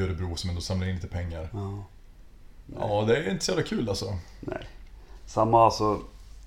i 0.00 0.04
Örebro 0.04 0.36
som 0.36 0.50
ändå 0.50 0.62
samlar 0.62 0.86
in 0.88 0.94
lite 0.94 1.08
pengar. 1.08 1.48
Ja. 1.52 1.84
Ja, 2.78 3.04
det 3.06 3.16
är 3.16 3.30
inte 3.30 3.44
så 3.44 3.50
jävla 3.50 3.64
kul 3.64 3.88
alltså. 3.88 4.18
Nej. 4.40 4.66
Samma 5.26 5.64
alltså, 5.64 6.00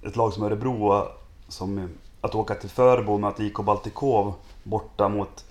ett 0.07 0.15
lag 0.15 0.33
som 0.33 0.43
Örebro, 0.43 1.07
som 1.47 1.89
att 2.21 2.35
åka 2.35 2.55
till 2.55 2.69
Förbo 2.69 3.13
och 3.13 3.19
möta 3.19 3.43
IK 3.43 3.55
Baltikov 3.55 4.33
borta 4.63 5.09
mot 5.09 5.45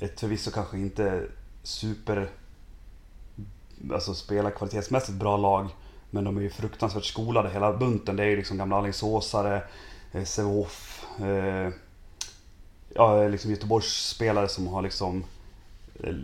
ett 0.00 0.20
förvisso 0.20 0.50
kanske 0.50 0.78
inte 0.78 1.26
super, 1.62 2.30
alltså 3.92 4.14
spela 4.14 4.50
kvalitetsmässigt 4.50 5.18
bra 5.18 5.36
lag. 5.36 5.68
Men 6.10 6.24
de 6.24 6.36
är 6.36 6.40
ju 6.40 6.50
fruktansvärt 6.50 7.04
skolade 7.04 7.50
hela 7.50 7.76
bunten. 7.76 8.16
Det 8.16 8.22
är 8.22 8.28
ju 8.28 8.36
liksom 8.36 8.58
gamla 8.58 8.76
Alingsåsare, 8.76 9.62
eh, 10.12 10.24
Sävehof, 10.24 11.04
eh, 11.20 11.72
ja 12.94 13.28
liksom 13.28 13.50
Göteborgsspelare 13.50 14.48
som 14.48 14.66
har 14.66 14.82
liksom 14.82 15.24
eh, 16.02 16.14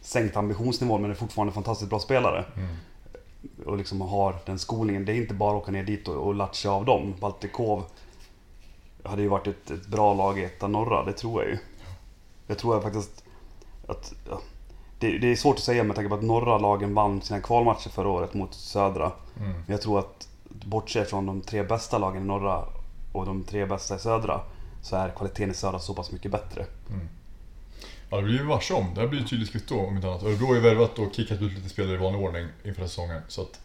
sänkt 0.00 0.36
ambitionsnivån 0.36 1.02
men 1.02 1.10
är 1.10 1.14
fortfarande 1.14 1.52
fantastiskt 1.52 1.90
bra 1.90 1.98
spelare 1.98 2.44
Mm. 2.56 3.66
och 3.66 3.76
liksom 3.76 4.00
har 4.00 4.36
den 4.46 4.58
skolningen. 4.58 5.04
Det 5.04 5.12
är 5.12 5.16
inte 5.16 5.34
bara 5.34 5.56
att 5.56 5.62
åka 5.62 5.72
ner 5.72 5.82
dit 5.84 6.08
och, 6.08 6.16
och 6.26 6.34
latcha 6.34 6.70
av 6.70 6.84
dem. 6.84 7.14
Baltikov 7.20 7.84
hade 9.04 9.22
ju 9.22 9.28
varit 9.28 9.46
ett, 9.46 9.70
ett 9.70 9.86
bra 9.86 10.14
lag 10.14 10.38
i 10.38 10.44
ettan 10.44 10.72
norra, 10.72 11.04
det 11.04 11.12
tror 11.12 11.42
jag 11.42 11.50
ju. 11.50 11.58
Jag 12.46 12.58
tror 12.58 12.74
jag 12.74 12.82
faktiskt 12.82 13.24
att... 13.86 14.14
Ja, 14.30 14.40
det, 14.98 15.18
det 15.18 15.32
är 15.32 15.36
svårt 15.36 15.56
att 15.56 15.62
säga 15.62 15.84
med 15.84 15.96
tanke 15.96 16.08
på 16.08 16.14
att 16.14 16.22
norra 16.22 16.58
lagen 16.58 16.94
vann 16.94 17.22
sina 17.22 17.40
kvalmatcher 17.40 17.88
förra 17.88 18.08
året 18.08 18.34
mot 18.34 18.54
södra. 18.54 19.12
Mm. 19.36 19.50
Men 19.52 19.64
jag 19.66 19.82
tror 19.82 19.98
att 19.98 20.28
bortsett 20.48 21.10
från 21.10 21.26
de 21.26 21.40
tre 21.40 21.62
bästa 21.62 21.98
lagen 21.98 22.22
i 22.22 22.26
norra 22.26 22.64
och 23.12 23.26
de 23.26 23.44
tre 23.44 23.66
bästa 23.66 23.96
i 23.96 23.98
södra 23.98 24.40
så 24.82 24.96
är 24.96 25.08
kvaliteten 25.08 25.50
i 25.50 25.54
södra 25.54 25.78
så 25.78 25.94
pass 25.94 26.12
mycket 26.12 26.30
bättre. 26.30 26.66
Ja, 28.10 28.16
det 28.16 28.22
blir 28.22 28.38
ju 28.38 28.44
varse 28.44 28.74
om. 28.74 28.94
Det 28.94 29.00
här 29.00 29.08
blir 29.08 29.20
ett 29.20 29.30
tydligt 29.30 29.52
kvitto 29.52 29.78
om 29.78 29.96
inte 29.96 30.08
annat. 30.08 30.22
Örebro 30.22 30.46
har 30.46 30.54
ju 30.54 30.60
värvat 30.60 30.98
och 30.98 31.14
kickat 31.14 31.42
ut 31.42 31.52
lite 31.52 31.68
spelare 31.68 31.94
i 31.94 31.98
vanlig 31.98 32.22
ordning 32.22 32.46
inför 32.64 32.82
säsongen. 32.82 33.22
Så 33.28 33.42
att 33.42 33.60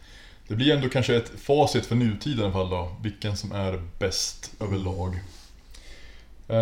det 0.48 0.54
blir 0.54 0.74
ändå 0.74 0.88
kanske 0.88 1.16
ett 1.16 1.28
facit 1.40 1.86
för 1.86 1.94
nutiden 1.94 2.40
i 2.40 2.42
alla 2.42 2.52
fall 2.52 2.70
då. 2.70 2.96
Vilken 3.02 3.36
som 3.36 3.52
är 3.52 3.82
bäst 3.98 4.52
överlag. 4.60 5.18
Eh, 6.48 6.58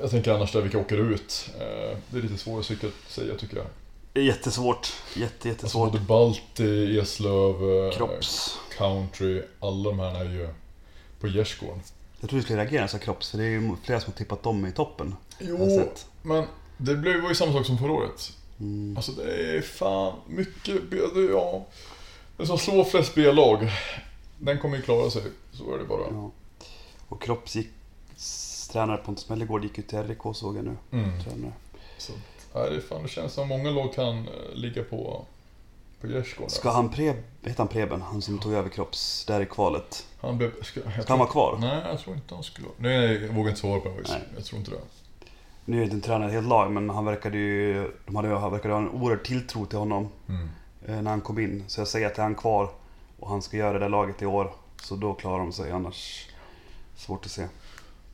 jag 0.00 0.10
tänker 0.10 0.32
annars 0.32 0.52
där 0.52 0.60
vilka 0.60 0.78
åker 0.78 0.96
ut. 0.96 1.50
Eh, 1.60 1.98
det 2.10 2.18
är 2.18 2.22
lite 2.22 2.38
svårt 2.38 2.60
att 2.60 2.66
säga 3.08 3.34
tycker 3.34 3.56
jag. 3.56 3.66
Jättesvårt. 4.14 4.92
Jätte, 5.16 5.24
Alltså 5.34 5.48
jättesvårt. 5.48 5.92
både 5.92 6.04
Balti, 6.04 6.98
Eslöv, 6.98 7.84
eh, 7.86 7.92
Kropps. 7.92 8.58
Country. 8.76 9.42
Alla 9.60 9.90
de 9.90 9.98
här 9.98 10.20
är 10.20 10.24
ju 10.24 10.48
på 11.20 11.28
gärdsgården. 11.28 11.80
Jag 12.20 12.30
tror 12.30 12.38
du 12.38 12.42
skulle 12.44 12.58
reagera 12.64 12.88
så 12.88 12.96
här 12.96 13.04
Kropps, 13.04 13.30
för 13.30 13.38
det 13.38 13.44
är 13.44 13.48
ju 13.48 13.76
flera 13.84 14.00
som 14.00 14.12
har 14.12 14.18
tippat 14.18 14.42
dem 14.42 14.66
i 14.66 14.72
toppen. 14.72 15.14
jag 15.38 15.48
Jo, 15.48 15.88
men 16.22 16.44
det 16.76 16.96
blev 16.96 17.28
ju 17.28 17.34
samma 17.34 17.52
sak 17.52 17.66
som 17.66 17.78
förra 17.78 17.92
året. 17.92 18.32
Mm. 18.60 18.96
Alltså 18.96 19.12
det 19.12 19.56
är 19.56 19.60
fan 19.62 20.14
mycket 20.26 20.76
ja. 21.30 21.66
Den 22.36 22.46
som 22.46 22.58
slår 22.58 22.84
flest 22.84 23.14
B-lag, 23.14 23.70
den 24.38 24.58
kommer 24.58 24.76
ju 24.76 24.82
klara 24.82 25.10
sig. 25.10 25.22
Så 25.52 25.74
är 25.74 25.78
det 25.78 25.84
bara. 25.84 26.06
Ja. 26.10 26.30
Och 27.08 27.22
Kropps 27.22 27.56
gick, 27.56 27.68
tränare 28.72 28.96
Pontus 28.96 29.28
Mellegård 29.28 29.62
gick 29.64 29.78
ju 29.78 29.84
till 29.84 30.02
RIK 30.02 30.18
såg 30.34 30.56
jag 30.56 30.64
nu. 30.64 30.76
Mm. 30.92 31.22
Tränare. 31.22 31.52
Så, 31.98 32.12
nej, 32.54 32.70
det, 32.70 32.80
fan, 32.80 33.02
det 33.02 33.08
känns 33.08 33.32
som 33.32 33.48
många 33.48 33.70
lag 33.70 33.94
kan 33.94 34.18
eh, 34.18 34.54
ligga 34.54 34.82
på, 34.84 35.24
på 36.00 36.06
gärdsgården. 36.06 36.50
Ska 36.50 36.70
han 36.70 36.88
Preb, 36.88 37.16
heter 37.42 37.58
han 37.58 37.68
Preben, 37.68 38.02
han 38.02 38.22
som 38.22 38.38
tog 38.38 38.52
över 38.52 38.68
Kropps 38.68 39.24
där 39.26 39.40
i 39.40 39.46
kvalet? 39.46 40.06
Han 40.20 40.38
blev, 40.38 40.62
ska, 40.62 40.80
Ska 40.80 41.04
han 41.12 41.18
vara 41.18 41.28
kvar? 41.30 41.58
Nej, 41.60 41.82
jag 41.88 41.98
tror 42.00 42.16
inte 42.16 42.34
han 42.34 42.42
skulle 42.44 42.66
vara 42.66 42.76
Nej, 42.78 43.22
jag 43.24 43.34
vågar 43.34 43.48
inte 43.48 43.60
svara 43.60 43.80
på 43.80 43.88
det 43.88 43.94
faktiskt. 43.94 44.18
Jag 44.36 44.44
tror 44.44 44.58
inte 44.58 44.70
det. 44.70 44.76
Nu 45.64 45.82
är 45.82 45.86
det 45.86 45.92
inte 45.92 46.06
tränare 46.06 46.28
ett 46.28 46.34
helt 46.34 46.48
lag, 46.48 46.72
men 46.72 46.90
han 46.90 47.04
verkade 47.04 47.38
ju, 47.38 47.90
de 48.06 48.16
hade, 48.16 48.28
han 48.28 48.52
verkade 48.52 48.74
ha 48.74 48.80
en 48.80 48.88
oerhörd 48.88 49.24
tilltro 49.24 49.66
till 49.66 49.78
honom 49.78 50.08
Mm. 50.28 50.48
eh, 50.86 51.02
när 51.02 51.10
han 51.10 51.20
kom 51.20 51.38
in. 51.38 51.64
Så 51.66 51.80
jag 51.80 51.88
säger 51.88 52.06
att 52.06 52.18
är 52.18 52.22
han 52.22 52.34
kvar 52.34 52.70
och 53.20 53.28
han 53.28 53.42
ska 53.42 53.56
göra 53.56 53.72
det 53.72 53.78
där 53.78 53.88
laget 53.88 54.22
i 54.22 54.26
år, 54.26 54.52
så 54.82 54.96
då 54.96 55.14
klarar 55.14 55.38
de 55.38 55.52
sig. 55.52 55.70
Annars, 55.72 56.26
svårt 56.96 57.24
att 57.24 57.30
se. 57.30 57.46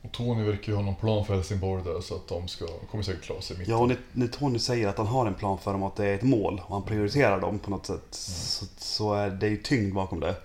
Och 0.01 0.11
Tony 0.11 0.43
verkar 0.43 0.71
ju 0.71 0.75
ha 0.75 0.83
någon 0.83 0.95
plan 0.95 1.25
för 1.25 1.33
Helsingborg 1.33 1.83
där 1.83 2.01
så 2.01 2.15
att 2.15 2.27
de 2.27 2.47
ska, 2.47 2.65
kommer 2.91 3.03
säkert 3.03 3.23
klara 3.23 3.41
sig 3.41 3.55
i 3.55 3.59
mitten. 3.59 3.73
Ja, 3.73 3.81
och 3.81 3.87
när, 3.87 3.97
när 4.11 4.27
Tony 4.27 4.59
säger 4.59 4.87
att 4.87 4.97
han 4.97 5.07
har 5.07 5.25
en 5.25 5.33
plan 5.33 5.57
för 5.57 5.71
dem 5.71 5.83
att 5.83 5.95
det 5.95 6.05
är 6.05 6.15
ett 6.15 6.23
mål 6.23 6.61
och 6.65 6.73
han 6.73 6.83
prioriterar 6.83 7.41
dem 7.41 7.59
på 7.59 7.69
något 7.69 7.85
sätt 7.85 8.07
så, 8.09 8.65
så 8.77 9.13
är 9.13 9.29
det 9.29 9.47
ju 9.47 9.57
tyngd 9.57 9.93
bakom 9.93 10.19
det. 10.19 10.27
Det 10.27 10.35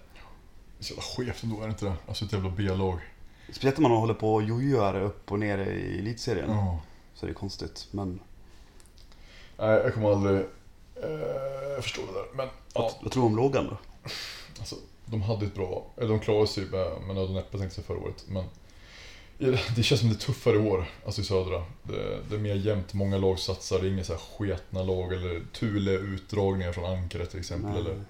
är 0.78 0.84
så 0.84 0.92
jävla 0.92 1.02
skevt 1.02 1.42
ändå, 1.42 1.56
är 1.56 1.66
det 1.66 1.70
inte 1.70 1.84
det? 1.84 1.94
Alltså 2.08 2.24
ett 2.24 2.32
jävla 2.32 2.50
B-lag. 2.50 2.98
Speciellt 3.48 3.78
när 3.78 3.88
man 3.88 3.98
håller 3.98 4.14
på 4.14 4.34
och 4.34 4.42
jojoar 4.42 5.00
upp 5.00 5.32
och 5.32 5.38
ner 5.38 5.58
i 5.58 5.98
elitserien. 5.98 6.50
Ja. 6.50 6.78
Så 7.14 7.26
är 7.26 7.28
det 7.28 7.34
konstigt. 7.34 7.88
Men 7.90 8.20
Nej, 9.58 9.68
jag 9.68 9.94
kommer 9.94 10.12
aldrig 10.12 10.36
eh, 10.36 11.82
förstå 11.82 12.02
det 12.06 12.12
där. 12.12 12.26
Men 12.34 12.48
ja, 12.74 12.90
vad 13.02 13.12
tror 13.12 13.22
du 13.22 13.26
om 13.26 13.36
lågan 13.36 13.66
då? 13.66 13.76
alltså, 14.58 14.76
de 15.06 15.22
hade 15.22 15.46
ett 15.46 15.54
bra, 15.54 15.86
eller 15.96 16.08
de 16.08 16.20
klarade 16.20 16.46
sig 16.46 16.64
med, 16.64 16.86
med 17.06 17.16
nöd 17.16 17.28
och 17.28 17.34
näppe 17.34 17.58
tänkte 17.58 17.80
jag 17.80 17.86
förra 17.86 17.98
året. 17.98 18.24
Men 18.28 18.44
det 19.76 19.82
känns 19.82 20.00
som 20.00 20.08
det 20.08 20.14
är 20.14 20.18
tuffare 20.18 20.58
år, 20.58 20.84
alltså 21.06 21.20
i 21.20 21.24
södra. 21.24 21.64
Det, 21.82 22.20
det 22.28 22.34
är 22.34 22.40
mer 22.40 22.54
jämnt, 22.54 22.94
många 22.94 23.18
lag 23.18 23.38
satsar, 23.38 23.78
det 23.78 23.86
är 23.86 23.92
inga 23.92 24.04
så 24.04 24.12
här 24.12 24.20
sketna 24.20 24.82
lag 24.82 25.12
eller 25.12 25.42
Thule 25.52 25.90
utdragningar 25.90 26.72
från 26.72 26.84
Ankaret 26.84 27.30
till 27.30 27.40
exempel. 27.40 27.70
Nej. 27.70 27.80
Eller 27.80 28.04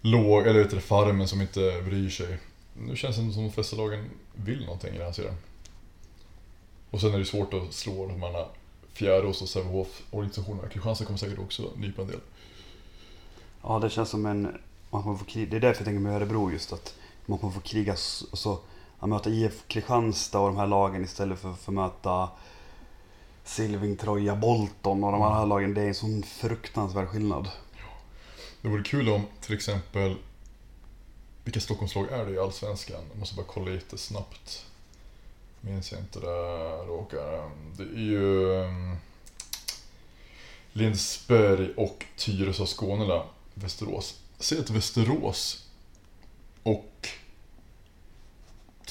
låg, 0.00 0.46
eller 0.46 0.64
vet 0.64 0.84
Farmen 0.84 1.28
som 1.28 1.40
inte 1.40 1.82
bryr 1.84 2.10
sig. 2.10 2.38
Nu 2.74 2.96
känns 2.96 3.16
det 3.16 3.32
som 3.32 3.42
de 3.42 3.52
flesta 3.52 3.76
lagen 3.76 4.10
vill 4.34 4.64
någonting 4.64 4.94
i 4.94 4.98
den 4.98 5.06
här 5.06 5.12
serien. 5.12 5.36
Och 6.90 7.00
sen 7.00 7.14
är 7.14 7.18
det 7.18 7.24
svårt 7.24 7.54
att 7.54 7.72
slå 7.72 8.06
de 8.06 8.22
här 8.22 8.46
Fjärås 8.92 9.42
och 9.42 9.48
Sävehof-organisationerna. 9.48 10.68
Kristianstad 10.68 11.04
kommer 11.04 11.18
säkert 11.18 11.38
också 11.38 11.70
nypa 11.76 12.02
en 12.02 12.08
del. 12.08 12.20
Ja, 13.62 13.78
det 13.78 13.90
känns 13.90 14.10
som 14.10 14.26
en... 14.26 14.58
Man 14.90 15.02
kommer 15.02 15.18
få 15.18 15.24
kriga, 15.24 15.50
det 15.50 15.56
är 15.56 15.60
därför 15.60 15.80
jag 15.80 15.84
tänker 15.84 16.00
med 16.00 16.16
Örebro 16.16 16.52
just 16.52 16.72
att 16.72 16.94
man 17.26 17.38
kommer 17.38 17.52
få 17.52 17.60
kriga 17.60 17.96
så 17.96 18.58
att 19.04 19.10
möta 19.10 19.30
IF 19.30 19.68
Kristianstad 19.68 20.38
och 20.38 20.46
de 20.46 20.56
här 20.56 20.66
lagen 20.66 21.04
istället 21.04 21.38
för 21.38 21.52
för 21.52 21.72
att 21.72 21.74
möta 21.74 22.28
Silving, 23.44 23.96
Troja, 23.96 24.36
Bolton 24.36 25.04
och 25.04 25.12
de 25.12 25.20
här 25.20 25.46
lagen. 25.46 25.74
Det 25.74 25.82
är 25.82 25.88
en 25.88 25.94
sån 25.94 26.22
fruktansvärd 26.22 27.08
skillnad. 27.08 27.48
Det 28.62 28.68
vore 28.68 28.82
kul 28.82 29.08
om 29.08 29.22
till 29.40 29.54
exempel 29.54 30.16
vilka 31.44 31.60
Stockholmslag 31.60 32.12
är 32.12 32.26
det 32.26 32.32
i 32.32 32.38
Allsvenskan? 32.38 33.00
Jag 33.10 33.18
måste 33.18 33.36
bara 33.36 33.46
kolla 33.46 33.70
lite 33.70 33.98
snabbt. 33.98 34.66
Minns 35.60 35.92
jag 35.92 36.00
inte 36.00 36.20
det 36.20 36.76
råkar. 36.86 37.50
Det 37.76 37.82
är 37.82 38.02
ju 38.02 38.46
um, 38.46 38.96
Lindsberg 40.72 41.74
och 41.76 42.04
Tyresö 42.16 42.62
och 42.62 42.80
Skånela, 42.80 43.24
Västerås. 43.54 44.20
Säg 44.38 44.58
att 44.58 44.70
Västerås 44.70 45.68
och 46.62 47.08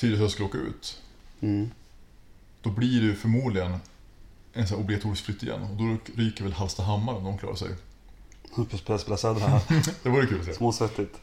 Tyresö 0.04 0.30
skulle 0.30 0.48
åka 0.48 0.58
ut. 0.58 1.02
Mm. 1.42 1.72
Då 2.62 2.70
blir 2.70 3.02
det 3.02 3.06
ju 3.08 3.16
förmodligen 3.16 3.78
en 4.54 4.68
sån 4.68 4.80
obligatorisk 4.80 5.26
flytt 5.26 5.44
igen. 5.44 5.62
Och 5.64 5.76
då 5.78 5.98
ryker 6.22 6.44
väl 6.44 6.54
Hallstahammar 6.54 7.14
om 7.14 7.24
de 7.24 7.38
klarar 7.38 7.56
sig. 7.56 7.70
Spela, 8.80 8.98
spela 9.00 9.18
södra. 9.18 9.62
Det 10.04 10.10
vore 10.10 10.26
kul 10.28 10.40
att 10.40 10.46
se. 10.46 10.54
Småsvettigt. 10.54 11.20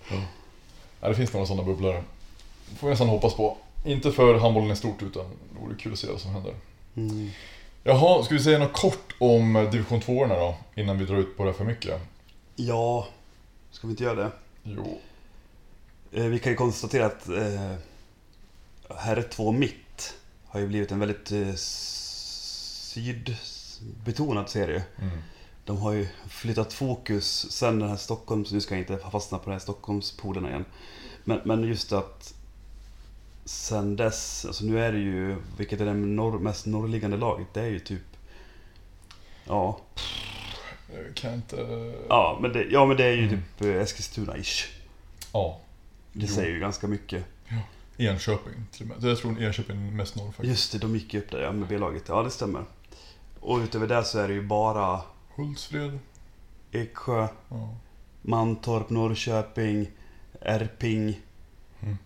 Ja, 1.01 1.09
det 1.09 1.14
finns 1.14 1.33
några 1.33 1.47
sådana 1.47 1.62
bubblare. 1.62 2.05
får 2.77 2.87
vi 2.87 2.90
nästan 2.90 3.09
hoppas 3.09 3.35
på. 3.35 3.57
Inte 3.85 4.12
för 4.12 4.38
handbollen 4.38 4.71
i 4.71 4.77
stort 4.77 5.03
utan 5.03 5.25
det 5.55 5.61
vore 5.61 5.75
kul 5.75 5.93
att 5.93 5.99
se 5.99 6.07
vad 6.11 6.21
som 6.21 6.31
händer. 6.31 6.55
Mm. 6.97 7.31
Jaha, 7.85 8.23
ska 8.25 8.35
vi 8.35 8.40
säga 8.43 8.59
något 8.59 8.73
kort 8.73 9.14
om 9.19 9.69
division 9.73 10.01
2 10.01 10.27
då? 10.27 10.57
Innan 10.75 10.99
vi 10.99 11.05
drar 11.05 11.16
ut 11.16 11.37
på 11.37 11.45
det 11.45 11.53
för 11.55 11.64
mycket. 11.64 12.01
Ja, 12.57 13.09
ska 13.71 13.87
vi 13.87 13.90
inte 13.90 14.05
göra 14.05 14.14
det? 14.25 14.31
Jo. 14.62 14.99
Eh, 16.12 16.25
Vi 16.25 16.38
kan 16.38 16.53
ju 16.53 16.57
konstatera 16.57 17.07
att 17.07 17.29
eh, 17.29 17.75
herr 18.98 19.22
2 19.22 19.53
mitt 19.53 20.14
har 20.46 20.61
ju 20.61 20.66
blivit 20.66 20.90
en 20.92 20.98
väldigt 20.98 21.33
eh, 21.33 21.55
sydbetonad 22.90 24.48
serie. 24.48 24.85
Mm. 25.03 25.18
De 25.64 25.76
har 25.79 25.92
ju 25.92 26.09
flyttat 26.29 26.72
fokus 26.72 27.53
sen 27.53 27.79
den 27.79 27.88
här 27.88 27.96
Stockholms... 27.96 28.53
Nu 28.53 28.61
ska 28.61 28.74
jag 28.74 28.83
inte 28.83 28.98
fastna 29.11 29.38
på 29.38 29.44
den 29.44 29.53
här 29.53 29.59
Stockholmspoden 29.61 30.46
igen. 30.46 30.64
Men, 31.24 31.40
men 31.44 31.62
just 31.64 31.92
att 31.92 32.35
sen 33.44 33.96
dess, 33.96 34.44
alltså 34.44 34.64
nu 34.64 34.81
är 34.85 34.92
det 34.92 34.98
ju, 34.98 35.37
vilket 35.59 35.81
är 35.81 35.85
det 35.87 35.94
norr, 35.94 36.38
mest 36.38 36.66
norrliggande 36.66 37.16
laget? 37.16 37.46
Det 37.55 37.61
är 37.61 37.66
ju 37.68 37.79
typ... 37.79 38.03
Ja, 39.46 39.81
Jag 40.94 41.14
kan 41.14 41.35
inte... 41.35 41.57
ja 42.09 42.38
men 42.42 42.53
det, 42.53 42.64
ja, 42.64 42.87
men 42.87 42.96
det 42.96 43.05
är 43.05 43.12
ju 43.12 43.26
Mm. 43.29 43.31
typ 43.59 43.61
eh, 43.61 43.83
Eskilstuna-ish. 43.83 44.66
Ja. 45.33 45.61
Det 46.12 46.26
Jo. 46.29 46.35
säger 46.35 46.50
ju 46.50 46.61
ganska 46.61 46.87
mycket. 46.87 47.24
Enköping 48.07 48.55
till 48.73 48.83
och 48.83 48.89
med. 49.01 49.11
Jag 49.11 49.19
tror 49.19 49.43
Enköping 49.43 49.87
är 49.89 49.91
mest 49.93 50.17
norr 50.17 50.27
faktiskt. 50.27 50.49
Just 50.49 50.73
det, 50.73 50.79
de 50.79 50.95
gick 50.97 51.15
ju 51.15 51.21
upp 51.21 51.31
där 51.31 51.41
ja, 51.43 51.53
med 51.53 51.69
B-laget. 51.69 52.03
Ja, 52.09 52.23
det 52.23 52.31
stämmer. 52.31 52.65
Och 53.41 53.59
utöver 53.59 53.87
det 53.89 54.05
så 54.05 54.19
är 54.19 54.29
det 54.29 54.35
ju 54.35 54.43
bara 54.43 55.01
Hultsfred. 55.35 55.99
Eksjö, 56.73 57.29
Ja. 57.49 57.75
Mantorp, 58.23 58.91
Norrköping, 58.91 59.91
Erping. 60.41 61.21
Mm. 61.81 61.97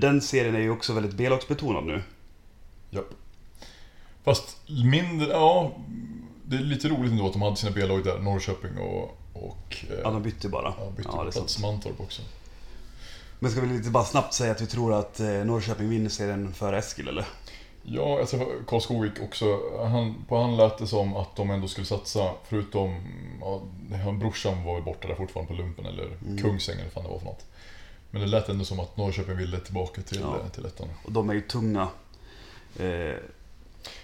Den 0.00 0.20
serien 0.20 0.54
är 0.54 0.60
ju 0.60 0.70
också 0.70 0.92
väldigt 0.92 1.14
B-lagsbetonad 1.14 1.84
nu. 1.84 2.02
Japp. 2.90 3.08
Fast 4.24 4.58
mindre, 4.84 5.28
ja. 5.28 5.72
Det 6.44 6.56
är 6.56 6.60
lite 6.60 6.88
roligt 6.88 7.12
ändå 7.12 7.26
att 7.26 7.32
de 7.32 7.42
hade 7.42 7.56
sina 7.56 7.72
B-lag 7.72 8.04
där, 8.04 8.18
Norrköping 8.18 8.78
och... 8.78 9.18
och 9.32 9.76
eh, 9.90 9.98
Ja, 10.02 10.10
de 10.10 10.22
bytte 10.22 10.48
bara. 10.48 10.74
ja, 10.78 10.90
bytte 10.96 11.08
Ja, 11.12 11.30
plats. 11.32 11.58
Mantorp 11.58 12.00
också. 12.00 12.22
Men 13.38 13.50
ska 13.50 13.60
vi 13.60 13.66
lite 13.66 13.90
bara 13.90 14.04
snabbt 14.04 14.34
säga 14.34 14.52
att 14.52 14.60
vi 14.62 14.66
tror 14.66 14.94
att 14.94 15.20
eh, 15.20 15.26
Norrköping 15.28 15.88
vinner 15.88 16.10
serien 16.10 16.52
före 16.54 16.78
Eskil, 16.78 17.08
eller? 17.08 17.24
Ja, 17.82 18.26
träffade 18.26 18.50
Karl 18.66 18.80
Skogvik 18.80 19.12
också. 19.22 19.60
Han, 19.86 20.24
på 20.28 20.40
han 20.42 20.56
lät 20.56 20.78
det 20.78 20.86
som 20.86 21.16
att 21.16 21.36
de 21.36 21.50
ändå 21.50 21.68
skulle 21.68 21.86
satsa, 21.86 22.32
förutom... 22.48 23.00
Ja, 23.40 23.62
brorsan 24.20 24.64
var 24.64 24.74
väl 24.74 24.82
borta 24.82 25.08
där 25.08 25.14
fortfarande 25.14 25.52
på 25.54 25.62
lumpen, 25.62 25.86
eller 25.86 26.04
Mm. 26.26 26.42
Kungsängen 26.42 26.80
eller 26.80 26.90
vad 26.90 26.92
fan 26.94 27.02
det 27.04 27.08
var 27.10 27.18
för 27.18 27.26
något. 27.26 27.44
Men 28.10 28.20
det 28.20 28.26
lät 28.26 28.48
ändå 28.48 28.64
som 28.64 28.80
att 28.80 28.96
Norrköping 28.96 29.36
ville 29.36 29.60
tillbaka 29.60 30.02
till, 30.02 30.20
Ja. 30.20 30.36
eh, 30.44 30.48
till 30.50 30.66
ettan. 30.66 30.88
Och 31.04 31.12
de 31.12 31.30
är 31.30 31.34
ju 31.34 31.40
tunga. 31.40 31.88
Eh, 32.78 32.86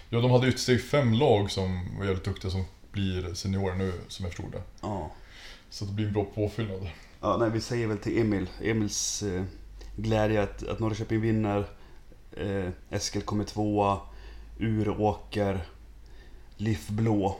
Ja, 0.09 0.19
de 0.21 0.31
hade 0.31 0.45
ju 0.47 0.53
ett 0.53 0.59
steg 0.59 0.83
fem 0.83 1.13
lag 1.13 1.51
som 1.51 1.97
var 1.97 2.05
jävligt 2.05 2.23
duktiga 2.23 2.51
som 2.51 2.65
blir 2.91 3.33
seniorer 3.33 3.75
nu, 3.75 3.93
som 4.07 4.25
jag 4.25 4.33
förstod 4.33 4.51
det. 4.51 4.61
ja. 4.81 5.11
Så 5.69 5.85
det 5.85 5.91
blir 5.91 6.05
en 6.07 6.13
bra 6.13 6.25
påfyllnad. 6.35 6.89
Ja, 7.23 7.37
nej, 7.37 7.49
vi 7.49 7.61
säger 7.61 7.87
väl 7.87 7.97
till 7.97 8.17
Emil, 8.21 8.49
Emils 8.61 9.23
eh, 9.23 9.43
glädje 9.95 10.43
att, 10.43 10.67
att 10.67 10.79
Norrköping 10.79 11.21
vinner. 11.21 11.65
Eh, 12.37 12.69
Eskil 12.89 13.21
kommer 13.21 13.43
tvåa. 13.43 13.99
Uråker. 14.59 15.65
Liff 16.57 16.87
Blå. 16.89 17.37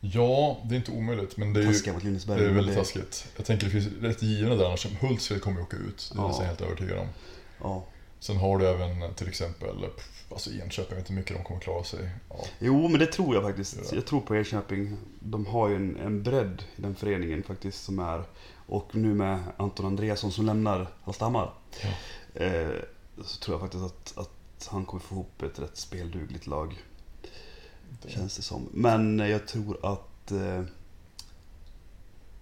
Ja, 0.00 0.58
det 0.64 0.74
är 0.74 0.76
inte 0.76 0.92
omöjligt, 0.92 1.36
men 1.36 1.52
det 1.52 1.60
är 1.60 1.64
ju 1.64 1.72
Taskiga 1.72 1.98
Lindesberg. 1.98 2.40
det 2.40 2.46
är 2.46 2.52
väldigt 2.54 2.76
taskigt. 2.76 3.28
Jag 3.36 3.46
tänker 3.46 3.64
det 3.66 3.72
finns 3.72 3.86
rätt 4.00 4.22
givna 4.22 4.54
där 4.54 4.64
annars. 4.66 4.86
Hultsfred 5.00 5.42
kommer 5.42 5.56
ju 5.58 5.62
åka 5.62 5.76
ut, 5.76 6.10
det 6.14 6.18
är 6.18 6.22
Ja. 6.22 6.36
jag 6.38 6.46
helt 6.46 6.60
övertygad 6.60 6.98
om. 6.98 7.06
Ja. 7.62 7.84
Sen 8.20 8.36
har 8.36 8.58
du 8.58 8.66
även 8.68 9.14
till 9.14 9.28
exempel, 9.28 9.68
alltså 10.30 10.50
Enköping, 10.50 10.90
jag 10.90 10.96
vet 10.96 10.98
inte 10.98 11.12
hur 11.12 11.18
mycket 11.20 11.36
de 11.36 11.44
kommer 11.44 11.60
klara 11.60 11.84
sig. 11.84 12.10
Ja. 12.28 12.44
Jo, 12.58 12.88
men 12.88 13.00
det 13.00 13.06
tror 13.06 13.34
jag 13.34 13.44
faktiskt. 13.44 13.76
Ja. 13.76 13.94
Jag 13.94 14.06
tror 14.06 14.20
på 14.20 14.36
Enköping. 14.36 14.96
De 15.20 15.46
har 15.46 15.68
ju 15.68 15.76
en, 15.76 15.96
en 15.96 16.22
bredd 16.22 16.62
i 16.76 16.82
den 16.82 16.94
föreningen 16.94 17.42
faktiskt 17.42 17.84
som 17.84 17.98
är... 17.98 18.22
Och 18.68 18.94
nu 18.94 19.14
med 19.14 19.38
Anton 19.56 19.86
Andreasson 19.86 20.32
som 20.32 20.46
lämnar 20.46 20.86
Hallstahammar. 21.04 21.52
Ja. 21.82 21.88
Eh, 22.44 22.68
så 23.24 23.40
tror 23.40 23.54
jag 23.54 23.60
faktiskt 23.60 23.84
att, 23.84 24.18
att 24.18 24.68
han 24.70 24.84
kommer 24.84 25.00
få 25.02 25.14
ihop 25.14 25.42
ett 25.42 25.58
rätt 25.58 25.76
speldugligt 25.76 26.46
lag. 26.46 26.82
Det- 28.02 28.10
Känns 28.10 28.36
det 28.36 28.42
som. 28.42 28.68
Men 28.72 29.18
jag 29.18 29.48
tror 29.48 29.86
att... 29.86 30.30
Eh, 30.32 30.62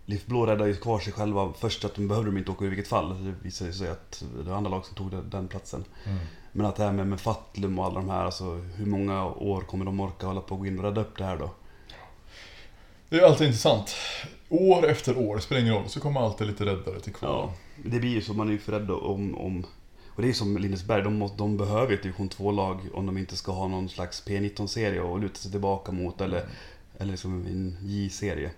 Liff 0.08 0.26
Blå 0.26 0.46
räddar 0.46 0.66
ju 0.66 0.76
kvar 0.76 0.98
sig 1.00 1.12
själva. 1.12 1.52
Först 1.58 1.84
att 1.84 1.94
de 1.94 2.08
behövde 2.08 2.30
de 2.30 2.38
inte 2.38 2.50
åka 2.50 2.64
i 2.64 2.68
vilket 2.68 2.88
fall. 2.88 3.24
Det 3.24 3.34
visade 3.42 3.72
sig 3.72 3.88
att 3.88 4.24
det 4.36 4.42
var 4.50 4.56
andra 4.56 4.70
lag 4.70 4.84
som 4.86 4.94
tog 4.96 5.10
den, 5.10 5.30
den 5.30 5.48
platsen. 5.48 5.84
Mm. 6.04 6.18
Men 6.52 6.66
att 6.66 6.76
det 6.76 6.84
här 6.84 6.92
med, 6.92 7.06
med 7.06 7.20
Fatlum 7.20 7.78
och 7.78 7.84
alla 7.84 7.94
de 8.00 8.10
här, 8.10 8.24
alltså 8.24 8.44
hur 8.54 8.86
många 8.86 9.24
år 9.26 9.60
kommer 9.60 9.84
de 9.84 10.00
orka 10.00 10.26
hålla 10.26 10.40
på 10.40 10.54
och 10.54 10.58
gå 10.60 10.66
in 10.66 10.78
och 10.78 10.84
rädda 10.84 11.00
upp 11.00 11.18
det 11.18 11.24
här 11.24 11.36
då? 11.36 11.50
Det 13.08 13.16
är 13.16 13.22
alltid 13.26 13.46
intressant. 13.46 13.94
År 14.48 14.86
efter 14.86 15.18
år, 15.18 15.38
spelar 15.38 15.62
ingen 15.62 15.74
roll, 15.74 15.88
så 15.88 16.00
kommer 16.00 16.20
alltid 16.20 16.46
lite 16.46 16.64
räddare 16.64 17.00
till 17.00 17.12
kvar. 17.12 17.28
Ja. 17.28 17.52
Det 17.84 17.98
blir 17.98 18.10
ju 18.10 18.22
så, 18.22 18.34
man 18.34 18.48
är 18.48 18.52
ju 18.52 18.58
för 18.58 18.72
rädd 18.72 18.90
om, 18.90 19.38
om... 19.38 19.66
Och 20.08 20.22
det 20.22 20.26
är 20.26 20.28
ju 20.28 20.34
som 20.34 20.56
Lindesberg, 20.56 21.02
de, 21.02 21.18
måste, 21.18 21.38
de 21.38 21.56
behöver 21.56 21.88
ju 21.88 21.94
ett 21.94 22.02
division 22.02 22.28
2-lag 22.28 22.80
om 22.94 23.06
de 23.06 23.18
inte 23.18 23.36
ska 23.36 23.52
ha 23.52 23.68
någon 23.68 23.88
slags 23.88 24.26
P19-serie 24.26 25.14
att 25.14 25.20
luta 25.20 25.34
sig 25.34 25.50
tillbaka 25.50 25.92
mot 25.92 26.20
eller, 26.20 26.44
eller 26.98 27.10
liksom 27.10 27.46
en 27.46 27.76
J-serie. 27.82 28.50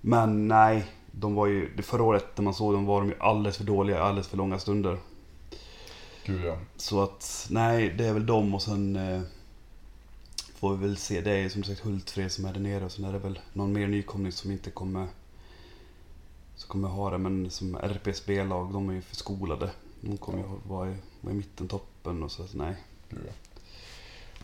Men 0.00 0.48
nej, 0.48 0.84
de 1.10 1.34
var 1.34 1.46
ju... 1.46 1.82
Förra 1.82 2.02
året 2.02 2.26
när 2.36 2.44
man 2.44 2.54
såg 2.54 2.72
dem 2.72 2.84
var 2.84 3.00
de 3.00 3.08
ju 3.08 3.16
alldeles 3.20 3.56
för 3.56 3.64
dåliga, 3.64 4.02
alldeles 4.02 4.28
för 4.28 4.36
långa 4.36 4.58
stunder. 4.58 4.98
Gud 6.24 6.44
ja. 6.44 6.58
Så 6.76 7.02
att, 7.02 7.46
nej, 7.50 7.94
det 7.98 8.06
är 8.06 8.12
väl 8.12 8.26
dem 8.26 8.54
och 8.54 8.62
sen 8.62 8.96
eh, 8.96 9.20
får 10.64 10.76
vi 10.76 10.86
väl 10.86 10.96
se. 10.96 11.20
Det 11.20 11.30
är 11.30 11.48
som 11.48 11.62
sagt 11.62 11.80
Hultfred 11.80 12.32
som 12.32 12.44
är 12.44 12.52
där 12.52 12.60
nere 12.60 12.84
och 12.84 12.92
sen 12.92 13.04
är 13.04 13.12
det 13.12 13.18
väl 13.18 13.38
någon 13.52 13.72
mer 13.72 13.86
nykomling 13.86 14.32
som 14.32 14.50
inte 14.50 14.70
kommer 14.70 15.06
som 16.56 16.68
kommer 16.68 16.88
ha 16.88 17.10
det. 17.10 17.18
Men 17.18 17.50
som 17.50 17.76
RPs 17.76 18.26
B-lag, 18.26 18.72
de 18.72 18.90
är 18.90 18.94
ju 18.94 19.00
förskolade. 19.00 19.70
De 20.00 20.16
kommer 20.16 20.38
ju 20.38 20.44
vara 20.68 20.90
i, 20.90 20.94
vara 21.20 21.34
i 21.34 21.36
mitten, 21.36 21.68
toppen 21.68 22.22
och 22.22 22.30
så. 22.30 22.42
att 22.42 22.54
Nej. 22.54 22.74
Gud, 23.08 23.20
ja. 23.26 23.32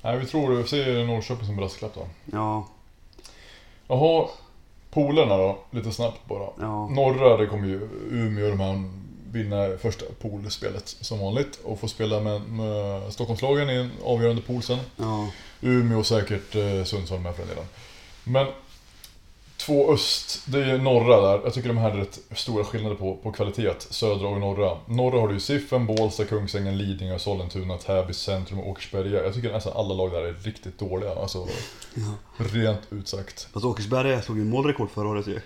Nej, 0.02 0.18
vi 0.18 0.26
tror 0.26 0.54
vi 0.54 0.68
säger 0.68 1.06
Norrköping 1.06 1.46
som 1.46 1.56
brasklapp 1.56 1.94
då. 1.94 2.06
Ja, 2.32 2.68
Jaha, 3.88 4.28
polerna 4.90 5.36
då, 5.36 5.58
lite 5.70 5.92
snabbt 5.92 6.28
bara. 6.28 6.48
ja. 6.60 6.88
Norra, 6.88 7.36
det 7.36 7.46
kommer 7.46 7.68
ju 7.68 7.88
Umeå 8.10 8.48
de 8.48 8.60
här 8.60 8.90
vinna 9.32 9.76
första 9.78 10.04
poolspelet 10.20 10.96
som 11.00 11.18
vanligt 11.18 11.58
och 11.64 11.80
få 11.80 11.88
spela 11.88 12.20
med, 12.20 12.40
med 12.42 13.12
Stockholmslagen 13.12 13.70
i 13.70 13.74
en 13.74 13.90
avgörande 14.04 14.42
pool 14.42 14.62
sen. 14.62 14.78
ja. 14.96 15.30
Umeå 15.60 16.04
säkert 16.04 16.54
eh, 16.54 16.84
Sundsvall 16.84 17.20
med 17.20 17.34
för 17.34 17.42
den 17.42 17.48
delen. 17.48 17.66
Men 18.24 18.46
två 19.56 19.92
öst, 19.92 20.42
det 20.46 20.58
är 20.58 20.66
ju 20.66 20.78
norra 20.78 21.20
där. 21.20 21.40
Jag 21.44 21.54
tycker 21.54 21.68
de 21.68 21.78
här 21.78 21.90
är 21.90 21.96
rätt 21.96 22.18
stora 22.34 22.64
skillnader 22.64 22.96
på, 22.96 23.16
på 23.16 23.32
kvalitet, 23.32 23.74
södra 23.78 24.28
och 24.28 24.40
norra. 24.40 24.78
Norra 24.86 25.20
har 25.20 25.28
du 25.28 25.34
ju 25.34 25.40
Siffen, 25.40 25.86
Bålsta, 25.86 26.24
Kungsängen, 26.24 26.78
Lidingö, 26.78 27.18
Sollentuna, 27.18 27.78
Täby, 27.78 28.12
Centrum 28.12 28.60
och 28.60 28.68
Åkersberga. 28.68 29.24
Jag 29.24 29.34
tycker 29.34 29.52
nästan 29.52 29.72
alla 29.76 29.94
lag 29.94 30.12
där 30.12 30.22
är 30.22 30.32
riktigt 30.32 30.78
dåliga, 30.78 31.14
alltså 31.14 31.48
ja. 31.94 32.14
rent 32.36 32.80
ut 32.90 33.08
sagt. 33.08 33.48
Fast 33.52 33.64
Åkersberga 33.64 34.22
slog 34.22 34.38
ju 34.38 34.44
målrekord 34.44 34.90
förra 34.90 35.08
året 35.08 35.26
ju. 35.26 35.40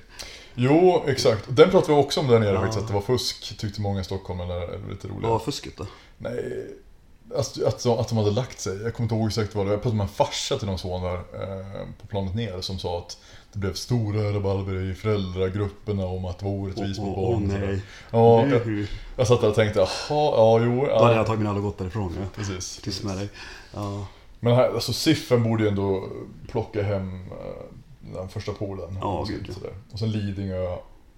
Jo, 0.54 1.02
exakt. 1.06 1.44
Den 1.48 1.70
pratade 1.70 1.94
vi 1.94 2.02
också 2.04 2.20
om 2.20 2.26
där 2.28 2.38
nere 2.40 2.54
Ja. 2.54 2.60
faktiskt, 2.60 2.78
att 2.80 2.88
det 2.88 2.94
var 2.94 3.00
fusk, 3.00 3.58
tyckte 3.58 3.80
många 3.80 4.00
i 4.00 4.04
Stockholm, 4.04 4.40
eller 4.40 4.54
eller 4.62 4.88
lite 4.90 5.08
roligt. 5.08 5.22
Vad 5.22 5.30
var 5.32 5.38
fusket 5.38 5.76
då? 5.76 5.86
Nej, 6.18 6.66
alltså, 7.36 7.66
att, 7.66 7.82
de, 7.82 7.98
att 7.98 8.08
de 8.08 8.18
hade 8.18 8.30
lagt 8.30 8.60
sig. 8.60 8.82
Jag 8.82 8.94
kommer 8.94 9.04
inte 9.04 9.14
ihåg 9.14 9.28
exakt 9.28 9.54
vad 9.54 9.64
det 9.64 9.68
var. 9.68 9.74
Jag 9.74 9.82
pratade 9.82 9.96
med 9.96 10.04
en 10.04 10.12
farsa 10.12 10.58
till 10.58 10.66
någon 10.66 10.78
son 10.78 11.02
där 11.02 11.14
eh, 11.14 11.86
på 12.00 12.06
planet 12.06 12.34
ner 12.34 12.60
som 12.60 12.78
sa 12.78 12.98
att 12.98 13.18
det 13.52 13.58
blev 13.58 13.72
stora 13.74 14.32
rabalber 14.36 14.90
i 14.90 14.94
föräldragrupperna 14.94 16.06
om 16.06 16.24
att 16.24 16.38
det 16.38 16.44
var 16.44 16.52
orättvist 16.52 17.00
mot 17.00 17.18
Åh, 17.18 17.24
åh, 17.24 17.30
barn. 17.40 17.50
sådär. 17.50 17.66
nej. 17.66 17.80
Ja, 18.10 18.46
jag, 18.46 18.86
jag 19.16 19.26
satt 19.26 19.40
där 19.40 19.48
och 19.48 19.54
tänkte, 19.54 19.78
jaha, 19.78 19.88
ja, 20.36 20.60
jo, 20.64 20.86
Då 20.86 20.94
hade 21.02 21.14
jag 21.14 21.20
ja. 21.20 21.24
tagit 21.26 21.38
min 21.40 21.48
alla 21.48 21.60
gått 21.60 21.78
därifrån 21.78 22.16
ja. 22.20 22.26
Precis. 22.36 22.76
Tyst 22.82 23.04
med 23.04 23.16
dig. 23.16 23.28
Ja, 23.74 24.06
Men 24.40 24.54
här, 24.54 24.74
alltså 24.74 24.92
Siffen 24.92 25.42
borde 25.42 25.62
ju 25.62 25.68
ändå 25.68 26.08
plocka 26.48 26.82
hem 26.82 27.24
eh, 27.30 27.36
den 28.12 28.28
första 28.28 28.52
poolen. 28.52 28.98
Ja, 29.00 29.18
och, 29.18 29.28
gud, 29.28 29.54
ja. 29.62 29.70
och 29.92 29.98
sen 29.98 30.10
Lidingö 30.10 30.76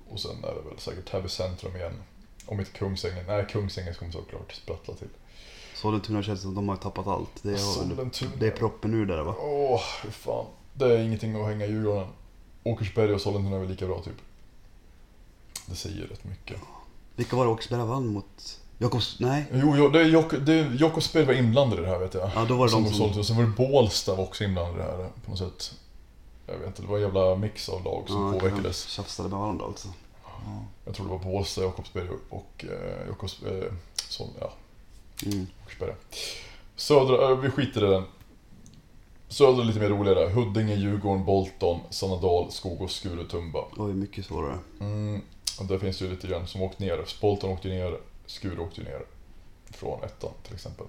och 0.09 0.21
sen 0.21 0.45
är 0.45 0.55
det 0.55 0.69
väl 0.69 0.79
säkert 0.79 1.11
Täby 1.11 1.29
centrum 1.29 1.77
igen. 1.77 2.03
Om 2.47 2.61
inte 2.61 2.73
Kungsängen. 2.73 3.27
Nej, 3.27 3.47
Kungsängen 3.51 3.95
kommer 3.95 4.13
såklart 4.13 4.53
sprattla 4.53 4.95
till. 4.95 5.09
Sollentuna 5.75 6.23
känns 6.23 6.41
som 6.41 6.51
att 6.51 6.57
de 6.57 6.69
har 6.69 6.77
tappat 6.77 7.07
allt. 7.07 7.43
Det 7.43 7.53
är, 7.53 7.57
Sollentuna. 7.57 8.31
det 8.39 8.47
är 8.47 8.51
proppen 8.51 8.95
ur 8.95 9.07
där 9.07 9.23
va? 9.23 9.35
Åh, 9.41 9.83
fy 10.03 10.11
fan. 10.11 10.47
Det 10.75 10.85
är 10.85 10.99
ingenting 10.99 11.41
att 11.41 11.49
hänga 11.49 11.65
i 11.65 11.71
Djurgården. 11.71 12.09
Åkersberga 12.63 13.15
och 13.15 13.21
Sollentuna 13.21 13.57
är 13.57 13.61
väl 13.61 13.69
lika 13.69 13.87
bra 13.87 14.03
typ. 14.03 14.17
Det 15.67 15.75
säger 15.75 16.07
rätt 16.07 16.25
mycket. 16.25 16.57
Vilka 17.17 17.37
var 17.37 17.45
det 17.45 17.51
Åkersberga 17.51 17.85
vann 17.85 18.07
mot? 18.07 18.61
Jakobs... 18.79 19.21
Nej? 19.21 19.45
Jo, 19.53 19.75
jo 19.77 19.89
det 19.89 20.01
är 20.01 20.05
Jok- 20.05 20.45
det 20.47 20.53
är 20.53 20.77
Jakobsberg 20.81 21.25
var 21.25 21.33
inblandad 21.33 21.79
i 21.79 21.83
det 21.83 21.89
här 21.89 21.99
vet 21.99 22.15
jag. 22.15 22.31
Ja, 22.35 22.45
då 22.45 22.57
var 22.57 22.67
det 22.67 22.71
som 22.71 22.83
de 22.83 22.89
som... 22.89 22.99
Sollentuna. 22.99 23.25
Sen 23.25 23.37
var 23.37 23.45
det 23.45 23.51
Bålsta 23.51 24.15
var 24.15 24.25
också 24.25 24.45
inblandad 24.45 24.75
i 24.75 24.79
det 24.79 24.85
här 24.85 25.11
på 25.25 25.31
något 25.31 25.39
sätt. 25.39 25.75
Jag 26.47 26.59
vet 26.59 26.67
inte, 26.67 26.83
det 26.83 26.89
var 26.89 26.97
en 26.97 27.03
jävla 27.03 27.35
mix 27.37 27.69
av 27.69 27.85
lag 27.85 28.03
som 28.07 28.23
Ja, 28.27 28.31
de 28.33 28.41
påverkades. 28.41 28.87
tjafsade 28.87 29.29
med 29.29 29.39
varandra 29.39 29.65
alltså. 29.67 29.89
Ja. 30.25 30.65
Jag 30.85 30.95
tror 30.95 31.07
det 31.07 31.13
var 31.13 31.19
Bålsta, 31.33 31.63
Jakobsberg 31.63 32.09
och 32.29 32.65
eh, 32.69 33.07
Jakobs, 33.09 33.43
eh, 33.43 33.73
Sol, 34.09 34.29
ja, 34.41 34.53
Mm. 35.27 35.47
Södra, 36.77 37.31
eh, 37.31 37.37
vi 37.39 37.51
skiter 37.51 37.85
i 37.85 37.91
den. 37.91 38.03
Södra 39.29 39.63
är 39.63 39.67
lite 39.67 39.79
mer 39.81 39.89
roligare. 39.89 40.29
Huddinge, 40.31 40.75
Djurgården, 40.75 41.25
Bolton, 41.25 41.81
Sannadal, 41.91 42.51
Skogås, 42.51 42.93
Skuru, 42.93 43.25
Tumba. 43.29 43.65
Oj, 43.77 43.93
mycket 43.95 44.25
svårare. 44.27 44.59
Mm, 44.81 45.21
och 45.61 45.65
där 45.67 45.79
finns 45.79 45.99
det 45.99 46.05
ju 46.05 46.11
lite 46.11 46.27
grann 46.27 46.47
som 46.47 46.63
åkt 46.63 46.79
ner. 46.79 47.05
Bolton 47.21 47.51
åkte 47.51 47.69
ner, 47.69 47.99
Skuru 48.27 48.59
åkte 48.59 48.81
ner. 48.83 49.03
Från 49.71 50.03
ettan 50.05 50.31
till 50.43 50.55
exempel. 50.55 50.87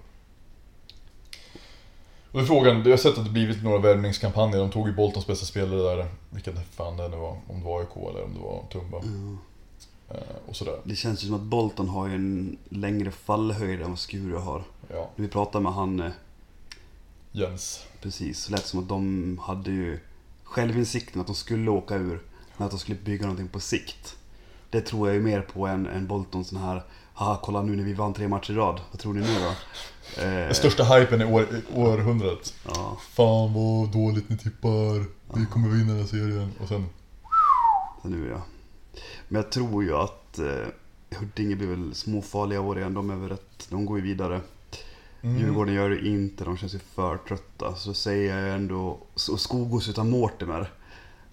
Då 2.32 2.38
är 2.38 2.44
frågan, 2.44 2.82
jag 2.82 2.90
har 2.90 2.96
sett 2.96 3.18
att 3.18 3.24
det 3.24 3.30
blivit 3.30 3.62
några 3.64 3.78
värvningskampanjer. 3.78 4.58
De 4.58 4.70
tog 4.70 4.88
ju 4.88 4.94
Boltons 4.94 5.26
bästa 5.26 5.46
spelare 5.46 5.96
där. 5.96 6.06
Vilka 6.30 6.52
fan 6.52 6.96
det 6.96 7.08
nu 7.08 7.16
var. 7.16 7.36
Om 7.48 7.60
det 7.60 7.64
var 7.66 7.80
AIK 7.80 7.96
eller 7.96 8.24
om 8.24 8.34
det 8.34 8.40
var 8.40 8.64
Tumba. 8.72 8.96
Eh, 10.10 10.16
och 10.48 10.56
sådär. 10.56 10.80
Det 10.84 10.96
känns 10.96 11.22
ju 11.24 11.26
som 11.26 11.36
att 11.36 11.42
Bolton 11.42 11.88
har 11.88 12.08
ju 12.08 12.14
en 12.14 12.56
längre 12.68 13.10
fallhöjd 13.10 13.82
än 13.82 13.88
vad 13.90 13.98
Skuru 13.98 14.36
har. 14.36 14.62
Ja, 14.90 15.10
När 15.16 15.22
vi 15.22 15.28
pratade 15.28 15.62
med 15.62 15.72
han 15.72 16.00
eh, 16.00 16.10
Jens. 17.32 17.84
precis, 18.02 18.38
så 18.38 18.52
lät 18.52 18.62
det 18.62 18.68
som 18.68 18.80
att 18.80 18.88
de 18.88 19.38
hade 19.42 19.70
ju 19.70 20.00
självinsikten 20.44 21.20
att 21.20 21.26
de 21.26 21.36
skulle 21.36 21.70
åka 21.70 21.94
ur. 21.96 22.20
Men 22.56 22.64
att 22.66 22.70
de 22.70 22.80
skulle 22.80 22.98
bygga 23.04 23.22
någonting 23.22 23.48
på 23.48 23.60
sikt. 23.60 24.16
Det 24.70 24.80
tror 24.80 25.08
jag 25.08 25.14
ju 25.14 25.22
mer 25.22 25.40
på 25.40 25.66
än, 25.66 25.86
än 25.86 26.06
Bolton 26.06 26.44
sån 26.44 26.58
här 26.58 26.82
Haha, 27.18 27.38
kolla 27.42 27.62
nu 27.62 27.76
när 27.76 27.84
vi 27.84 27.94
vann 27.94 28.14
tre 28.14 28.28
matcher 28.28 28.50
i 28.50 28.54
rad. 28.54 28.80
Vad 28.90 29.00
tror 29.00 29.14
ni 29.14 29.20
nu 29.20 29.34
då? 29.40 29.52
Den 30.22 30.54
största 30.54 30.84
hypen 30.84 31.20
i, 31.20 31.24
år, 31.24 31.46
århundradet. 31.74 32.54
ja, 32.64 32.98
Fan 33.10 33.54
vad 33.54 33.92
dåligt 33.92 34.28
ni 34.28 34.36
tippar. 34.38 35.04
Vi 35.38 35.46
kommer 35.46 35.68
vinna 35.68 35.92
den 35.92 36.00
här 36.00 36.06
serien. 36.06 36.52
Och 36.60 36.68
sen... 36.68 36.86
så 38.02 38.08
nu 38.08 38.28
ja. 38.28 38.42
Men 39.28 39.42
jag 39.42 39.52
tror 39.52 39.84
ju 39.84 39.96
att 39.96 40.38
eh, 40.38 41.18
Huddinge 41.18 41.56
blir 41.56 41.68
väl 41.68 41.94
småfarliga 41.94 42.60
år 42.60 42.78
igen. 42.78 42.94
De 42.94 43.10
är 43.10 43.16
väl 43.16 43.28
rätt, 43.28 43.66
de 43.70 43.86
går 43.86 43.98
ju 43.98 44.04
vidare. 44.04 44.40
Mm. 45.22 45.38
Djurgården 45.38 45.74
gör 45.74 45.90
det 45.90 46.08
inte, 46.08 46.44
de 46.44 46.56
känns 46.56 46.74
ju 46.74 46.78
för 46.78 47.16
trötta. 47.16 47.74
Så 47.74 47.94
säger 47.94 48.36
jag 48.36 48.54
ändå, 48.54 48.98
och 49.30 49.40
Skogås 49.40 49.88
utan 49.88 50.10
Mortimer. 50.10 50.72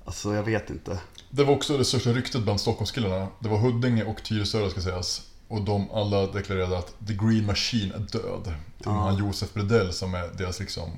Alltså 0.06 0.34
jag 0.34 0.44
vet 0.44 0.70
inte. 0.70 1.00
Det 1.30 1.44
var 1.44 1.54
också 1.54 1.78
det 1.78 1.86
största 1.86 2.10
ryktet 2.10 2.44
bland 2.44 2.62
Stockholmskillarna. 2.62 3.28
Det 3.40 3.50
var 3.50 3.58
Huddinge 3.58 4.04
och 4.04 4.24
Tyresö 4.24 4.70
ska 4.70 4.82
sägas. 4.82 5.32
Och 5.48 5.62
de 5.62 5.92
alla 5.92 6.28
deklarerade 6.28 6.78
att 6.78 6.94
The 7.08 7.14
Green 7.14 7.46
Machine 7.46 7.92
är 7.92 8.00
död. 8.00 8.54
Till 8.78 8.88
och 8.88 8.94
med 8.94 9.02
han 9.04 9.18
Josef 9.18 9.54
Bredell 9.54 9.94
som 9.94 10.14
är 10.14 10.28
deras 10.38 10.60
liksom 10.60 10.90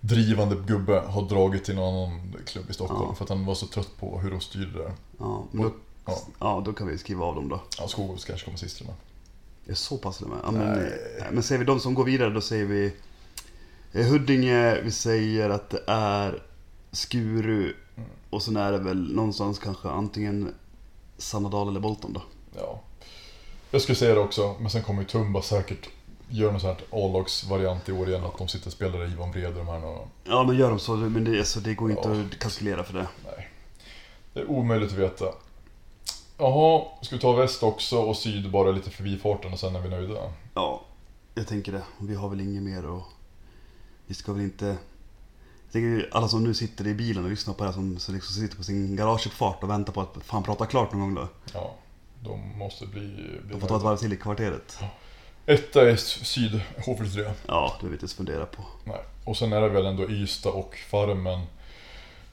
drivande 0.00 0.56
gubbe 0.66 1.00
har 1.06 1.22
dragit 1.28 1.64
till 1.64 1.74
någon 1.74 1.94
annan 2.08 2.34
klubb 2.46 2.70
i 2.70 2.72
Stockholm 2.72 3.02
Ja. 3.08 3.14
för 3.14 3.24
att 3.24 3.28
han 3.30 3.44
var 3.46 3.54
så 3.54 3.66
trött 3.66 3.96
på 4.00 4.18
hur 4.20 4.30
de 4.30 4.40
styrde 4.40 4.78
där. 4.78 4.92
Ja, 5.18 5.44
men 5.50 5.62
då, 5.62 5.72
Ja. 6.06 6.18
ja, 6.40 6.62
då 6.64 6.72
kan 6.72 6.86
vi 6.86 6.98
skriva 6.98 7.24
av 7.24 7.34
dem 7.34 7.48
då. 7.48 7.60
Ja, 7.78 7.88
Skogås 7.88 8.24
kanske 8.24 8.44
kommer 8.44 8.58
sist 8.58 8.76
till 8.76 8.86
och. 8.86 8.94
Det 9.66 9.74
så 9.74 9.96
pass 9.98 10.20
och 10.22 10.28
med. 10.28 10.38
Ja, 10.44 10.50
men, 10.50 10.78
Nej. 10.78 10.92
nej. 11.20 11.28
men 11.32 11.42
säger 11.42 11.58
vi 11.58 11.64
de 11.64 11.80
som 11.80 11.94
går 11.94 12.04
vidare, 12.04 12.30
då 12.30 12.40
säger 12.40 12.64
vi 12.64 12.92
eh, 13.92 14.06
Huddinge, 14.06 14.80
vi 14.80 14.90
säger 14.90 15.50
att 15.50 15.70
det 15.70 15.82
är 15.86 16.42
Skuru 16.92 17.74
Mm. 17.96 18.10
och 18.30 18.42
sen 18.42 18.56
är 18.56 18.72
det 18.72 18.78
väl 18.78 19.14
någonstans 19.14 19.58
kanske 19.58 19.88
antingen 19.88 20.54
Sannadal 21.16 21.68
eller 21.68 21.80
Bolton 21.80 22.12
då. 22.12 22.22
Ja. 22.56 22.80
Jag 23.70 23.82
skulle 23.82 23.96
säga 23.96 24.14
det 24.14 24.20
också, 24.20 24.56
men 24.60 24.70
sen 24.70 24.82
kommer 24.82 25.02
ju 25.02 25.08
Tumba 25.08 25.42
säkert 25.42 25.88
göra 26.28 26.50
någon 26.50 26.60
sån 26.60 26.70
här 26.70 26.78
A-lagsvariant 26.90 27.88
i 27.88 27.92
år 27.92 28.08
igen. 28.08 28.24
Att 28.24 28.38
de 28.38 28.48
sitter 28.48 28.66
och 28.66 28.72
spelar 28.72 29.12
Ivan 29.12 29.30
Brede 29.30 29.58
de 29.58 29.68
här 29.68 29.84
och, 29.84 30.08
Ja 30.24 30.44
men 30.44 30.56
gör 30.56 30.70
de 30.70 30.78
så, 30.78 30.96
men 30.96 31.24
det, 31.24 31.38
alltså, 31.38 31.60
det 31.60 31.74
går 31.74 31.90
inte 31.90 32.08
Ja. 32.08 32.20
att 32.20 32.38
kalkylera 32.38 32.84
för 32.84 32.94
det. 32.94 33.06
Nej. 33.24 33.48
Det 34.34 34.40
är 34.40 34.50
omöjligt 34.50 34.92
att 34.92 34.98
veta. 34.98 35.24
Jaha, 36.38 36.84
ska 37.02 37.16
vi 37.16 37.22
ta 37.22 37.32
väst 37.32 37.62
också 37.62 37.98
och 37.98 38.16
syd 38.16 38.50
bara 38.50 38.70
lite 38.72 38.90
förbifarten 38.90 39.52
och 39.52 39.58
sen 39.58 39.76
är 39.76 39.80
vi 39.80 39.88
nöjda? 39.88 40.32
Ja, 40.54 40.82
jag 41.34 41.46
tänker 41.46 41.72
det. 41.72 41.82
Vi 42.00 42.14
har 42.14 42.28
väl 42.28 42.40
inget 42.40 42.62
mer 42.62 42.86
och 42.86 43.02
vi 44.06 44.14
ska 44.14 44.32
väl 44.32 44.42
inte... 44.42 44.66
Jag 45.64 45.72
tänker 45.72 46.08
alla 46.12 46.28
som 46.28 46.44
nu 46.44 46.54
sitter 46.54 46.86
i 46.86 46.94
bilen 46.94 47.24
och 47.24 47.30
lyssnar 47.30 47.54
på 47.54 47.64
det 47.64 47.68
här 47.70 47.74
som, 47.74 47.98
som 47.98 48.14
liksom 48.14 48.34
sitter 48.34 48.56
på 48.56 48.62
sin 48.64 48.96
garageuppfart 48.96 49.62
och 49.62 49.70
väntar 49.70 49.92
på 49.92 50.00
att 50.00 50.16
fan 50.22 50.42
prata 50.42 50.66
klart 50.66 50.92
någon 50.92 51.00
gång 51.00 51.14
då. 51.14 51.28
Ja, 51.54 51.74
de 52.20 52.58
måste 52.58 52.86
bli... 52.86 53.00
bli 53.08 53.40
De 53.52 53.60
får 53.60 53.68
ta 53.68 53.76
ett 53.76 53.82
varv 53.82 53.96
till 53.96 54.12
i 54.12 54.16
kvarteret. 54.16 54.78
Etta 55.46 55.90
är 55.90 55.96
syd, 55.96 56.60
H43. 56.76 57.30
Ja, 57.46 57.76
det 57.80 57.86
inte 57.86 57.96
ens 57.98 58.14
fundera 58.14 58.46
på. 58.46 58.62
Nej. 58.84 59.00
Och 59.24 59.36
sen 59.36 59.52
är 59.52 59.60
det 59.60 59.68
väl 59.68 59.86
ändå 59.86 60.10
Ystad 60.10 60.50
och 60.50 60.76
Farmen. 60.90 61.46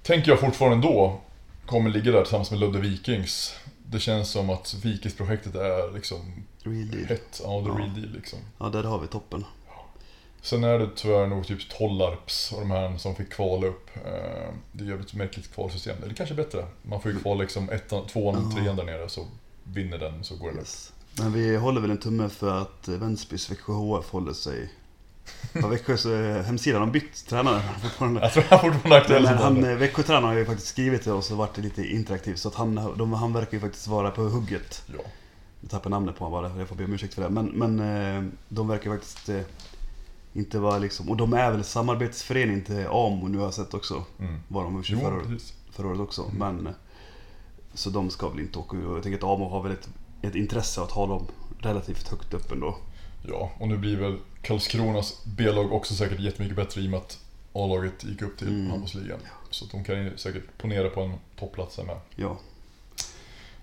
Tänker 0.03 0.31
jag 0.31 0.39
fortfarande 0.39 0.87
då 0.87 1.19
kommer 1.65 1.89
ligga 1.89 2.11
där 2.11 2.21
tillsammans 2.21 2.51
med 2.51 2.59
Ludde 2.59 2.79
Vikings. 2.79 3.55
Det 3.85 3.99
känns 3.99 4.29
som 4.29 4.49
att 4.49 4.73
Vikingsprojektet 4.83 5.55
är 5.55 5.93
liksom 5.93 6.45
Real 6.63 6.91
deal. 6.91 7.05
hett, 7.05 7.41
ja 7.43 7.61
the 7.63 7.67
Ja. 7.69 7.75
real 7.77 7.93
deal 8.01 8.09
liksom. 8.15 8.39
Ja, 8.59 8.69
där 8.69 8.83
har 8.83 8.99
vi 8.99 9.07
toppen. 9.07 9.45
Sen 10.41 10.63
är 10.63 10.79
det 10.79 10.89
tyvärr 10.95 11.27
nog 11.27 11.47
typ 11.47 11.69
Tollarps 11.69 12.51
och 12.51 12.59
de 12.59 12.71
här 12.71 12.97
som 12.97 13.15
fick 13.15 13.29
kvala 13.33 13.67
upp. 13.67 13.89
Eh, 14.05 14.53
Det 14.71 14.83
är 14.91 14.99
ett 14.99 15.13
märkligt 15.13 15.53
kvalsystem. 15.55 16.03
Eller 16.03 16.13
kanske 16.13 16.35
bättre. 16.35 16.65
Man 16.81 17.01
får 17.01 17.11
ju 17.11 17.19
kvala 17.19 17.41
liksom 17.41 17.69
ettan, 17.69 18.07
tvåan 18.07 18.51
Ja. 18.51 18.57
trean 18.57 18.75
där 18.75 18.83
nere 18.83 19.09
så 19.09 19.25
vinner 19.73 19.97
den 19.97 20.23
så 20.23 20.35
går 20.35 20.47
den 20.47 20.55
upp. 20.55 20.61
Yes. 20.61 20.93
Men 21.19 21.33
vi 21.33 21.55
håller 21.55 21.81
väl 21.81 21.91
en 21.91 21.97
tumme 21.97 22.29
för 22.29 22.61
att 22.61 22.87
eh, 22.87 22.95
Vänsbys 22.95 23.51
Växjö 23.51 23.73
HF 23.73 24.09
håller 24.11 24.33
sig... 24.33 24.69
På 25.61 25.67
Växjös 25.67 26.05
eh, 26.05 26.41
hemsida 26.43 26.75
har 26.79 26.85
de 26.85 26.91
bytt 26.91 27.27
tränare 27.27 27.61
fortfarande. 27.83 28.21
Jag 28.21 28.33
tror 28.33 28.43
han 28.49 28.59
fortfarande 28.59 28.95
är 28.97 29.01
aktuell 29.01 29.25
han, 29.25 29.55
tränare. 29.55 29.71
eh, 29.71 29.77
Växjötränaren 29.77 30.23
har 30.25 30.33
ju 30.33 30.45
faktiskt 30.45 30.67
skrivit 30.67 31.01
till 31.03 31.11
oss 31.11 31.31
och 31.31 31.37
varit 31.37 31.57
lite 31.57 31.83
interaktiv 31.87 32.35
så 32.35 32.47
att 32.47 32.55
han, 32.55 32.75
de, 32.97 33.13
han 33.13 33.33
verkar 33.33 33.53
ju 33.53 33.59
faktiskt 33.59 33.87
vara 33.87 34.11
på 34.11 34.21
hugget. 34.21 34.83
Ja. 34.93 34.99
Jag 35.61 35.69
tappade 35.71 35.89
namnet 35.95 36.17
på 36.17 36.25
honom 36.25 36.41
bara, 36.51 36.59
jag 36.59 36.67
får 36.69 36.75
be 36.75 36.85
om 36.85 36.93
ursäkt 36.93 37.13
för 37.13 37.21
det. 37.21 37.29
Men, 37.29 37.45
men 37.45 37.79
eh, 37.79 38.23
de 38.49 38.67
verkar 38.67 38.91
faktiskt 38.91 39.29
eh, 39.29 39.41
inte 40.33 40.59
vara 40.59 40.77
liksom... 40.77 41.09
Och 41.09 41.17
de 41.17 41.33
är 41.33 41.51
väl 41.51 41.63
samarbetsförening 41.63 42.61
till 42.61 42.87
AMO 42.87 43.27
nu 43.27 43.37
har 43.37 43.45
jag 43.45 43.53
sett 43.53 43.73
också. 43.73 44.03
Mm. 44.19 44.39
Var 44.47 44.63
de 44.63 44.83
Jo, 44.85 44.99
förra, 44.99 45.21
förra 45.71 45.87
året 45.87 45.99
också. 45.99 46.21
Mm. 46.21 46.37
Men, 46.37 46.67
eh, 46.67 46.73
så 47.75 47.89
de 47.89 48.09
ska 48.09 48.29
väl 48.29 48.39
inte 48.39 48.59
åka 48.59 48.77
ur. 48.77 48.93
Jag 48.93 49.03
tänker 49.03 49.17
att 49.17 49.23
AMO 49.23 49.49
har 49.49 49.63
väl 49.63 49.71
ett, 49.71 49.89
ett 50.21 50.35
intresse 50.35 50.81
att 50.81 50.91
ha 50.91 51.07
dem 51.07 51.27
relativt 51.59 52.07
högt 52.07 52.33
upp 52.33 52.51
ändå. 52.51 52.75
Ja, 53.29 53.51
och 53.59 53.67
nu 53.67 53.77
blir 53.77 53.97
väl 53.97 54.17
Karlskronas 54.41 55.21
B-lag 55.25 55.73
också 55.73 55.93
säkert 55.93 56.19
jättemycket 56.19 56.55
bättre 56.57 56.81
i 56.81 56.85
och 56.87 56.91
med 56.91 56.97
att 56.99 57.19
A-laget 57.53 58.03
gick 58.03 58.21
upp 58.21 58.37
till 58.37 58.47
Mm. 58.47 58.69
handbollsligan. 58.69 59.19
Så 59.49 59.65
de 59.71 59.83
kan 59.83 60.03
ju 60.03 60.17
säkert 60.17 60.43
ponera 60.57 60.89
på 60.89 61.01
en 61.01 61.13
topplats 61.39 61.77
här 61.77 61.83
med. 61.83 61.97
Ja. 62.15 62.37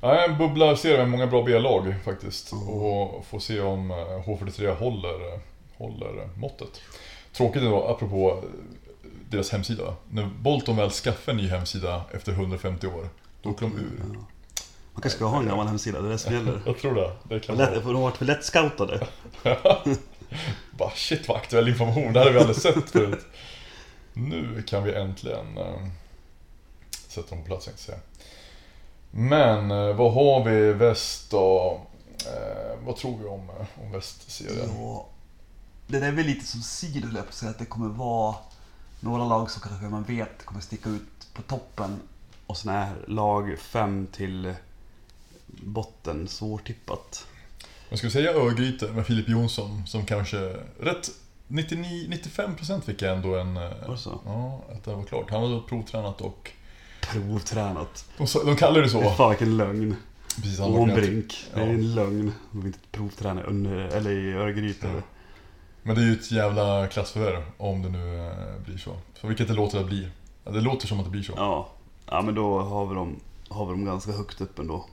Ja, 0.00 0.24
en 0.24 0.38
bubblarserie 0.38 0.98
med 0.98 1.08
många 1.08 1.26
bra 1.26 1.42
B-lag 1.42 1.94
faktiskt. 2.04 2.52
Mm. 2.52 2.68
Och 2.68 3.26
får 3.26 3.38
se 3.38 3.60
om 3.60 3.90
eh, 3.90 3.96
H43 3.96 4.74
håller, 4.78 5.40
håller 5.76 6.28
måttet. 6.36 6.80
Tråkigt 7.32 7.62
ändå, 7.62 7.84
apropå 7.88 8.30
eh, 8.42 8.48
deras 9.30 9.50
hemsida. 9.50 9.94
När 10.10 10.26
Bolton 10.40 10.76
väl 10.76 10.90
skaffar 10.90 11.32
en 11.32 11.38
ny 11.38 11.48
hemsida 11.48 12.04
efter 12.14 12.32
150 12.32 12.86
år, 12.86 13.08
då 13.42 13.50
åker 13.50 13.66
de 13.66 13.76
ur. 13.76 14.00
Ja. 14.00 14.18
Man 14.92 15.02
kanske 15.02 15.16
ska 15.16 15.24
ha 15.26 15.38
en 15.38 15.46
gammal 15.46 15.66
hemsida, 15.66 16.00
det 16.00 16.08
är 16.08 16.12
det 16.12 16.18
som 16.18 16.34
gäller. 16.34 16.62
Jag 16.66 16.78
tror 16.78 16.94
det. 16.94 17.16
Det 17.28 17.40
kan 17.40 17.56
Lätt, 17.56 17.74
de 17.74 17.94
har 17.94 18.02
varit 18.02 18.16
för 18.16 18.24
lätt 18.24 18.44
scoutade. 18.44 19.06
Bara 20.70 20.90
shit 20.90 21.28
vad 21.28 21.36
aktuell 21.36 21.68
information, 21.68 22.12
det 22.12 22.18
här 22.18 22.26
har 22.26 22.32
vi 22.32 22.38
aldrig 22.38 22.56
sett 22.56 22.90
förut. 22.90 23.24
Nu 24.12 24.62
kan 24.66 24.84
vi 24.84 24.94
äntligen 24.94 25.58
eh, 25.58 25.86
sätta 27.08 27.30
dem 27.30 27.38
på 27.38 27.46
plats 27.46 27.66
jag 27.66 27.78
säga. 27.78 27.98
Men 29.10 29.70
eh, 29.70 29.96
vad 29.96 30.12
har 30.12 30.44
vi 30.44 30.72
väst 30.72 31.30
då? 31.30 31.80
Eh, 32.26 32.86
vad 32.86 32.96
tror 32.96 33.18
vi 33.18 33.24
om, 33.24 33.50
om 33.82 33.92
västserien? 33.92 34.70
Ja. 34.78 35.06
Det 35.86 35.98
där 35.98 36.08
är 36.08 36.12
väl 36.12 36.26
lite 36.26 36.46
som 36.46 36.62
sidor, 36.62 37.08
på 37.08 37.18
att 37.18 37.34
säga, 37.34 37.50
att 37.50 37.58
det 37.58 37.64
kommer 37.64 37.88
vara 37.88 38.34
några 39.00 39.24
lag 39.24 39.50
som 39.50 39.62
kanske 39.62 39.86
man 39.86 40.04
vet 40.04 40.44
kommer 40.44 40.60
sticka 40.60 40.88
ut 40.88 41.28
på 41.34 41.42
toppen. 41.42 42.00
Och 42.52 42.58
såna 42.58 42.72
här 42.84 42.94
lag 43.06 43.58
5 43.58 44.06
till 44.12 44.54
botten, 45.46 46.28
svårtippat. 46.28 47.26
Ska 47.92 48.06
vi 48.06 48.10
säga 48.10 48.32
Örgryte 48.32 48.92
med 48.92 49.06
Filip 49.06 49.28
Jonsson 49.28 49.86
som 49.86 50.06
kanske 50.06 50.56
rätt 50.80 51.10
99, 51.48 52.08
95% 52.08 52.80
fick 52.80 53.02
jag 53.02 53.16
ändå 53.16 53.36
en... 53.36 53.56
eh, 53.56 53.62
Var 53.62 53.90
det 53.92 53.98
så? 53.98 54.20
Ja, 54.26 54.60
att 54.72 54.84
det 54.84 54.94
var 54.94 55.04
klart. 55.04 55.30
Han 55.30 55.42
var 55.42 55.48
då 55.48 55.62
provtränat 55.62 56.20
och... 56.20 56.50
Provtränat. 57.00 58.04
De, 58.18 58.26
de 58.46 58.56
kallar 58.56 58.80
det 58.80 58.88
så. 58.88 59.10
Fan 59.10 59.30
vilken 59.30 59.56
lögn. 59.56 59.96
Precis, 60.36 60.58
han 60.58 60.72
med. 60.72 60.80
Ånbrink. 60.80 61.44
Det 61.54 61.60
är 61.60 61.66
en 61.66 61.94
lögn. 61.94 62.32
De 62.50 62.58
vill 62.58 62.66
inte 62.66 62.78
provträna 62.90 63.40
eller 63.92 64.10
i 64.10 64.32
Örgryte. 64.32 64.86
Ja. 64.86 65.02
Men 65.82 65.96
det 65.96 66.02
är 66.02 66.06
ju 66.06 66.12
ett 66.12 66.32
jävla 66.32 66.86
klassförvärv 66.86 67.42
om 67.56 67.82
det 67.82 67.88
nu 67.88 68.26
eh, 68.26 68.64
blir 68.64 68.78
så. 68.78 68.96
Så 69.20 69.26
vilket 69.26 69.48
det 69.48 69.54
låter 69.54 69.80
att 69.80 69.86
bli. 69.86 70.08
Det 70.44 70.60
låter 70.60 70.86
som 70.86 70.98
att 70.98 71.04
det 71.04 71.10
blir 71.10 71.22
så. 71.22 71.32
Ja. 71.36 71.68
Ja, 72.12 72.22
men 72.22 72.34
då 72.34 72.60
har 72.60 72.86
vi 72.86 72.94
dem, 72.94 73.16
har 73.48 73.66
vi 73.66 73.70
dem 73.70 73.84
ganska 73.84 74.12
högt 74.12 74.40
upp 74.40 74.58
ändå. 74.58 74.84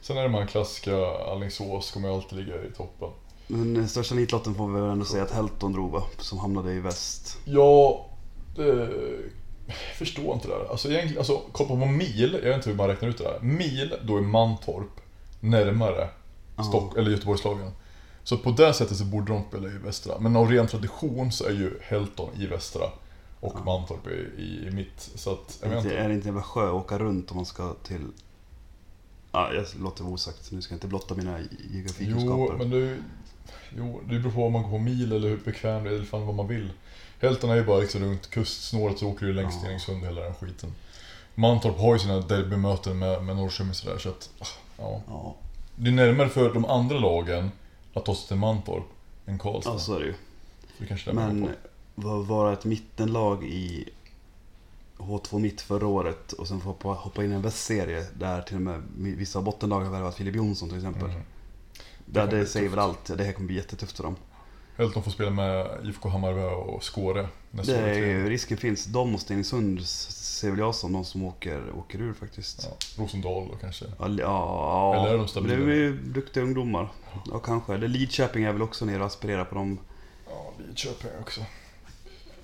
Sen 0.00 0.16
är 0.16 0.22
det 0.22 0.28
de 0.28 0.34
här 0.34 0.46
klassiska 0.46 0.96
Alingsås 1.06 1.90
kommer 1.90 2.08
ju 2.08 2.14
alltid 2.14 2.38
ligga 2.38 2.64
i 2.64 2.70
toppen. 2.76 3.08
Men 3.46 3.74
den 3.74 3.88
största 3.88 4.14
nitlotten 4.14 4.54
får 4.54 4.68
vi 4.68 4.80
väl 4.80 4.90
ändå 4.90 5.04
säga 5.04 5.22
att 5.22 5.30
Helton 5.30 5.72
drog 5.72 5.90
va? 5.90 6.02
Som 6.18 6.38
hamnade 6.38 6.72
i 6.72 6.80
väst. 6.80 7.38
Ja, 7.44 8.06
det... 8.56 8.88
Jag 9.66 9.96
förstår 9.96 10.34
inte 10.34 10.48
det 10.48 10.54
här. 10.54 10.70
Alltså 10.70 10.88
egentligen, 10.88 11.18
alltså 11.18 11.40
kolla 11.52 11.68
på 11.68 11.76
mil, 11.76 12.38
jag 12.42 12.48
vet 12.48 12.56
inte 12.56 12.70
hur 12.70 12.76
man 12.76 12.88
räknar 12.88 13.08
ut 13.08 13.18
det 13.18 13.24
här. 13.24 13.40
Mil, 13.40 13.94
då 14.02 14.16
är 14.16 14.20
Mantorp 14.20 15.00
närmare. 15.40 16.08
Stock, 16.68 16.96
eller 16.96 17.10
Göteborgslagen. 17.10 17.70
Så 18.22 18.36
på 18.36 18.50
det 18.50 18.74
sättet 18.74 18.96
så 18.96 19.04
borde 19.04 19.32
de 19.32 19.44
spela 19.48 19.68
i 19.68 19.78
västra. 19.78 20.18
Men 20.18 20.36
av 20.36 20.50
ren 20.50 20.66
tradition 20.66 21.32
så 21.32 21.44
är 21.44 21.52
ju 21.52 21.78
Helton 21.82 22.28
i 22.36 22.46
västra. 22.46 22.82
Och 23.40 23.52
Ja. 23.56 23.64
Mantorp 23.64 24.06
i, 24.06 24.42
i, 24.42 24.66
i 24.66 24.70
mitt. 24.70 25.10
Så 25.14 25.32
att, 25.32 25.58
jag 25.62 25.72
Är 25.72 25.76
inte. 25.76 25.96
är 25.96 26.08
det 26.08 26.14
inte 26.14 26.28
en 26.28 26.34
jävla 26.34 26.42
sjö 26.42 26.66
att 26.68 26.74
åka 26.74 26.98
runt 26.98 27.30
om 27.30 27.36
man 27.36 27.46
ska 27.46 27.74
till... 27.82 28.06
Ja, 29.32 29.52
jag 29.52 29.66
låter 29.80 30.04
det 30.04 30.10
osagt. 30.10 30.52
Nu 30.52 30.62
ska 30.62 30.72
jag 30.72 30.76
inte 30.76 30.86
blotta 30.86 31.14
mina 31.14 31.38
Jo, 31.40 31.46
geografikunskaper. 31.70 32.56
men 32.56 32.70
det, 32.70 32.98
jo, 33.76 34.00
det 34.08 34.18
beror 34.18 34.32
på 34.32 34.46
om 34.46 34.52
man 34.52 34.62
går 34.62 34.70
på 34.70 34.78
mil 34.78 35.12
eller 35.12 35.28
hur 35.28 35.36
bekväm 35.36 35.84
det 35.84 35.90
är, 35.90 35.94
eller 35.94 36.04
fan 36.04 36.26
vad 36.26 36.34
man 36.34 36.48
vill. 36.48 36.70
Helton 37.20 37.50
är 37.50 37.54
ju 37.56 37.64
bara 37.64 37.78
liksom 37.78 38.00
runt 38.02 38.30
kustsnåret 38.30 38.98
så 38.98 39.08
åker 39.08 39.26
du 39.26 39.32
längs 39.32 39.54
Ja. 39.54 39.60
Stenungsund 39.60 40.04
hela 40.04 40.20
den 40.20 40.34
skiten. 40.34 40.72
Mantorp 41.34 41.78
har 41.78 41.92
ju 41.94 41.98
sina 41.98 42.20
derbymöten 42.20 42.98
med, 42.98 43.24
med 43.24 43.36
Norrköping 43.36 43.74
sådär 43.74 43.98
så 43.98 44.08
att, 44.08 44.30
ah, 44.38 44.46
ja. 44.78 45.02
Ja, 45.06 45.36
Det 45.76 45.88
är 45.90 45.92
närmare 45.92 46.28
för 46.28 46.54
de 46.54 46.64
andra 46.64 46.98
lagen 46.98 47.50
att 47.94 48.04
ta 48.04 48.14
sig 48.14 48.28
till 48.28 48.36
Mantorp 48.36 48.84
än 49.26 49.38
Karlstad. 49.38 49.72
ja, 49.72 49.78
så 49.78 49.94
är 49.96 50.00
det 50.00 50.06
ju. 50.06 50.12
Så 50.12 50.18
det 50.78 50.86
kanske 50.86 51.10
är 51.10 51.14
det 51.14 51.20
Men 51.20 51.48
går 52.02 52.10
på. 52.10 52.16
vad 52.16 52.26
var 52.26 52.52
ett 52.52 52.64
mittenlag 52.64 53.44
i 53.44 53.88
H2 54.98 55.38
mitt 55.38 55.60
förra 55.60 55.86
året 55.86 56.32
och 56.32 56.48
sen 56.48 56.60
få 56.60 56.68
hoppa, 56.68 56.88
hoppa 56.88 57.24
in 57.24 57.32
i 57.32 57.34
en 57.34 57.42
västserie 57.42 58.06
där 58.18 58.42
till 58.42 58.56
och 58.56 58.62
med 58.62 58.82
vissa 58.96 59.42
bottenlag 59.42 59.80
har 59.80 59.90
värvat 59.90 60.14
Filip 60.14 60.36
Jonsson 60.36 60.68
till 60.68 60.78
exempel. 60.78 61.10
Mm. 61.10 61.22
Där 62.06 62.26
det 62.26 62.36
bli 62.36 62.46
säger 62.46 62.68
väl 62.68 62.78
allt. 62.78 63.04
Det 63.16 63.24
här 63.24 63.32
kommer 63.32 63.46
bli 63.46 63.56
jättetufft 63.56 63.96
för 63.96 64.04
dem. 64.04 64.16
Helton 64.76 65.02
får 65.02 65.10
spela 65.10 65.30
med 65.30 65.66
IFK 65.84 66.08
Hammarby 66.08 66.40
och 66.40 66.84
Skåre 66.84 67.28
nästa 67.50 67.72
Det 67.72 67.78
är, 67.78 68.24
risken 68.24 68.56
finns. 68.56 68.84
De 68.84 69.14
och 69.14 69.20
Stenungsund 69.20 69.86
ser 69.86 70.50
väl 70.50 70.58
jag 70.58 70.74
som 70.74 70.92
de 70.92 71.04
som 71.04 71.24
åker, 71.24 71.62
åker 71.78 72.00
ur 72.00 72.12
faktiskt. 72.12 72.68
Ja, 72.70 73.02
Rosendal 73.02 73.48
då 73.48 73.56
kanske. 73.56 73.84
Ja, 73.98 74.08
ja, 74.18 74.94
Eller 74.96 75.14
är 75.14 75.18
de 75.18 75.28
stabila? 75.28 75.54
Det 75.54 75.62
är 75.62 75.74
ju 75.74 75.96
duktiga 75.96 76.44
ungdomar. 76.44 76.88
Ja, 77.30 77.38
kanske. 77.38 77.74
Eller 77.74 77.88
Lidköping 77.88 78.44
är 78.44 78.52
väl 78.52 78.62
också 78.62 78.84
nere 78.84 79.00
och 79.00 79.06
aspirerar 79.06 79.44
på 79.44 79.54
dem. 79.54 79.78
Ja, 80.26 80.52
Lidköping 80.66 81.10
också. 81.20 81.40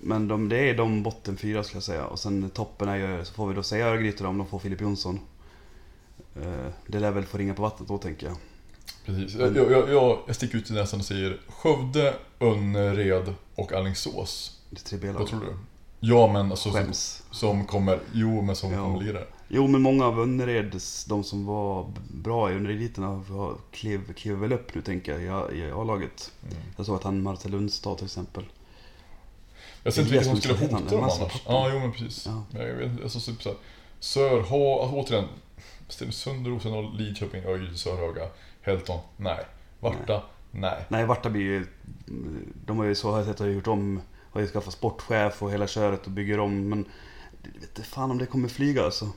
Men 0.01 0.29
de, 0.29 0.49
det 0.49 0.59
är 0.71 0.75
de 0.77 1.03
botten 1.03 1.37
fyra 1.37 1.63
skulle 1.65 1.77
jag 1.77 1.83
säga. 1.85 2.05
Och 2.07 2.19
sen 2.19 2.51
toppen 2.51 2.89
är 2.89 2.97
ju, 2.97 3.25
så 3.25 3.33
får 3.35 3.49
vi 3.49 3.55
då 3.55 3.63
säga 3.63 3.87
Örgryte 3.87 4.27
om 4.27 4.39
de 4.39 4.47
får 4.47 4.59
Filip 4.59 4.81
Jonsson. 4.81 5.21
Eh, 6.43 6.67
Det 6.87 6.99
lär 7.01 7.11
väl 7.11 7.25
få 7.25 7.39
ringa 7.39 7.55
på 7.55 7.63
vattnet 7.63 7.89
då 7.89 7.99
tänker 7.99 8.27
jag. 8.27 8.37
Precis. 9.07 9.35
Jag, 9.35 9.57
jag, 9.57 9.91
jag, 9.93 10.19
jag 10.27 10.37
sticker 10.37 10.59
ut 10.59 10.71
i 10.71 10.73
näsan 10.75 11.01
och 11.01 11.07
säger 11.07 11.41
Skövde, 11.49 12.15
Önnered 12.41 13.35
och 13.55 13.73
Alingsås. 13.73 14.61
Det 14.71 14.81
är 14.81 14.85
tre 14.85 14.99
B-lag. 14.99 15.19
Vad 15.19 15.29
tror 15.29 15.41
du? 15.41 15.57
Ja 16.01 16.33
men 16.33 16.51
alltså 16.51 16.71
som, 16.71 16.93
som 17.31 17.67
kommer, 17.67 17.99
jo 18.13 18.43
men 18.43 18.57
som 18.57 18.73
Ja. 18.73 18.79
kommer 18.85 19.13
där. 19.13 19.27
Jo 19.49 19.67
men 19.67 19.83
många 19.83 20.07
av 20.07 20.21
Önnereds, 20.21 21.05
de 21.05 21.25
som 21.25 21.47
var 21.47 21.93
bra 22.15 22.51
i 22.51 22.55
Önnerediten 22.55 23.05
har 23.05 23.55
klev, 23.71 24.13
klev 24.13 24.37
väl 24.37 24.53
upp 24.53 24.75
nu 24.75 24.83
tänker 24.83 25.19
jag 25.19 25.53
i 25.57 25.71
A-laget. 25.71 26.33
Mm. 26.43 26.57
Jag 26.77 26.87
såg 26.87 26.97
att 26.97 27.03
han 27.03 27.23
Marcel 27.23 27.51
Lundstad 27.51 27.95
till 27.95 28.05
exempel. 28.05 28.45
Jag 29.87 29.93
ser 29.95 30.03
inte 30.03 30.13
vilka 30.13 30.25
som 30.25 30.37
skulle 30.37 30.55
hota 30.55 30.81
dem 30.81 31.01
annars. 31.03 31.19
papper. 31.19 31.41
Ja, 31.47 31.69
jo 31.73 31.79
men 31.79 31.93
precis. 31.93 32.27
Ja. 32.27 32.45
Men 32.51 32.67
jag 32.67 32.75
vet, 32.75 33.03
alltså 33.03 33.21
typ 33.21 33.43
såhär. 33.43 33.59
Sörha, 34.01 34.83
alltså 34.83 34.97
återigen. 34.97 35.25
Stenungsund, 35.89 36.47
Rosendal, 36.47 36.97
Lidköping, 36.97 37.45
Örgryte, 37.45 37.79
Sörhöga, 37.79 38.29
Helton, 38.63 39.01
nej. 39.17 39.45
Varta, 39.81 40.23
nej. 40.51 40.85
Nej, 40.89 41.07
Varta 41.07 41.31
blir 41.31 41.43
ju... 41.43 41.67
De 42.67 42.79
har 42.79 42.85
ju 42.85 42.95
så 42.95 43.11
har 43.11 43.19
jag 43.19 43.27
sett 43.27 43.39
har 43.39 43.47
gjort 43.47 43.67
om, 43.67 44.01
har 44.33 44.41
ju 44.41 44.47
skaffat 44.47 44.73
sportchef 44.73 45.43
och 45.43 45.53
hela 45.53 45.67
köret 45.67 46.05
och 46.07 46.11
bygger 46.11 46.41
om. 46.41 46.69
Men 46.69 46.85
jag 47.43 47.61
vet 47.61 47.63
inte 47.63 47.83
fan 47.83 48.11
om 48.11 48.19
det 48.19 48.27
kommer 48.27 48.49
flyga 48.49 48.85
alltså. 48.85 49.09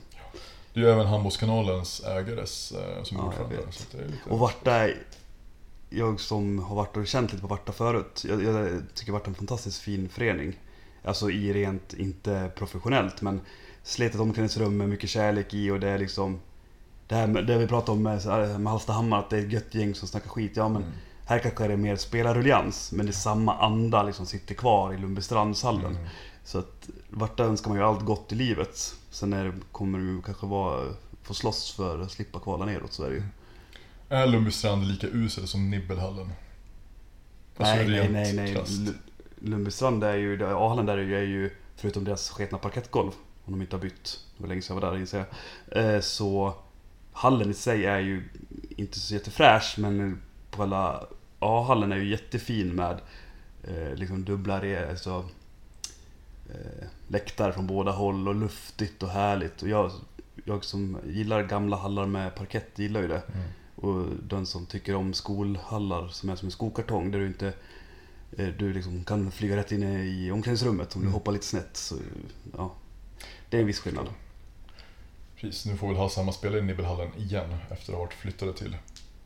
Det 0.74 0.80
är 0.80 0.84
ju 0.84 0.90
även 0.90 1.06
Handbollskanalens 1.06 2.02
ägares 2.04 2.72
eh, 2.72 3.02
som 3.02 3.16
är 3.16 3.20
Ja, 3.20 3.26
ordförande. 3.28 3.56
det 3.92 3.98
lite... 3.98 4.30
Och 4.30 4.38
Varta, 4.38 4.88
jag 5.90 6.20
som 6.20 6.58
har 6.58 6.76
varit 6.76 6.96
och 6.96 7.06
känt 7.06 7.32
lite 7.32 7.42
på 7.42 7.48
Varta 7.48 7.72
förut. 7.72 8.24
Jag, 8.28 8.42
jag 8.42 8.82
tycker 8.94 9.12
Varta 9.12 9.24
är 9.24 9.28
en 9.28 9.34
fantastiskt 9.34 9.78
fin 9.78 10.08
förening. 10.08 10.58
Alltså 11.04 11.30
i 11.30 11.52
rent, 11.52 11.92
inte 11.94 12.50
professionellt 12.56 13.22
men 13.22 13.40
slitet 13.82 14.20
omklädningsrum 14.20 14.76
med 14.76 14.88
mycket 14.88 15.10
kärlek 15.10 15.54
i 15.54 15.70
och 15.70 15.80
det 15.80 15.88
är 15.88 15.98
liksom 15.98 16.40
det 17.08 17.14
här 17.14 17.26
med, 17.26 17.46
det 17.46 17.58
vi 17.58 17.66
pratade 17.66 17.92
om 17.92 18.02
med, 18.02 18.60
med 18.60 18.72
Hallstahammar, 18.72 19.18
att 19.18 19.30
det 19.30 19.38
är 19.38 19.46
ett 19.46 19.52
gött 19.52 19.74
gäng 19.74 19.94
som 19.94 20.08
snackar 20.08 20.28
skit. 20.28 20.52
Ja 20.54 20.68
men 20.68 20.82
Mm. 20.82 20.94
här 21.26 21.38
kanske 21.38 21.64
är 21.64 21.68
det 21.68 21.76
mer 21.76 21.96
spelarruljans 21.96 22.92
men 22.92 23.06
det 23.06 23.10
är 23.10 23.14
samma 23.14 23.54
anda 23.58 24.02
liksom 24.02 24.26
sitter 24.26 24.54
kvar 24.54 24.92
i 24.94 24.98
Lundbystrandshallen. 24.98 25.96
Mm. 25.96 26.08
Så 26.44 26.58
att 26.58 26.88
Varta 27.08 27.44
önskar 27.44 27.68
man 27.68 27.78
ju 27.78 27.84
allt 27.84 28.04
gott 28.04 28.32
i 28.32 28.34
livet. 28.34 28.94
Sen 29.10 29.32
är 29.32 29.52
kommer 29.72 29.98
ju 29.98 30.22
kanske 30.22 30.46
vara, 30.46 30.94
få 31.22 31.34
slåss 31.34 31.72
för 31.72 31.98
att 31.98 32.10
slippa 32.10 32.38
kvala 32.38 32.64
neråt, 32.64 32.92
så 32.92 33.04
är 33.04 33.08
det 33.10 33.16
ju. 33.16 33.22
Är 34.12 34.26
Lundbystrand 34.26 34.84
lika 34.86 35.06
usel 35.06 35.48
som 35.48 35.70
Nibbelhallen? 35.70 36.32
Alltså, 37.56 37.74
nej, 37.74 37.88
nej, 37.88 38.32
nej, 38.32 38.54
nej. 38.54 38.94
Lundbystrand 39.38 40.04
är 40.04 40.16
ju, 40.16 40.36
där 40.36 40.46
är 40.88 41.02
ju, 41.02 41.16
är 41.16 41.22
ju, 41.22 41.50
förutom 41.76 42.04
deras 42.04 42.28
sketna 42.30 42.58
parkettgolv, 42.58 43.10
om 43.44 43.52
de 43.52 43.60
inte 43.62 43.76
har 43.76 43.80
bytt, 43.80 44.20
det 44.36 44.42
var 44.42 44.48
länge 44.48 44.62
sedan 44.62 44.76
jag 44.76 44.80
var 44.82 44.90
där 44.92 44.98
inser 44.98 45.24
jag. 45.68 45.94
Eh, 45.94 46.00
Så 46.00 46.54
hallen 47.12 47.50
i 47.50 47.54
sig 47.54 47.86
är 47.86 47.98
ju 47.98 48.28
inte 48.76 49.00
så 49.00 49.14
jättefräsch, 49.14 49.74
men 49.78 50.22
på 50.50 50.62
alla 50.62 51.06
A-hallen 51.38 51.92
är 51.92 51.96
ju 51.96 52.10
jättefin 52.10 52.74
med 52.74 53.00
eh, 53.64 53.94
liksom 53.94 54.24
dubbla 54.24 54.62
re, 54.62 54.90
alltså, 54.90 55.28
eh, 56.48 56.86
läktare 57.08 57.52
från 57.52 57.66
båda 57.66 57.90
håll 57.90 58.28
och 58.28 58.34
luftigt 58.34 59.02
och 59.02 59.10
härligt. 59.10 59.62
Och 59.62 59.68
jag, 59.68 59.90
jag 60.44 60.64
som 60.64 60.98
gillar 61.06 61.42
gamla 61.42 61.76
hallar 61.76 62.06
med 62.06 62.34
parkett 62.34 62.78
gillar 62.78 63.00
ju 63.00 63.08
det. 63.08 63.22
Mm. 63.34 63.48
Och 63.80 64.06
den 64.22 64.46
som 64.46 64.66
tycker 64.66 64.94
om 64.94 65.14
skolhallar 65.14 66.08
som 66.08 66.28
är 66.30 66.36
som 66.36 66.46
en 66.46 66.52
skokartong 66.52 67.10
där 67.10 67.18
du 67.18 67.26
inte 67.26 67.52
eh, 68.38 68.48
du 68.48 68.72
liksom 68.72 69.04
kan 69.04 69.30
flyga 69.30 69.56
rätt 69.56 69.72
in 69.72 69.82
i 69.82 70.30
omklädningsrummet 70.30 70.94
om 70.94 71.00
du 71.00 71.06
Mm. 71.06 71.14
hoppar 71.14 71.32
lite 71.32 71.46
snett. 71.46 71.76
Så, 71.76 71.96
ja, 72.56 72.74
det 73.50 73.56
är 73.56 73.60
en 73.60 73.66
viss 73.66 73.80
skillnad. 73.80 74.06
Precis, 75.36 75.66
nu 75.66 75.76
får 75.76 75.88
väl 75.88 75.96
Hallstahammar 75.96 76.32
spela 76.32 76.58
i 76.58 76.62
Nibbelhallen 76.62 77.08
igen 77.18 77.56
efter 77.70 77.92
att 77.92 77.98
ha 77.98 78.04
varit 78.04 78.14
flyttade 78.14 78.52
till 78.52 78.76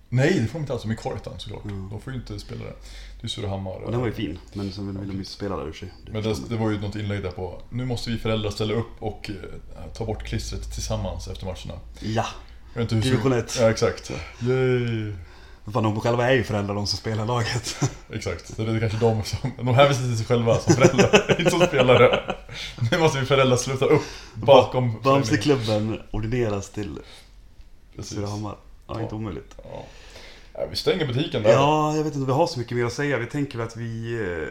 Nej, 0.09 0.41
det 0.41 0.47
får 0.47 0.59
de 0.59 0.63
inte 0.63 0.73
alls. 0.73 0.83
De 0.83 0.91
är 0.91 0.95
kvar 0.95 1.17
i 1.17 1.41
såklart. 1.41 1.65
Mm. 1.65 1.89
De 1.91 2.01
får 2.01 2.13
ju 2.13 2.19
inte 2.19 2.39
spela 2.39 2.65
det. 2.65 2.75
Det 3.21 3.27
är 3.27 3.29
Surahammar. 3.29 3.71
Och 3.73 3.91
den 3.91 4.01
var 4.01 4.07
ju 4.07 4.13
fin, 4.13 4.39
men 4.53 4.73
sen 4.73 4.87
vill 5.01 5.09
de 5.09 5.17
ju 5.19 5.25
spela 5.25 5.57
där 5.57 5.69
ur 5.69 5.73
sig. 5.73 5.93
Men 6.11 6.23
det, 6.23 6.49
det 6.49 6.57
var 6.57 6.71
ju 6.71 6.81
något 6.81 6.97
inlägg 6.97 7.23
där 7.23 7.31
på 7.31 7.63
Nu 7.71 7.85
måste 7.85 8.11
vi 8.11 8.19
föräldrar 8.19 8.51
ställa 8.51 8.75
upp 8.75 9.03
och 9.03 9.31
eh, 9.31 9.91
ta 9.93 10.05
bort 10.05 10.23
klistret 10.23 10.73
tillsammans 10.73 11.29
efter 11.29 11.47
matcherna. 11.47 11.81
Ja, 12.01 12.27
inte 12.83 12.95
hur 12.95 13.03
Division 13.03 13.33
ett. 13.33 13.57
Ja, 13.61 13.71
exakt. 13.71 14.11
Yay! 14.41 15.13
fan 15.73 15.83
de 15.83 16.01
själva 16.01 16.31
är 16.31 16.35
ju 16.35 16.45
föräldrar 16.45 16.75
de 16.75 16.87
som 16.87 16.99
spelar 16.99 17.27
laget. 17.27 17.77
Exakt. 18.13 18.57
Så 18.57 18.63
det 18.65 18.73
är 18.73 18.81
kanske 18.81 18.99
de 18.99 19.25
som... 19.25 19.51
De 19.57 19.69
hänvisar 19.75 20.03
till 20.03 20.17
sig 20.17 20.27
själva 20.27 20.59
som 20.59 20.75
föräldrar, 20.75 21.37
inte 21.39 21.51
som 21.51 21.61
spelare. 21.61 22.35
Nu 22.91 22.99
måste 22.99 23.21
vi 23.21 23.27
föräldrar 23.27 23.57
sluta 23.57 23.85
upp 23.85 24.03
bakom. 24.35 25.01
Bamseklubben 25.03 26.01
ordineras 26.11 26.71
till. 26.71 26.99
Surahammar. 28.03 28.57
Ja, 28.87 29.01
inte 29.01 29.15
Ja. 29.15 29.17
omöjligt. 29.19 29.55
Ja. 29.65 29.87
Ja, 30.55 30.61
vi 30.71 30.77
stänger 30.77 31.07
butiken 31.07 31.43
där. 31.43 31.51
Ja, 31.53 31.97
jag 31.97 32.05
vet 32.05 32.07
inte 32.15 32.19
om 32.19 32.27
vi 32.27 32.33
har 32.33 32.47
så 32.47 32.59
mycket 32.59 32.77
mer 32.77 32.85
att 32.85 32.93
säga. 32.93 33.19
Vi 33.19 33.27
tänker 33.27 33.59
väl 33.59 33.67
att 33.67 33.77
vi 33.77 34.15
eh, 34.15 34.49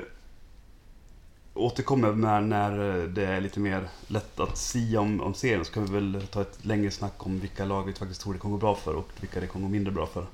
återkommer 1.54 2.12
med 2.12 2.44
när 2.44 2.72
det 3.08 3.26
är 3.26 3.42
lite 3.42 3.60
mer 3.60 3.90
lätt 4.08 4.40
att 4.40 4.58
sia 4.58 5.02
om, 5.02 5.22
om 5.22 5.34
serien. 5.34 5.66
Så 5.66 5.74
kan 5.74 5.86
vi 5.86 5.94
väl 5.94 6.28
ta 6.32 6.42
ett 6.42 6.66
längre 6.66 6.92
snack 6.92 7.26
om 7.26 7.40
vilka 7.40 7.66
lag 7.66 7.84
vi 7.84 7.94
faktiskt 7.94 8.22
tror 8.22 8.34
det 8.34 8.40
kommer 8.40 8.56
gå 8.56 8.60
bra 8.60 8.76
för 8.76 8.96
och 8.96 9.10
vilka 9.20 9.40
det 9.40 9.48
kommer 9.48 9.66
gå 9.66 9.72
mindre 9.72 9.92
bra 9.92 10.08
för. 10.08 10.28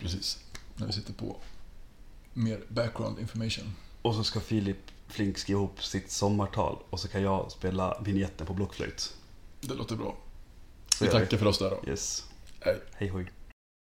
Precis. 0.00 0.38
När 0.76 0.86
vi 0.86 0.92
sitter 0.92 1.12
på 1.12 1.36
mer 2.32 2.60
background 2.68 3.18
information. 3.18 3.74
Och 4.02 4.14
så 4.14 4.24
ska 4.24 4.40
Filip 4.40 4.78
Flink 5.08 5.38
skriva 5.38 5.58
ihop 5.58 5.84
sitt 5.84 6.10
sommartal 6.10 6.78
och 6.90 7.00
så 7.00 7.08
kan 7.08 7.22
jag 7.22 7.52
spela 7.52 8.00
vignetten 8.04 8.46
på 8.46 8.54
blockflöjt. 8.54 9.14
Det 9.60 9.74
låter 9.74 9.96
bra. 9.96 10.16
Så 10.98 11.04
Vi 11.04 11.10
tackar 11.10 11.36
för 11.36 11.46
oss 11.46 11.58
där 11.58 11.70
då. 11.70 11.90
Yes. 11.90 12.24
Hej. 12.60 12.80
Hej 12.92 13.08
hoj. 13.08 13.30